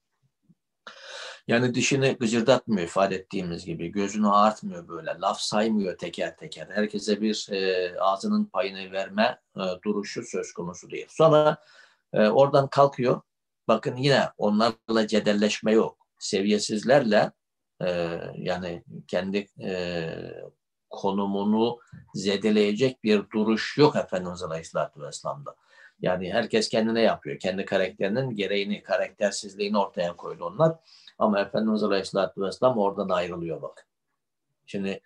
Yani 1.48 1.74
dişini 1.74 2.16
gıcırdatmıyor 2.20 2.82
ifade 2.82 3.14
ettiğimiz 3.14 3.64
gibi. 3.64 3.92
Gözünü 3.92 4.28
ağartmıyor 4.28 4.88
böyle. 4.88 5.10
Laf 5.20 5.40
saymıyor 5.40 5.98
teker 5.98 6.36
teker. 6.36 6.68
Herkese 6.70 7.20
bir 7.20 7.48
e, 7.50 7.92
ağzının 8.00 8.44
payını 8.44 8.92
verme 8.92 9.40
e, 9.56 9.62
duruşu 9.84 10.22
söz 10.22 10.52
konusu 10.52 10.90
değil. 10.90 11.06
Sonra 11.10 11.56
e, 12.12 12.28
oradan 12.28 12.68
kalkıyor. 12.68 13.20
Bakın 13.68 13.96
yine 13.96 14.28
onlarla 14.38 15.06
cedelleşme 15.06 15.72
yok. 15.72 16.06
Seviyesizlerle 16.18 17.32
e, 17.82 18.18
yani 18.36 18.84
kendi 19.08 19.46
e, 19.60 20.08
konumunu 20.90 21.78
zedeleyecek 22.14 23.04
bir 23.04 23.30
duruş 23.30 23.78
yok 23.78 23.96
Efendimiz 23.96 24.42
Aleyhisselatü 24.42 25.02
Vesselam'da. 25.02 25.56
Yani 26.00 26.32
herkes 26.32 26.68
kendine 26.68 27.00
yapıyor. 27.00 27.38
Kendi 27.38 27.64
karakterinin 27.64 28.30
gereğini, 28.30 28.82
karaktersizliğini 28.82 29.78
ortaya 29.78 30.16
koydu 30.16 30.44
onlar. 30.44 30.76
Ama 31.18 31.40
Efendimiz 31.40 31.82
Aleyhisselatü 31.82 32.42
Vesselam 32.42 32.78
oradan 32.78 33.08
ayrılıyor 33.08 33.62
bak. 33.62 33.88
Şimdi 34.66 35.00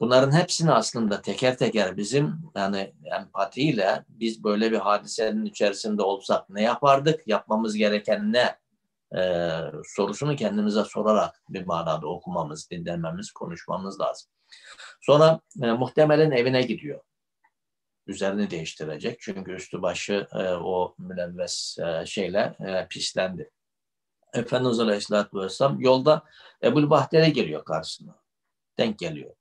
bunların 0.00 0.32
hepsini 0.32 0.72
aslında 0.72 1.22
teker 1.22 1.58
teker 1.58 1.96
bizim 1.96 2.34
yani 2.56 2.94
empatiyle 3.20 4.04
biz 4.08 4.44
böyle 4.44 4.72
bir 4.72 4.78
hadisenin 4.78 5.44
içerisinde 5.44 6.02
olsak 6.02 6.50
ne 6.50 6.62
yapardık? 6.62 7.26
Yapmamız 7.26 7.76
gereken 7.76 8.32
ne? 8.32 8.62
Ee, 9.16 9.60
sorusunu 9.84 10.36
kendimize 10.36 10.84
sorarak 10.84 11.42
bir 11.48 11.66
manada 11.66 12.06
okumamız, 12.06 12.70
dinlememiz, 12.70 13.32
konuşmamız 13.32 14.00
lazım. 14.00 14.30
Sonra 15.00 15.40
e, 15.62 15.66
muhtemelen 15.66 16.30
evine 16.30 16.62
gidiyor. 16.62 17.00
Üzerini 18.06 18.50
değiştirecek. 18.50 19.20
Çünkü 19.20 19.52
üstü 19.52 19.82
başı 19.82 20.26
e, 20.32 20.48
o 20.48 20.94
mülevves 20.98 21.78
e, 21.78 22.06
şeyle 22.06 22.56
e, 22.66 22.86
pislendi. 22.88 23.50
Efendimiz 24.34 24.80
Aleyhisselatü 24.80 25.38
Vesselam 25.38 25.80
yolda 25.80 26.22
Ebul 26.62 26.90
Bahter'e 26.90 27.30
geliyor 27.30 27.64
karşısına. 27.64 28.16
Denk 28.78 28.98
geliyor. 28.98 29.34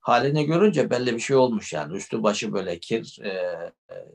Halini 0.00 0.44
görünce 0.44 0.90
belli 0.90 1.14
bir 1.14 1.20
şey 1.20 1.36
olmuş 1.36 1.72
yani. 1.72 1.96
Üstü 1.96 2.22
başı 2.22 2.52
böyle 2.52 2.80
kir, 2.80 3.18
e, 3.24 3.72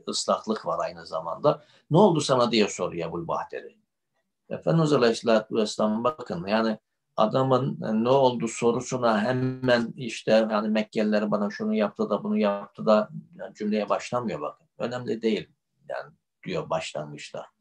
ıslaklık 0.08 0.66
var 0.66 0.78
aynı 0.84 1.06
zamanda. 1.06 1.64
Ne 1.90 1.98
oldu 1.98 2.20
sana 2.20 2.52
diye 2.52 2.68
soruyor 2.68 3.08
Ebul 3.08 3.28
Bahter'e. 3.28 3.74
Efendimiz 4.48 4.92
Aleyhisselatü 4.92 5.54
Vesselam 5.54 6.04
bakın 6.04 6.46
yani 6.46 6.78
adamın 7.16 7.78
ne 8.04 8.08
oldu 8.08 8.48
sorusuna 8.48 9.22
hemen 9.22 9.92
işte 9.96 10.30
yani 10.30 10.68
Mekkeliler 10.68 11.30
bana 11.30 11.50
şunu 11.50 11.74
yaptı 11.74 12.10
da 12.10 12.24
bunu 12.24 12.38
yaptı 12.38 12.86
da 12.86 13.08
yani 13.36 13.54
cümleye 13.54 13.88
başlamıyor 13.88 14.40
bakın. 14.40 14.66
Önemli 14.78 15.22
değil 15.22 15.48
yani 15.88 16.12
diyor 16.44 16.70
başlangıçta. 16.70 17.51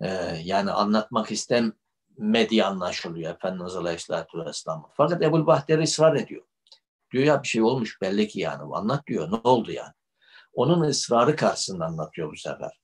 Ee, 0.00 0.40
yani 0.44 0.70
anlatmak 0.70 1.30
istemediği 1.32 2.64
anlaşılıyor 2.64 3.34
Efendimiz 3.34 3.76
Aleyhisselatü 3.76 4.44
Vesselam. 4.44 4.90
Fakat 4.96 5.22
Ebu 5.22 5.46
Bahteri 5.46 5.82
ısrar 5.82 6.16
ediyor. 6.16 6.42
Diyor 7.12 7.24
ya 7.24 7.42
bir 7.42 7.48
şey 7.48 7.62
olmuş 7.62 8.00
belli 8.00 8.28
ki 8.28 8.40
yani 8.40 8.62
anlat 8.74 9.06
diyor 9.06 9.32
ne 9.32 9.36
oldu 9.44 9.72
yani. 9.72 9.92
Onun 10.52 10.80
ısrarı 10.80 11.36
karşısında 11.36 11.84
anlatıyor 11.84 12.32
bu 12.32 12.36
sefer. 12.36 12.80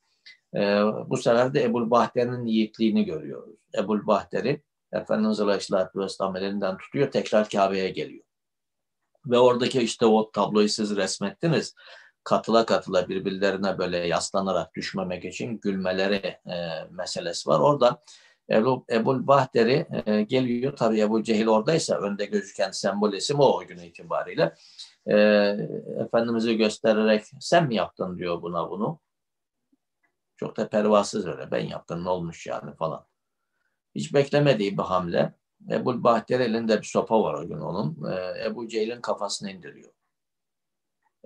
Ee, 0.55 0.83
bu 1.07 1.17
sefer 1.17 1.55
de 1.55 1.65
Ebu 1.65 1.91
Bahter'in 1.91 2.47
yiğitliğini 2.47 3.05
görüyoruz. 3.05 3.57
Ebu 3.75 4.07
Bahter'i 4.07 4.63
Efendimiz 4.93 5.41
Aleyhisselatü 5.41 5.99
Vesselam 5.99 6.37
elinden 6.37 6.77
tutuyor 6.77 7.11
tekrar 7.11 7.49
Kabe'ye 7.49 7.91
geliyor. 7.91 8.25
Ve 9.27 9.39
oradaki 9.39 9.81
işte 9.81 10.07
o 10.07 10.31
tabloyu 10.31 10.69
siz 10.69 10.97
resmettiniz. 10.97 11.75
Katıla 12.25 12.67
katıla 12.67 13.09
birbirlerine 13.09 13.79
böyle 13.79 13.97
yaslanarak 13.97 14.75
düşmemek 14.75 15.25
için 15.25 15.61
gülmeleri 15.61 16.39
e, 16.47 16.85
meselesi 16.91 17.49
var. 17.49 17.61
Orada 17.61 18.03
Ebu, 18.51 18.85
Ebu 18.91 19.27
Bahter'i 19.27 19.87
e, 20.07 20.23
geliyor. 20.23 20.77
Tabi 20.77 21.01
Ebu 21.01 21.23
Cehil 21.23 21.47
oradaysa 21.47 21.97
önde 21.97 22.25
gözüken 22.25 22.71
sembol 22.71 23.13
isim 23.13 23.41
o 23.41 23.45
o 23.45 23.67
gün 23.67 23.79
itibariyle. 23.79 24.55
E, 25.07 25.17
Efendimiz'i 26.05 26.57
göstererek 26.57 27.25
sen 27.41 27.67
mi 27.67 27.75
yaptın 27.75 28.19
diyor 28.19 28.43
buna 28.43 28.71
bunu. 28.71 29.01
Çok 30.37 30.57
da 30.57 30.69
pervasız 30.69 31.27
öyle. 31.27 31.51
Ben 31.51 31.67
yaptım 31.67 32.05
ne 32.05 32.09
olmuş 32.09 32.47
yani 32.47 32.75
falan. 32.75 33.07
Hiç 33.95 34.15
beklemediği 34.15 34.79
bir 34.79 34.83
hamle. 34.83 35.35
Ebu 35.71 36.05
Bahter 36.05 36.41
elinde 36.41 36.79
bir 36.79 36.87
sopa 36.87 37.23
var 37.23 37.35
o 37.35 37.49
gün 37.49 37.61
onun. 37.61 38.13
Ee, 38.13 38.45
Ebu 38.45 38.69
Cehil'in 38.69 39.01
kafasını 39.01 39.51
indiriyor. 39.51 39.93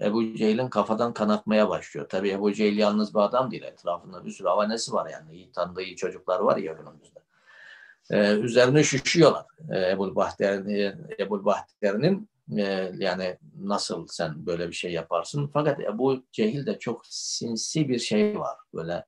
Ebu 0.02 0.36
Cehil'in 0.36 0.68
kafadan 0.68 1.14
kanatmaya 1.14 1.68
başlıyor. 1.68 2.08
Tabii 2.08 2.30
Ebu 2.30 2.52
Cehil 2.52 2.78
yalnız 2.78 3.14
bir 3.14 3.20
adam 3.20 3.50
değil. 3.50 3.62
Etrafında 3.62 4.24
bir 4.24 4.30
sürü 4.30 4.48
havanesi 4.48 4.92
var 4.92 5.10
yani. 5.10 5.34
İyi 5.36 5.52
tanıdığı 5.52 5.96
çocuklar 5.96 6.40
var 6.40 6.56
ya 6.56 6.72
günümüzde. 6.72 7.20
Ee, 8.10 8.32
üzerine 8.32 8.82
şüşüyorlar. 8.82 9.46
Ee, 9.70 9.90
Ebu 9.90 10.16
Bahter'in 10.16 10.68
Ebu 11.18 11.44
Bahter'in 11.44 12.28
e, 12.56 12.92
yani 12.98 13.38
nasıl 13.58 14.06
sen 14.06 14.46
böyle 14.46 14.68
bir 14.68 14.74
şey 14.74 14.92
yaparsın? 14.92 15.50
Fakat 15.52 15.80
Ebu 15.80 16.24
Cehil 16.32 16.66
de 16.66 16.78
çok 16.78 17.06
sinsi 17.06 17.88
bir 17.88 17.98
şey 17.98 18.38
var. 18.38 18.56
Böyle 18.74 19.04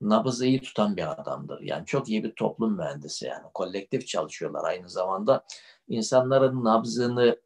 nabızı 0.00 0.46
iyi 0.46 0.60
tutan 0.60 0.96
bir 0.96 1.20
adamdır. 1.20 1.60
Yani 1.60 1.86
çok 1.86 2.08
iyi 2.08 2.24
bir 2.24 2.32
toplum 2.32 2.76
mühendisi 2.76 3.26
yani. 3.26 3.44
Kolektif 3.54 4.06
çalışıyorlar 4.06 4.64
aynı 4.64 4.88
zamanda. 4.88 5.44
insanların 5.88 6.64
nabzını 6.64 7.36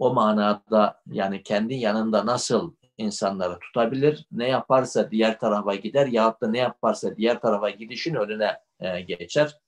o 0.00 0.14
manada 0.14 1.02
yani 1.06 1.42
kendi 1.42 1.74
yanında 1.74 2.26
nasıl 2.26 2.74
insanları 2.98 3.58
tutabilir, 3.58 4.26
ne 4.32 4.48
yaparsa 4.48 5.10
diğer 5.10 5.38
tarafa 5.38 5.74
gider 5.74 6.06
yahut 6.06 6.40
da 6.40 6.48
ne 6.48 6.58
yaparsa 6.58 7.16
diğer 7.16 7.40
tarafa 7.40 7.70
gidişin 7.70 8.14
önüne 8.14 8.60
e, 8.80 9.00
geçer. 9.00 9.60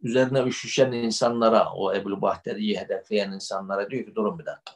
Üzerine 0.00 0.42
üşüşen 0.42 0.92
insanlara, 0.92 1.72
o 1.72 1.94
Ebu 1.94 2.22
Bahteri'yi 2.22 2.78
hedefleyen 2.78 3.32
insanlara 3.32 3.90
diyor 3.90 4.04
ki 4.04 4.14
durun 4.14 4.38
bir 4.38 4.46
dakika. 4.46 4.72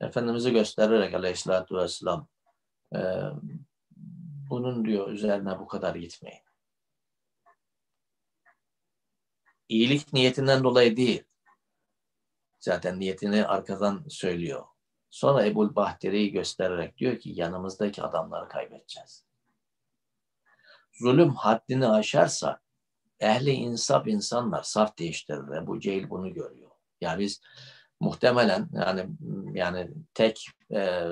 Efendimiz'i 0.00 0.52
göstererek 0.52 1.14
aleyhissalatü 1.14 1.76
vesselam 1.76 2.28
e, 2.94 3.00
bunun 4.50 4.84
diyor 4.84 5.08
üzerine 5.08 5.58
bu 5.58 5.66
kadar 5.66 5.94
gitmeyin. 5.94 6.40
İyilik 9.68 10.12
niyetinden 10.12 10.64
dolayı 10.64 10.96
değil. 10.96 11.24
Zaten 12.64 13.00
niyetini 13.00 13.46
arkadan 13.46 14.04
söylüyor. 14.08 14.64
Sonra 15.10 15.46
Ebul 15.46 15.74
Bahteri'yi 15.74 16.32
göstererek 16.32 16.98
diyor 16.98 17.18
ki 17.18 17.32
yanımızdaki 17.34 18.02
adamları 18.02 18.48
kaybedeceğiz. 18.48 19.24
Zulüm 20.92 21.34
haddini 21.34 21.88
aşarsa 21.88 22.60
ehli 23.20 23.50
insaf 23.50 24.06
insanlar 24.06 24.62
saf 24.62 24.98
değiştirir. 24.98 25.62
Ebu 25.62 25.80
Cehil 25.80 26.10
bunu 26.10 26.32
görüyor. 26.32 26.70
Yani 27.00 27.18
biz 27.18 27.40
muhtemelen 28.00 28.68
yani 28.72 29.06
yani 29.52 29.90
tek 30.14 30.46
e, 30.74 31.02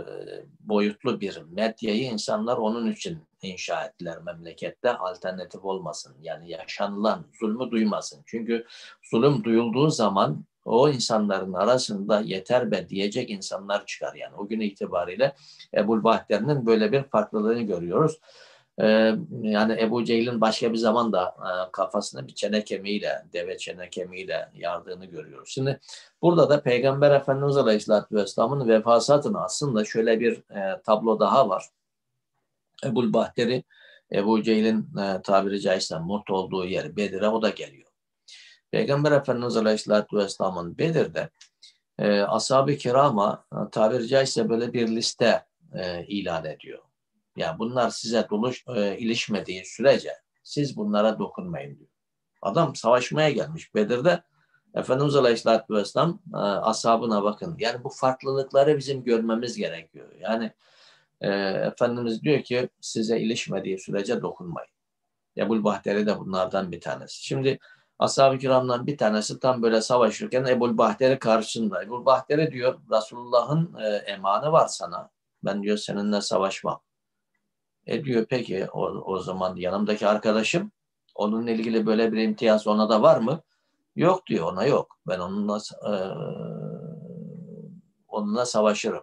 boyutlu 0.61 1.20
bir 1.20 1.42
medyayı 1.42 2.05
insanlar 2.05 2.57
onun 2.57 2.92
için 2.92 3.22
inşa 3.42 3.84
ettiler 3.84 4.18
memlekette 4.18 4.96
alternatif 4.96 5.64
olmasın. 5.64 6.16
Yani 6.20 6.50
yaşanılan 6.50 7.26
zulmü 7.40 7.70
duymasın. 7.70 8.22
Çünkü 8.26 8.66
zulüm 9.11 9.44
duyulduğu 9.44 9.90
zaman 9.90 10.44
o 10.64 10.88
insanların 10.88 11.52
arasında 11.52 12.20
yeter 12.20 12.70
be 12.70 12.88
diyecek 12.88 13.30
insanlar 13.30 13.86
çıkar. 13.86 14.14
Yani 14.14 14.36
o 14.36 14.48
gün 14.48 14.60
itibariyle 14.60 15.34
Ebul 15.74 16.04
Bahter'in 16.04 16.66
böyle 16.66 16.92
bir 16.92 17.02
farklılığını 17.02 17.62
görüyoruz. 17.62 18.20
Ee, 18.80 19.14
yani 19.42 19.80
Ebu 19.80 20.04
Cehil'in 20.04 20.40
başka 20.40 20.72
bir 20.72 20.78
zaman 20.78 21.12
da 21.12 21.24
e, 21.24 21.72
kafasına 21.72 22.26
bir 22.26 22.34
çene 22.34 22.64
kemiğiyle, 22.64 23.24
deve 23.32 23.58
çene 23.58 23.90
kemiğiyle 23.90 24.50
yardığını 24.54 25.06
görüyoruz. 25.06 25.48
Şimdi 25.52 25.80
burada 26.22 26.50
da 26.50 26.62
Peygamber 26.62 27.10
Efendimiz 27.10 27.56
Aleyhisselatü 27.56 28.16
Vesselam'ın 28.16 28.68
vefasatını 28.68 29.44
aslında 29.44 29.84
şöyle 29.84 30.20
bir 30.20 30.32
e, 30.36 30.82
tablo 30.82 31.20
daha 31.20 31.48
var. 31.48 31.64
Ebul 32.84 33.12
Bahter'i 33.12 33.64
Ebu 34.12 34.42
Cehil'in 34.42 34.98
e, 34.98 35.22
tabiri 35.22 35.60
caizse 35.60 35.98
mut 35.98 36.30
olduğu 36.30 36.64
yer 36.64 36.96
Bedir'e 36.96 37.28
o 37.28 37.42
da 37.42 37.48
geliyor. 37.50 37.91
Peygamber 38.72 39.12
Efendimiz 39.12 39.56
Aleyhisselatü 39.56 40.16
Vesselam'ın 40.16 40.78
Bedir'de 40.78 41.30
e, 41.98 42.20
ashab-ı 42.20 42.76
kirama 42.76 43.44
tabiri 43.72 44.08
caizse 44.08 44.48
böyle 44.48 44.72
bir 44.72 44.88
liste 44.88 45.44
e, 45.74 46.04
ilan 46.06 46.44
ediyor. 46.44 46.78
Yani 47.36 47.58
bunlar 47.58 47.90
size 47.90 48.26
doluş, 48.30 48.64
e, 48.68 48.98
ilişmediği 48.98 49.64
sürece 49.64 50.12
siz 50.42 50.76
bunlara 50.76 51.18
dokunmayın 51.18 51.78
diyor. 51.78 51.90
Adam 52.42 52.76
savaşmaya 52.76 53.30
gelmiş 53.30 53.74
Bedir'de. 53.74 54.22
Efendimiz 54.74 55.16
Aleyhisselatü 55.16 55.74
Vesselam 55.74 56.20
e, 56.34 56.36
ashabına 56.38 57.22
bakın. 57.22 57.56
Yani 57.58 57.84
bu 57.84 57.88
farklılıkları 57.88 58.78
bizim 58.78 59.04
görmemiz 59.04 59.56
gerekiyor. 59.56 60.08
Yani 60.20 60.52
e, 61.20 61.30
Efendimiz 61.40 62.22
diyor 62.22 62.42
ki 62.42 62.68
size 62.80 63.20
ilişmediği 63.20 63.78
sürece 63.78 64.22
dokunmayın. 64.22 64.70
Ebul 65.36 65.64
Bahteri 65.64 66.06
de 66.06 66.18
bunlardan 66.18 66.72
bir 66.72 66.80
tanesi. 66.80 67.24
Şimdi 67.24 67.58
ashab-ı 68.03 68.38
kiramdan 68.38 68.86
bir 68.86 68.98
tanesi 68.98 69.40
tam 69.40 69.62
böyle 69.62 69.80
savaşırken 69.80 70.44
Ebul 70.44 70.78
Bahteri 70.78 71.18
karşısında. 71.18 71.82
Ebul 71.82 72.05
Bahteri 72.05 72.53
diyor 72.53 72.78
Resulullah'ın 72.90 73.74
e, 73.80 73.86
emanı 73.86 74.53
var 74.53 74.66
sana. 74.66 75.11
Ben 75.44 75.62
diyor 75.62 75.76
seninle 75.76 76.20
savaşmam. 76.20 76.80
E 77.86 78.05
diyor 78.05 78.26
peki 78.28 78.66
o, 78.72 78.80
o 78.86 79.18
zaman 79.18 79.57
yanımdaki 79.57 80.07
arkadaşım 80.07 80.72
onunla 81.14 81.50
ilgili 81.50 81.86
böyle 81.86 82.12
bir 82.12 82.22
imtiyaz 82.22 82.66
ona 82.66 82.88
da 82.88 83.03
var 83.03 83.18
mı? 83.18 83.40
Yok 83.96 84.26
diyor 84.26 84.53
ona 84.53 84.64
yok. 84.64 84.98
Ben 85.07 85.18
onunla 85.18 85.59
e, 85.86 85.92
onunla 88.09 88.46
savaşırım. 88.46 89.03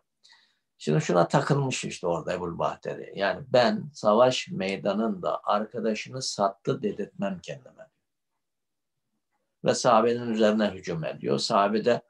Şimdi 0.78 1.02
şuna 1.02 1.28
takılmış 1.28 1.86
işte 1.86 2.08
orada 2.08 2.34
Ebul 2.34 2.60
Bahteri. 2.60 3.14
Yani 3.16 3.44
ben 3.48 3.90
savaş 3.94 4.48
meydanında 4.52 5.42
arkadaşını 5.44 6.22
sattı 6.22 6.82
dedirtmem 6.82 7.40
kendime. 7.44 7.79
Ve 9.66 9.74
sahabenin 9.74 10.34
üzerine 10.34 10.68
hücum 10.70 11.04
ediyor. 11.04 11.38
Sahabe 11.38 11.86
de 11.86 12.02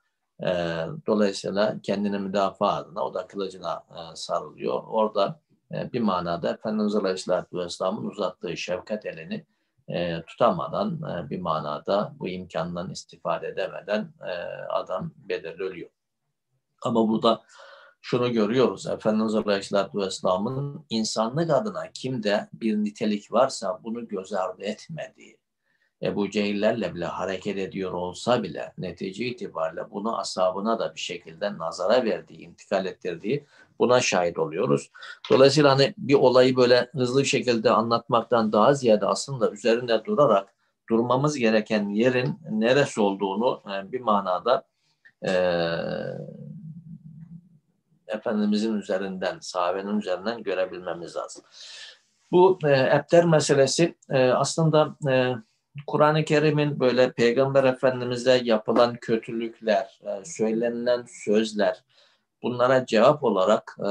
e, 0.43 0.49
dolayısıyla 1.07 1.79
kendini 1.83 2.19
müdafaa 2.19 2.75
adına 2.75 3.03
o 3.03 3.13
da 3.13 3.27
kılıcına 3.27 3.83
e, 3.91 4.15
sarılıyor. 4.15 4.83
Orada 4.87 5.39
e, 5.71 5.93
bir 5.93 6.01
manada 6.01 6.53
Efendimiz 6.53 6.95
Aleyhisselatü 6.95 7.57
Vesselam'ın 7.57 8.09
uzattığı 8.09 8.57
şefkat 8.57 9.05
elini 9.05 9.45
e, 9.89 10.23
tutamadan 10.27 11.01
e, 11.01 11.29
bir 11.29 11.39
manada 11.39 12.13
bu 12.19 12.27
imkandan 12.27 12.91
istifade 12.91 13.47
edemeden 13.47 14.13
e, 14.27 14.31
adam 14.69 15.11
belirli 15.15 15.63
ölüyor. 15.63 15.89
Ama 16.81 17.07
burada 17.07 17.41
şunu 18.01 18.33
görüyoruz. 18.33 18.87
Efendimiz 18.87 19.35
Aleyhisselatü 19.35 19.97
Vesselam'ın 19.97 20.85
insanlık 20.89 21.49
adına 21.49 21.91
kimde 21.93 22.49
bir 22.53 22.77
nitelik 22.77 23.31
varsa 23.31 23.79
bunu 23.83 24.07
göz 24.07 24.33
ardı 24.33 24.63
etmediği, 24.63 25.38
Ebu 26.03 26.29
Cehillerle 26.29 26.95
bile 26.95 27.05
hareket 27.05 27.57
ediyor 27.57 27.91
olsa 27.91 28.43
bile 28.43 28.73
netice 28.77 29.25
itibariyle 29.25 29.91
bunu 29.91 30.19
asabına 30.19 30.79
da 30.79 30.95
bir 30.95 30.99
şekilde 30.99 31.57
nazara 31.57 32.05
verdiği, 32.05 32.39
intikal 32.39 32.85
ettirdiği 32.85 33.45
buna 33.79 34.01
şahit 34.01 34.39
oluyoruz. 34.39 34.91
Dolayısıyla 35.31 35.71
hani 35.71 35.93
bir 35.97 36.13
olayı 36.13 36.55
böyle 36.55 36.89
hızlı 36.91 37.21
bir 37.21 37.27
şekilde 37.27 37.71
anlatmaktan 37.71 38.51
daha 38.51 38.73
ziyade 38.73 39.05
aslında 39.05 39.51
üzerinde 39.51 40.05
durarak 40.05 40.53
durmamız 40.89 41.37
gereken 41.37 41.89
yerin 41.89 42.39
neresi 42.49 43.01
olduğunu 43.01 43.61
e, 43.67 43.91
bir 43.91 44.01
manada 44.01 44.63
e, 45.27 45.31
Efendimizin 48.07 48.75
üzerinden, 48.75 49.39
sahabenin 49.41 49.99
üzerinden 49.99 50.43
görebilmemiz 50.43 51.15
lazım. 51.15 51.43
Bu 52.31 52.59
e, 52.63 52.71
ebter 52.71 53.25
meselesi 53.25 53.95
e, 54.09 54.29
aslında 54.29 54.95
e, 55.09 55.35
Kur'an-ı 55.87 56.25
Kerim'in 56.25 56.79
böyle 56.79 57.11
Peygamber 57.11 57.63
Efendimiz'e 57.63 58.41
yapılan 58.43 58.95
kötülükler, 58.95 59.99
e, 60.03 60.25
söylenilen 60.25 61.05
sözler, 61.25 61.83
bunlara 62.43 62.85
cevap 62.85 63.23
olarak 63.23 63.77
e, 63.79 63.89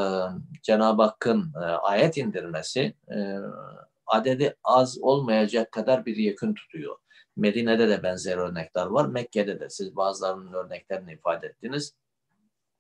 Cenab-ı 0.63 1.03
Hakk'ın 1.03 1.53
e, 1.55 1.59
ayet 1.65 2.17
indirmesi 2.17 2.95
e, 3.11 3.39
adedi 4.07 4.57
az 4.65 4.99
olmayacak 4.99 5.73
kadar 5.73 6.07
bir 6.07 6.17
yakın 6.17 6.55
tutuyor. 6.55 6.97
Medine'de 7.37 7.89
de 7.89 8.03
benzer 8.03 8.37
örnekler 8.37 8.87
var. 8.87 9.07
Mekke'de 9.07 9.61
de 9.61 9.71
siz 9.71 9.97
bazılarının 9.97 10.53
örneklerini 10.53 11.13
ifade 11.13 11.47
ettiniz. 11.47 11.95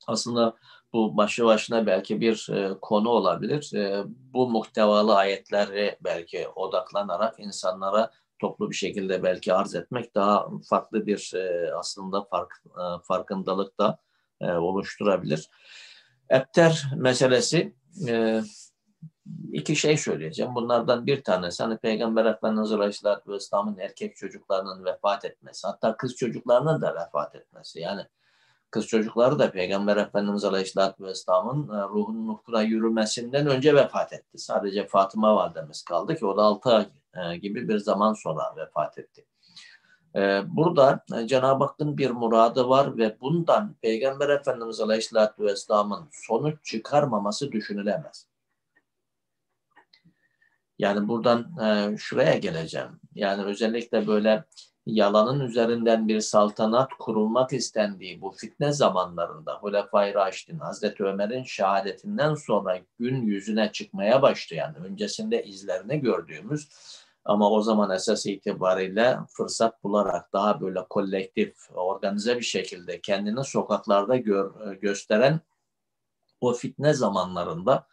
Aslında 0.06 0.56
bu 0.92 1.16
başlı 1.16 1.44
başına 1.44 1.86
belki 1.86 2.20
bir 2.20 2.48
e, 2.52 2.74
konu 2.80 3.08
olabilir. 3.08 3.74
E, 3.74 4.04
bu 4.06 4.50
muhtevalı 4.50 5.16
ayetleri 5.16 5.98
belki 6.00 6.48
odaklanarak 6.48 7.40
insanlara 7.40 8.10
toplu 8.40 8.70
bir 8.70 8.76
şekilde 8.76 9.22
belki 9.22 9.54
arz 9.54 9.74
etmek 9.74 10.14
daha 10.14 10.48
farklı 10.68 11.06
bir 11.06 11.32
e, 11.34 11.74
aslında 11.74 12.24
fark, 12.24 12.62
e, 12.66 12.82
farkındalık 13.04 13.78
da 13.80 13.98
e, 14.40 14.52
oluşturabilir. 14.52 15.50
Epter 16.30 16.86
meselesi 16.96 17.74
e, 18.08 18.42
iki 19.52 19.76
şey 19.76 19.96
söyleyeceğim. 19.96 20.54
Bunlardan 20.54 21.06
bir 21.06 21.24
tanesi 21.24 21.62
hani 21.62 21.78
Peygamber 21.78 22.24
Efendimiz 22.24 22.72
Aleyhisselatü 22.72 23.32
Vesselam'ın 23.32 23.78
erkek 23.78 24.16
çocuklarının 24.16 24.84
vefat 24.84 25.24
etmesi, 25.24 25.66
hatta 25.66 25.96
kız 25.96 26.16
çocuklarının 26.16 26.82
da 26.82 26.94
vefat 26.94 27.34
etmesi. 27.34 27.80
Yani 27.80 28.02
kız 28.70 28.86
çocukları 28.86 29.38
da 29.38 29.50
Peygamber 29.50 29.96
Efendimiz 29.96 30.44
Aleyhisselatü 30.44 31.04
Vesselam'ın 31.04 31.78
e, 31.78 31.82
ruhun 31.82 32.26
nufkuna 32.26 32.62
yürümesinden 32.62 33.46
önce 33.46 33.74
vefat 33.74 34.12
etti. 34.12 34.38
Sadece 34.38 34.86
Fatıma 34.86 35.36
validemiz 35.36 35.82
kaldı 35.82 36.16
ki 36.16 36.26
o 36.26 36.36
da 36.36 36.42
6 36.42 36.70
ay 36.70 36.88
e, 37.16 37.36
gibi 37.36 37.68
bir 37.68 37.78
zaman 37.78 38.14
sonra 38.14 38.56
vefat 38.56 38.98
etti. 38.98 39.26
E, 40.16 40.42
burada 40.46 41.04
Cenab-ı 41.26 41.64
Hakk'ın 41.64 41.98
bir 41.98 42.10
muradı 42.10 42.68
var 42.68 42.98
ve 42.98 43.20
bundan 43.20 43.74
Peygamber 43.82 44.28
Efendimiz 44.28 44.80
Aleyhisselatü 44.80 45.44
Vesselam'ın 45.44 46.08
sonuç 46.12 46.64
çıkarmaması 46.64 47.52
düşünülemez. 47.52 48.28
Yani 50.78 51.08
buradan 51.08 51.46
şuraya 51.96 52.38
geleceğim. 52.38 53.00
Yani 53.14 53.44
özellikle 53.44 54.06
böyle 54.06 54.44
yalanın 54.88 55.40
üzerinden 55.40 56.08
bir 56.08 56.20
saltanat 56.20 56.90
kurulmak 56.98 57.52
istendiği 57.52 58.20
bu 58.20 58.30
fitne 58.30 58.72
zamanlarında 58.72 59.54
Hulefai 59.54 60.14
Raşid'in 60.14 60.58
Hazreti 60.58 61.04
Ömer'in 61.04 61.44
şehadetinden 61.44 62.34
sonra 62.34 62.78
gün 62.98 63.22
yüzüne 63.22 63.72
çıkmaya 63.72 64.22
başlayan, 64.22 64.74
öncesinde 64.74 65.44
izlerini 65.44 66.00
gördüğümüz 66.00 66.68
ama 67.24 67.50
o 67.50 67.62
zaman 67.62 67.90
esas 67.90 68.26
itibariyle 68.26 69.18
fırsat 69.36 69.84
bularak 69.84 70.32
daha 70.32 70.60
böyle 70.60 70.80
kolektif, 70.90 71.54
organize 71.74 72.36
bir 72.36 72.44
şekilde 72.44 73.00
kendini 73.00 73.44
sokaklarda 73.44 74.16
gör, 74.16 74.72
gösteren 74.72 75.40
o 76.40 76.52
fitne 76.52 76.94
zamanlarında 76.94 77.86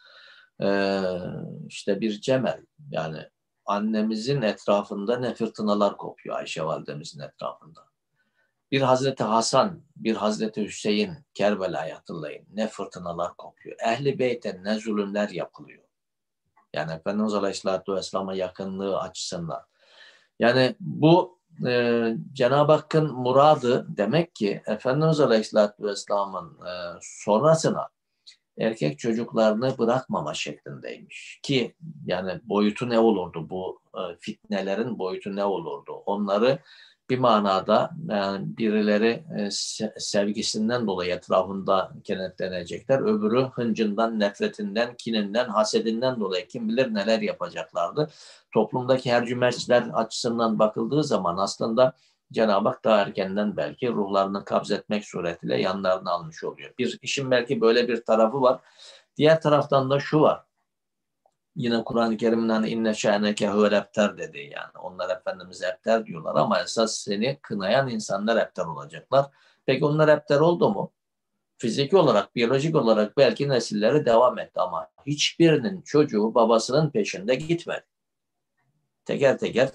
işte 1.68 2.02
bir 2.02 2.22
cemel 2.22 2.66
yani 2.92 3.18
annemizin 3.66 4.42
etrafında 4.42 5.18
ne 5.20 5.34
fırtınalar 5.34 5.98
kopuyor 5.98 6.36
Ayşe 6.36 6.66
validemizin 6.66 7.20
etrafında. 7.20 7.86
Bir 8.72 8.82
Hazreti 8.82 9.24
Hasan, 9.24 9.82
bir 9.96 10.16
Hazreti 10.16 10.64
Hüseyin 10.64 11.14
Kerbela'yı 11.34 11.94
hatırlayın. 11.94 12.46
Ne 12.54 12.68
fırtınalar 12.68 13.38
kopuyor. 13.38 13.76
Ehli 13.80 14.20
beyte 14.20 14.60
ne 14.64 14.80
zulümler 14.80 15.30
yapılıyor. 15.30 15.84
Yani 16.74 16.94
Efendimiz 16.94 17.34
Aleyhisselatü 17.34 17.94
Vesselam'a 17.94 18.34
yakınlığı 18.34 19.00
açısından. 19.00 19.62
Yani 20.40 20.76
bu 20.80 21.40
e, 21.68 22.14
Cenab-ı 22.34 22.72
Hakk'ın 22.72 23.14
muradı 23.14 23.86
demek 23.98 24.36
ki 24.36 24.64
Efendimiz 24.66 25.20
Aleyhisselatü 25.20 25.84
Vesselam'ın 25.84 26.66
e, 26.66 27.00
sonrasına 27.02 27.88
erkek 28.60 29.00
çocuklarını 29.00 29.78
bırakmama 29.78 30.34
şeklindeymiş. 30.34 31.40
Ki 31.44 31.76
yani 32.06 32.40
boyutu 32.44 32.90
ne 32.90 33.00
olurdu 33.00 33.50
bu 33.50 33.80
e, 33.94 34.02
fitnelerin 34.20 35.00
boyutu 35.00 35.36
ne 35.36 35.44
olurdu? 35.44 35.94
Onları 36.06 36.60
bir 37.10 37.20
manada 37.20 37.92
yani 38.10 38.58
birileri 38.58 39.24
e, 39.38 39.50
sevgisinden 40.00 40.88
dolayı 40.88 41.12
etrafında 41.12 41.92
kenetlenecekler. 42.04 43.00
Öbürü 43.00 43.42
hıncından, 43.42 44.20
nefretinden, 44.20 44.96
kininden, 44.98 45.46
hasedinden 45.46 46.20
dolayı 46.20 46.48
kim 46.48 46.70
bilir 46.70 46.94
neler 46.94 47.22
yapacaklardı. 47.22 48.10
Toplumdaki 48.52 49.12
her 49.12 49.26
cümerçler 49.26 49.84
açısından 49.94 50.60
bakıldığı 50.60 51.04
zaman 51.04 51.38
aslında 51.38 51.94
Cenab-ı 52.32 52.70
Hak 52.70 52.84
daha 52.84 53.02
erkenden 53.02 53.58
belki 53.58 53.90
ruhlarını 53.90 54.46
kabz 54.46 54.72
etmek 54.72 55.06
suretiyle 55.06 55.62
yanlarını 55.62 56.12
almış 56.12 56.44
oluyor. 56.44 56.74
Bir 56.80 57.00
işin 57.02 57.32
belki 57.32 57.62
böyle 57.62 57.88
bir 57.88 58.06
tarafı 58.06 58.42
var. 58.42 58.62
Diğer 59.18 59.42
taraftan 59.42 59.90
da 59.90 60.00
şu 60.00 60.22
var. 60.22 60.44
Yine 61.56 61.84
Kur'an-ı 61.84 62.18
Kerim'den 62.18 62.54
hani 62.54 62.70
inne 62.70 62.94
şe'neke 62.94 63.50
huvel 63.50 63.72
ebter 63.72 64.18
dedi 64.18 64.38
yani. 64.40 64.78
Onlar 64.82 65.18
Efendimiz 65.18 65.64
ebter 65.64 66.06
diyorlar 66.06 66.36
ama 66.36 66.62
esas 66.62 66.98
seni 66.98 67.40
kınayan 67.42 67.90
insanlar 67.90 68.38
ebter 68.38 68.66
olacaklar. 68.66 69.26
Peki 69.66 69.86
onlar 69.86 70.08
ebter 70.08 70.40
oldu 70.40 70.70
mu? 70.70 70.92
Fiziki 71.58 71.98
olarak, 71.98 72.36
biyolojik 72.36 72.76
olarak 72.76 73.18
belki 73.18 73.50
nesilleri 73.50 74.06
devam 74.06 74.40
etti 74.40 74.60
ama 74.60 74.88
hiçbirinin 75.06 75.82
çocuğu 75.82 76.36
babasının 76.36 76.90
peşinde 76.90 77.36
gitmedi. 77.36 77.86
Teker 79.06 79.38
teker 79.38 79.70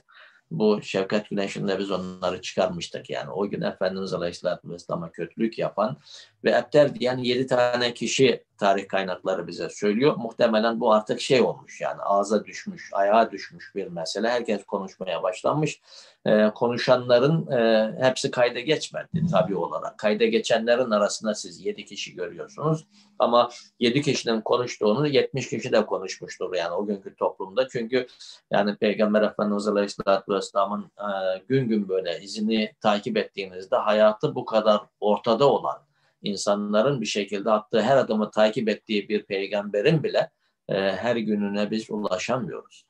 bu 0.50 0.82
Şevket 0.82 1.30
Güneş'inde 1.30 1.78
biz 1.78 1.90
onları 1.90 2.42
çıkarmıştık 2.42 3.10
yani. 3.10 3.30
O 3.30 3.48
gün 3.48 3.62
Efendimiz 3.62 4.14
Aleyhisselatü 4.14 4.70
Vesselam'a 4.70 5.12
kötülük 5.12 5.58
yapan 5.58 5.96
ve 6.44 6.50
ebter 6.50 6.94
diyen 6.94 7.18
yedi 7.18 7.46
tane 7.46 7.94
kişi 7.94 8.44
tarih 8.60 8.88
kaynakları 8.88 9.46
bize 9.46 9.68
söylüyor. 9.68 10.16
Muhtemelen 10.16 10.80
bu 10.80 10.92
artık 10.92 11.20
şey 11.20 11.40
olmuş 11.40 11.80
yani 11.80 12.02
ağza 12.02 12.44
düşmüş, 12.44 12.90
ayağa 12.92 13.30
düşmüş 13.30 13.74
bir 13.74 13.86
mesele. 13.86 14.28
Herkes 14.28 14.64
konuşmaya 14.64 15.22
başlamış. 15.22 15.80
Ee, 16.26 16.50
konuşanların 16.54 17.50
e, 17.50 17.92
hepsi 18.00 18.30
kayda 18.30 18.60
geçmedi 18.60 19.26
tabii 19.32 19.56
olarak. 19.56 19.98
Kayda 19.98 20.24
geçenlerin 20.24 20.90
arasında 20.90 21.34
siz 21.34 21.66
yedi 21.66 21.84
kişi 21.84 22.14
görüyorsunuz. 22.14 22.86
Ama 23.18 23.50
yedi 23.78 24.02
kişinin 24.02 24.40
konuştuğunu 24.40 25.06
yetmiş 25.06 25.48
kişi 25.48 25.72
de 25.72 25.86
konuşmuştur 25.86 26.54
yani 26.54 26.74
o 26.74 26.86
günkü 26.86 27.14
toplumda. 27.14 27.68
Çünkü 27.68 28.06
yani 28.50 28.76
Peygamber 28.76 29.22
Efendimiz 29.22 29.68
Aleyhisselatü 29.68 30.34
Vesselam'ın 30.34 30.84
e, 30.84 31.38
gün 31.48 31.68
gün 31.68 31.88
böyle 31.88 32.20
izini 32.20 32.72
takip 32.80 33.16
ettiğinizde 33.16 33.76
hayatı 33.76 34.34
bu 34.34 34.44
kadar 34.44 34.80
ortada 35.00 35.52
olan 35.52 35.89
insanların 36.22 37.00
bir 37.00 37.06
şekilde 37.06 37.50
attığı 37.50 37.82
her 37.82 37.96
adımı 37.96 38.30
takip 38.30 38.68
ettiği 38.68 39.08
bir 39.08 39.22
peygamberin 39.22 40.02
bile 40.02 40.30
e, 40.68 40.74
her 40.74 41.16
gününe 41.16 41.70
biz 41.70 41.90
ulaşamıyoruz. 41.90 42.84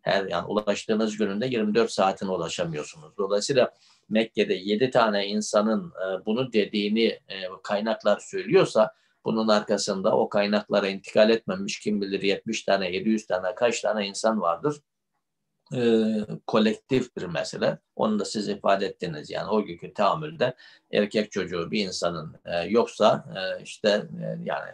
Her 0.00 0.24
yani 0.24 0.46
ulaştığınız 0.46 1.16
gününde 1.16 1.46
24 1.46 1.90
saatine 1.90 2.30
ulaşamıyorsunuz. 2.30 3.16
Dolayısıyla 3.18 3.70
Mekke'de 4.08 4.54
7 4.54 4.90
tane 4.90 5.26
insanın 5.26 5.88
e, 5.88 6.26
bunu 6.26 6.52
dediğini 6.52 7.04
e, 7.04 7.48
kaynaklar 7.62 8.18
söylüyorsa 8.18 8.94
bunun 9.24 9.48
arkasında 9.48 10.16
o 10.16 10.28
kaynaklara 10.28 10.88
intikal 10.88 11.30
etmemiş 11.30 11.80
kim 11.80 12.00
bilir 12.00 12.22
70 12.22 12.62
tane 12.62 12.90
700 12.90 13.26
tane 13.26 13.54
kaç 13.54 13.80
tane 13.80 14.06
insan 14.06 14.40
vardır 14.40 14.76
e, 15.74 15.80
kolektif 16.46 17.16
bir 17.16 17.22
mesele. 17.22 17.78
Onu 17.96 18.18
da 18.18 18.24
siz 18.24 18.48
ifade 18.48 18.86
ettiniz. 18.86 19.30
Yani 19.30 19.50
o 19.50 19.64
günkü 19.64 19.94
tahammülde 19.94 20.54
erkek 20.92 21.32
çocuğu 21.32 21.70
bir 21.70 21.84
insanın 21.84 22.36
e, 22.44 22.56
yoksa 22.56 23.24
e, 23.36 23.62
işte 23.62 23.88
e, 23.88 24.38
yani 24.44 24.70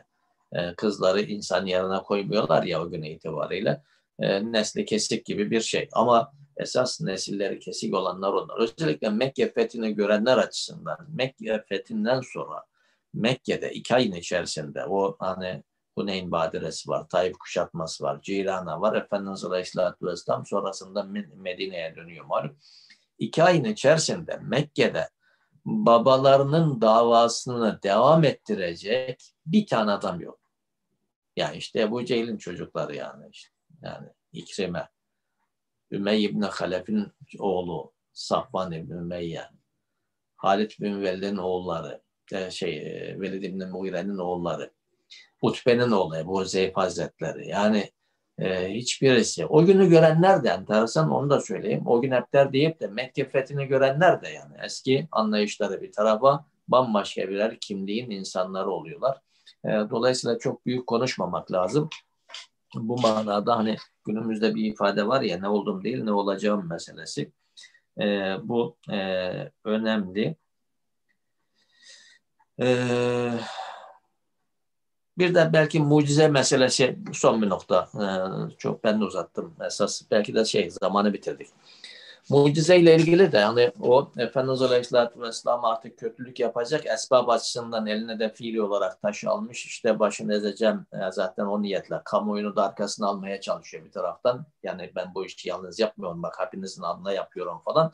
e, 0.52 0.74
kızları 0.74 1.20
insan 1.20 1.66
yerine 1.66 1.98
koymuyorlar 1.98 2.62
ya 2.62 2.82
o 2.82 2.90
gün 2.90 3.02
itibariyle. 3.02 3.82
E, 4.20 4.52
nesli 4.52 4.84
kesik 4.84 5.26
gibi 5.26 5.50
bir 5.50 5.60
şey. 5.60 5.88
Ama 5.92 6.32
esas 6.56 7.00
nesilleri 7.00 7.58
kesik 7.58 7.94
olanlar 7.94 8.32
onlar. 8.32 8.58
Özellikle 8.58 9.08
Mekke 9.08 9.52
fethini 9.52 9.94
görenler 9.94 10.36
açısından 10.36 10.98
Mekke 11.08 11.64
fethinden 11.68 12.20
sonra 12.20 12.64
Mekke'de 13.14 13.72
iki 13.72 13.94
ayın 13.94 14.12
içerisinde 14.12 14.84
o 14.84 15.16
hani 15.18 15.62
Huneyn 15.98 16.30
Badiresi 16.30 16.88
var, 16.88 17.08
Tayyip 17.08 17.38
kuşatması 17.38 18.04
var, 18.04 18.22
Cirana 18.22 18.80
var. 18.80 18.96
Efendimiz 18.96 19.44
Aleyhisselatü 19.44 20.06
Vesselam 20.06 20.46
sonrasında 20.46 21.02
Medine'ye 21.36 21.96
dönüyor 21.96 22.24
malum. 22.24 22.58
İki 23.18 23.42
ayın 23.42 23.64
içerisinde 23.64 24.38
Mekke'de 24.42 25.08
babalarının 25.64 26.80
davasını 26.80 27.82
devam 27.82 28.24
ettirecek 28.24 29.22
bir 29.46 29.66
tane 29.66 29.90
adam 29.90 30.20
yok. 30.20 30.40
Yani 31.36 31.56
işte 31.56 31.80
Ebu 31.80 32.04
Cehil'in 32.04 32.38
çocukları 32.38 32.96
yani. 32.96 33.24
Işte. 33.32 33.54
Yani 33.82 34.08
İkrime, 34.32 34.88
Ümeyye 35.90 36.30
İbni 36.30 36.46
Halef'in 36.46 37.12
oğlu, 37.38 37.92
Safvan 38.12 38.72
İbni 38.72 38.94
Ümeyye, 38.94 39.44
Halit 40.36 40.80
bin 40.80 41.02
Velid'in 41.02 41.36
oğulları, 41.36 42.02
e, 42.32 42.50
şey 42.50 42.82
Velid 43.20 43.42
İbni 43.42 43.66
Mugire'nin 43.66 44.18
oğulları. 44.18 44.72
Utbe'nin 45.42 45.90
oğlu 45.90 46.16
Ebu 46.16 46.44
Zeyf 46.44 46.76
Hazretleri. 46.76 47.48
Yani 47.48 47.90
e, 48.38 48.74
hiçbirisi. 48.74 49.46
O 49.46 49.64
günü 49.64 49.88
görenler 49.88 50.44
de 50.44 50.48
enteresan 50.48 51.10
onu 51.10 51.30
da 51.30 51.40
söyleyeyim. 51.40 51.82
O 51.86 52.02
gün 52.02 52.12
hepler 52.12 52.52
deyip 52.52 52.80
de 52.80 52.86
Mekke 52.86 53.28
fethini 53.28 53.66
görenler 53.66 54.22
de 54.22 54.28
yani 54.28 54.54
eski 54.64 55.08
anlayışları 55.12 55.82
bir 55.82 55.92
tarafa 55.92 56.44
bambaşka 56.68 57.28
birer 57.28 57.58
kimliğin 57.60 58.10
insanları 58.10 58.70
oluyorlar. 58.70 59.20
E, 59.64 59.68
dolayısıyla 59.68 60.38
çok 60.38 60.66
büyük 60.66 60.86
konuşmamak 60.86 61.52
lazım. 61.52 61.88
Bu 62.74 63.00
manada 63.00 63.56
hani 63.56 63.76
günümüzde 64.04 64.54
bir 64.54 64.64
ifade 64.64 65.06
var 65.06 65.22
ya 65.22 65.38
ne 65.38 65.48
oldum 65.48 65.84
değil 65.84 66.02
ne 66.04 66.12
olacağım 66.12 66.68
meselesi. 66.68 67.32
E, 68.00 68.36
bu 68.42 68.76
e, 68.92 68.98
önemli. 69.64 70.36
Eee 72.58 73.32
bir 75.18 75.34
de 75.34 75.50
belki 75.52 75.80
mucize 75.80 76.28
meselesi 76.28 76.98
son 77.12 77.42
bir 77.42 77.48
nokta. 77.48 77.88
Ee, 77.94 78.56
çok 78.58 78.84
ben 78.84 79.00
de 79.00 79.04
uzattım. 79.04 79.54
Esas 79.66 80.02
belki 80.10 80.34
de 80.34 80.44
şey 80.44 80.70
zamanı 80.70 81.12
bitirdik. 81.12 81.48
Mucize 82.30 82.78
ile 82.78 82.96
ilgili 82.96 83.32
de 83.32 83.38
yani 83.38 83.72
o 83.80 84.12
Efendimiz 84.16 84.62
Aleyhisselatü 84.62 85.20
Vesselam 85.20 85.64
artık 85.64 85.98
kötülük 85.98 86.40
yapacak 86.40 86.86
esbab 86.86 87.28
açısından 87.28 87.86
eline 87.86 88.18
de 88.18 88.28
fiili 88.34 88.62
olarak 88.62 89.02
taş 89.02 89.24
almış. 89.24 89.66
işte 89.66 89.98
başını 89.98 90.34
ezeceğim 90.34 90.86
e, 90.92 91.12
zaten 91.12 91.44
o 91.44 91.62
niyetle. 91.62 92.00
Kamuoyunu 92.04 92.56
da 92.56 92.66
arkasına 92.66 93.06
almaya 93.06 93.40
çalışıyor 93.40 93.84
bir 93.84 93.92
taraftan. 93.92 94.46
Yani 94.62 94.92
ben 94.96 95.14
bu 95.14 95.26
işi 95.26 95.48
yalnız 95.48 95.78
yapmıyorum 95.78 96.22
bak 96.22 96.34
hepinizin 96.38 96.82
adına 96.82 97.12
yapıyorum 97.12 97.60
falan. 97.64 97.92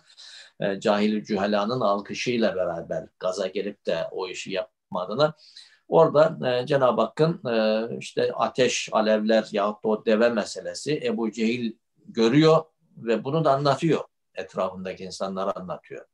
E, 0.61 0.81
cahil 0.81 1.25
cühelanın 1.25 1.81
alkışıyla 1.81 2.57
beraber 2.57 3.09
gaza 3.21 3.47
gelip 3.47 3.87
de 3.87 4.09
o 4.11 4.29
işi 4.29 4.53
yapmadığını 4.53 5.35
Orada 5.95 6.49
e, 6.49 6.67
Cenab-ı 6.67 7.01
Hakk'ın 7.01 7.49
e, 7.49 7.89
işte 7.99 8.33
ateş, 8.33 8.89
alevler 8.93 9.49
yahut 9.53 9.85
da 9.85 9.89
o 9.89 10.05
deve 10.05 10.29
meselesi 10.29 11.01
Ebu 11.05 11.33
Cehil 11.33 11.73
görüyor 12.07 12.65
ve 12.97 13.25
bunu 13.25 13.45
da 13.45 13.53
anlatıyor. 13.53 14.05
Etrafındaki 14.35 15.05
insanlara 15.05 15.53
anlatıyor. 15.53 16.07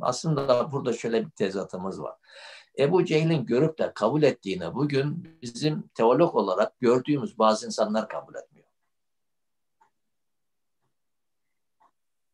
Aslında 0.00 0.72
burada 0.72 0.92
şöyle 0.92 1.26
bir 1.26 1.30
tezatımız 1.30 2.02
var. 2.02 2.16
Ebu 2.78 3.04
Cehil'in 3.04 3.46
görüp 3.46 3.78
de 3.78 3.92
kabul 3.94 4.22
ettiğini 4.22 4.74
bugün 4.74 5.38
bizim 5.42 5.88
teolog 5.94 6.34
olarak 6.34 6.80
gördüğümüz 6.80 7.38
bazı 7.38 7.66
insanlar 7.66 8.08
kabul 8.08 8.34
etmiyor. 8.34 8.68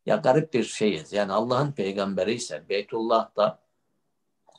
Ya 0.07 0.17
garip 0.17 0.55
bir 0.55 0.65
şeyiz. 0.65 1.13
Yani 1.13 1.33
Allah'ın 1.33 1.73
peygamberi 1.73 2.35
ise 2.35 2.69
Beytullah'ta 2.69 3.59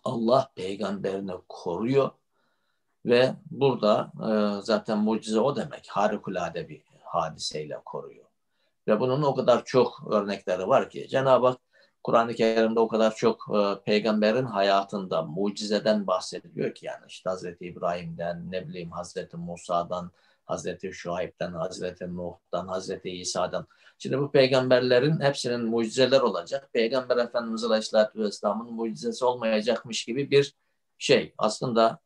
Allah 0.04 0.52
peygamberini 0.56 1.34
koruyor 1.50 2.12
ve 3.08 3.34
burada 3.52 4.12
e, 4.20 4.62
zaten 4.62 4.98
mucize 4.98 5.40
o 5.40 5.56
demek. 5.56 5.88
Harikulade 5.90 6.70
bir 6.70 6.82
hadiseyle 7.04 7.82
koruyor. 7.86 8.26
Ve 8.88 9.00
bunun 9.00 9.22
o 9.22 9.36
kadar 9.36 9.66
çok 9.66 10.08
örnekleri 10.12 10.68
var 10.68 10.90
ki 10.90 11.08
Cenab-ı 11.10 11.48
Hak 11.48 11.58
Kur'an-ı 12.04 12.36
Kerim'de 12.36 12.80
o 12.80 12.88
kadar 12.88 13.16
çok 13.16 13.46
e, 13.56 13.84
peygamberin 13.86 14.46
hayatında 14.46 15.22
mucizeden 15.22 16.08
bahsediyor 16.08 16.74
ki 16.76 16.86
yani 16.86 17.06
işte 17.08 17.30
Hazreti 17.30 17.66
İbrahim'den, 17.66 18.52
ne 18.52 18.68
bileyim 18.68 18.92
Hazreti 18.92 19.38
Musa'dan, 19.38 20.12
Hazreti 20.46 20.94
Şuayb'den, 20.94 21.54
Hazreti 21.54 22.16
Nuh'dan, 22.16 22.68
Hazreti 22.68 23.10
İsa'dan. 23.10 23.68
Şimdi 23.98 24.20
bu 24.20 24.32
peygamberlerin 24.32 25.20
hepsinin 25.20 25.66
mucizeler 25.66 26.22
olacak. 26.22 26.70
Peygamber 26.74 27.18
Efendimiz 27.18 27.64
Aleyhisselatü 27.64 28.20
Vesselam'ın 28.20 28.74
mucizesi 28.74 29.26
olmayacakmış 29.26 30.06
gibi 30.06 30.32
bir 30.32 30.54
şey. 30.98 31.34
Aslında 31.38 32.00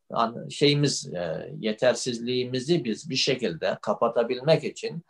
şeyimiz, 0.49 1.13
e, 1.13 1.51
yetersizliğimizi 1.59 2.83
biz 2.83 3.09
bir 3.09 3.15
şekilde 3.15 3.77
kapatabilmek 3.81 4.63
için 4.63 5.03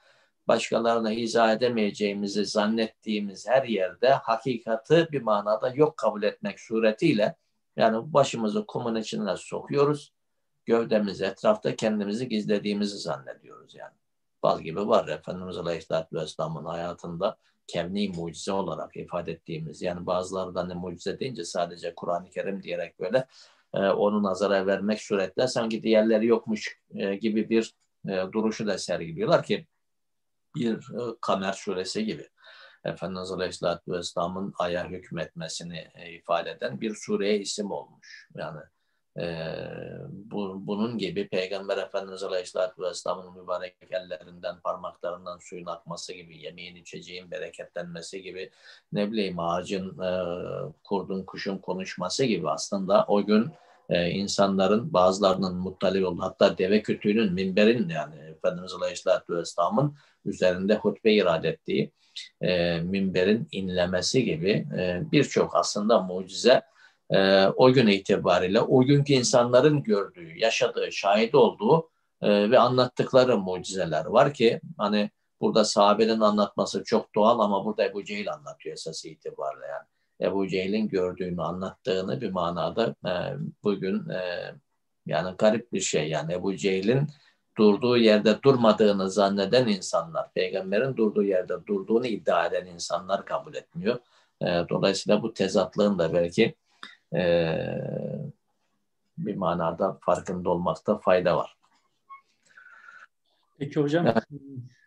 başkalarına 0.48 1.14
izah 1.14 1.54
edemeyeceğimizi 1.54 2.46
zannettiğimiz 2.46 3.48
her 3.48 3.64
yerde 3.64 4.10
hakikati 4.10 5.08
bir 5.12 5.22
manada 5.22 5.70
yok 5.70 5.98
kabul 5.98 6.24
etmek 6.24 6.60
suretiyle 6.60 7.36
yani 7.76 8.14
başımızı 8.14 8.66
kumun 8.66 8.96
içine 8.96 9.38
sokuyoruz. 9.38 10.14
Gövdemizi 10.66 11.26
etrafta 11.26 11.76
kendimizi 11.76 12.30
gizlediğimizi 12.30 12.98
zannediyoruz 12.98 13.76
yani. 13.76 13.94
Bal 14.44 14.62
gibi 14.62 14.88
var 14.88 15.08
Efendimiz 15.08 15.58
Aleyhisselatü 15.58 16.16
Vesselam'ın 16.16 16.66
hayatında 16.66 17.38
kevni 17.68 18.10
mucize 18.10 18.52
olarak 18.52 18.98
ifade 18.98 19.32
ettiğimiz 19.32 19.82
yani 19.82 20.06
bazıları 20.06 20.56
da 20.56 20.66
ne 20.66 20.74
mucize 20.74 21.20
deyince 21.20 21.46
sadece 21.46 21.96
Kur'an-ı 21.96 22.30
Kerim 22.30 22.64
diyerek 22.64 23.00
böyle 23.00 23.28
e, 23.74 23.80
onu 23.80 24.24
nazara 24.24 24.68
vermek 24.68 25.02
suretle 25.02 25.48
sanki 25.48 25.84
diğerleri 25.84 26.28
yokmuş 26.28 26.80
e, 26.96 27.16
gibi 27.16 27.50
bir 27.50 27.74
e, 28.08 28.32
duruşu 28.32 28.68
da 28.68 28.78
sergiliyorlar 28.78 29.44
ki 29.44 29.68
bir 30.56 30.74
e, 30.74 31.16
Kamer 31.22 31.54
suresi 31.54 32.06
gibi. 32.06 32.28
Efendimiz 32.86 33.32
Aleyhisselatü 33.32 33.92
Vesselam'ın 33.92 34.54
aya 34.60 34.90
hükmetmesini 34.90 35.92
e, 35.96 36.12
ifade 36.12 36.52
eden 36.52 36.82
bir 36.82 36.96
sureye 36.96 37.40
isim 37.40 37.72
olmuş. 37.72 38.30
Yani 38.36 38.60
e, 39.20 39.26
bu, 40.32 40.68
bunun 40.68 40.98
gibi 40.98 41.28
Peygamber 41.28 41.78
Efendimiz 41.78 42.24
Aleyhisselatü 42.24 42.82
Vesselam'ın 42.82 43.42
mübarek 43.42 43.76
ellerinden, 43.92 44.60
parmaklarından 44.64 45.40
suyun 45.42 45.66
akması 45.66 46.14
gibi, 46.14 46.38
yemeğin 46.38 46.76
içeceğin 46.76 47.32
bereketlenmesi 47.32 48.22
gibi, 48.22 48.52
ne 48.94 49.12
bileyim 49.12 49.40
ağacın, 49.40 50.00
e, 50.00 50.12
kurdun, 50.84 51.24
kuşun 51.24 51.58
konuşması 51.58 52.26
gibi 52.26 52.50
aslında 52.50 53.06
o 53.08 53.26
gün 53.26 53.52
e, 53.90 54.10
insanların 54.10 54.94
bazılarının 54.94 55.56
muttali 55.56 56.06
oldu. 56.06 56.22
Hatta 56.22 56.58
deve 56.58 56.82
kütüğünün, 56.82 57.34
minberin 57.34 57.90
yani 57.90 58.16
Efendimiz 58.16 58.74
Aleyhisselatü 58.74 59.36
Vesselam'ın 59.36 59.96
üzerinde 60.26 60.76
hutbe 60.76 61.14
irade 61.14 61.50
ettiği 61.50 61.92
e, 62.42 62.80
minberin 62.80 63.48
inlemesi 63.52 64.24
gibi 64.24 64.68
e, 64.78 65.02
birçok 65.12 65.56
aslında 65.56 66.02
mucize 66.02 66.62
e, 67.12 67.48
o 67.48 67.74
gün 67.74 67.88
itibariyle 67.88 68.62
o 68.62 68.82
günkü 68.82 69.14
insanların 69.14 69.84
gördüğü, 69.84 70.40
yaşadığı, 70.40 70.92
şahit 70.92 71.36
olduğu 71.36 71.90
e, 72.22 72.52
ve 72.52 72.60
anlattıkları 72.60 73.38
mucizeler 73.38 74.06
var 74.06 74.34
ki 74.34 74.62
hani 74.78 75.10
burada 75.42 75.66
sahabenin 75.66 76.20
anlatması 76.20 76.84
çok 76.84 77.16
doğal 77.16 77.40
ama 77.40 77.66
burada 77.66 77.86
Ebu 77.86 78.04
Cehil 78.04 78.34
anlatıyor 78.34 78.74
esas 78.74 79.06
itibariyle 79.06 79.66
yani. 79.66 79.86
Ebu 80.32 80.48
Cehil'in 80.48 80.88
gördüğünü, 80.88 81.42
anlattığını 81.42 82.22
bir 82.22 82.32
manada 82.32 82.96
e, 83.06 83.14
bugün 83.64 84.10
e, 84.10 84.52
yani 85.06 85.36
garip 85.38 85.74
bir 85.74 85.80
şey 85.80 86.10
yani 86.10 86.34
Ebu 86.34 86.56
Cehil'in 86.56 87.08
durduğu 87.58 87.98
yerde 87.98 88.44
durmadığını 88.44 89.10
zanneden 89.10 89.68
insanlar, 89.68 90.34
peygamberin 90.34 90.98
durduğu 90.98 91.24
yerde 91.24 91.54
durduğunu 91.68 92.06
iddia 92.06 92.46
eden 92.46 92.66
insanlar 92.66 93.26
kabul 93.26 93.54
etmiyor. 93.54 94.00
E, 94.42 94.46
dolayısıyla 94.70 95.24
bu 95.24 95.34
tezatlığın 95.34 96.00
da 96.00 96.14
belki 96.14 96.56
e, 97.16 97.22
bir 99.18 99.36
manada 99.36 99.98
farkında 100.02 100.50
olmakta 100.50 100.98
fayda 100.98 101.38
var. 101.38 101.58
Peki 103.60 103.80
hocam, 103.80 104.08
evet. 104.08 104.24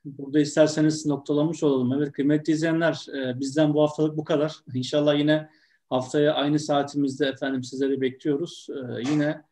burada 0.04 0.40
isterseniz 0.40 1.06
noktalamış 1.06 1.62
olalım. 1.62 1.92
Evet 1.92 2.12
kıymetli 2.12 2.52
izleyenler, 2.52 3.06
bizden 3.14 3.74
bu 3.74 3.82
haftalık 3.82 4.16
bu 4.16 4.24
kadar. 4.24 4.56
İnşallah 4.74 5.18
yine 5.18 5.50
haftaya 5.90 6.34
aynı 6.34 6.58
saatimizde 6.58 7.26
efendim 7.26 7.64
sizleri 7.64 8.00
bekliyoruz. 8.00 8.68
Yine 9.10 9.44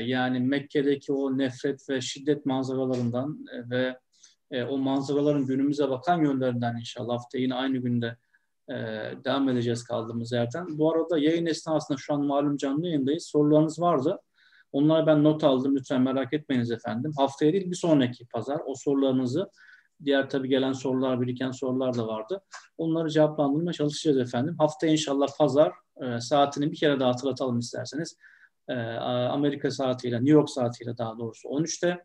yani 0.00 0.40
Mekke'deki 0.40 1.12
o 1.12 1.38
nefret 1.38 1.90
ve 1.90 2.00
şiddet 2.00 2.46
manzaralarından 2.46 3.46
ve 3.70 3.98
o 4.68 4.78
manzaraların 4.78 5.46
günümüze 5.46 5.90
bakan 5.90 6.24
yönlerinden 6.24 6.76
inşallah 6.76 7.14
haftaya 7.14 7.42
yine 7.42 7.54
aynı 7.54 7.78
günde 7.78 8.16
e, 8.72 8.74
devam 9.24 9.48
edeceğiz 9.48 9.84
kaldığımız 9.84 10.32
yerden. 10.32 10.78
Bu 10.78 10.92
arada 10.92 11.18
yayın 11.18 11.46
esnasında 11.46 11.98
şu 11.98 12.14
an 12.14 12.24
malum 12.24 12.56
canlı 12.56 12.86
yayındayız. 12.86 13.26
Sorularınız 13.26 13.80
vardı. 13.80 14.18
Onlara 14.72 15.06
ben 15.06 15.24
not 15.24 15.44
aldım. 15.44 15.76
Lütfen 15.76 16.02
merak 16.02 16.32
etmeyiniz 16.32 16.70
efendim. 16.70 17.12
Haftaya 17.16 17.52
değil 17.52 17.70
bir 17.70 17.76
sonraki 17.76 18.26
pazar 18.26 18.60
o 18.66 18.74
sorularınızı 18.74 19.50
diğer 20.04 20.30
tabi 20.30 20.48
gelen 20.48 20.72
sorular, 20.72 21.20
biriken 21.20 21.50
sorular 21.50 21.94
da 21.94 22.06
vardı. 22.06 22.42
Onları 22.78 23.10
cevaplandırmaya 23.10 23.72
çalışacağız 23.72 24.18
efendim. 24.18 24.56
Haftaya 24.58 24.92
inşallah 24.92 25.26
pazar 25.38 25.72
e, 26.02 26.20
saatini 26.20 26.70
bir 26.70 26.76
kere 26.76 27.00
daha 27.00 27.08
hatırlatalım 27.08 27.58
isterseniz. 27.58 28.16
E, 28.68 28.74
Amerika 29.08 29.70
saatiyle, 29.70 30.16
New 30.16 30.32
York 30.32 30.50
saatiyle 30.50 30.98
daha 30.98 31.18
doğrusu 31.18 31.48
13'te, 31.48 32.04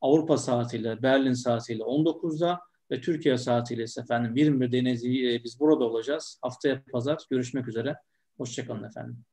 Avrupa 0.00 0.36
saatiyle, 0.36 1.02
Berlin 1.02 1.32
saatiyle 1.32 1.82
19'da, 1.82 2.60
ve 2.90 3.00
Türkiye 3.00 3.38
saatiyle 3.38 3.82
ise 3.82 4.00
efendim 4.00 4.36
21'de 4.36 4.76
yine 4.76 5.44
biz 5.44 5.60
burada 5.60 5.84
olacağız. 5.84 6.38
Haftaya 6.42 6.82
pazar 6.92 7.18
görüşmek 7.30 7.68
üzere. 7.68 7.96
Hoşçakalın 8.36 8.84
efendim. 8.84 9.24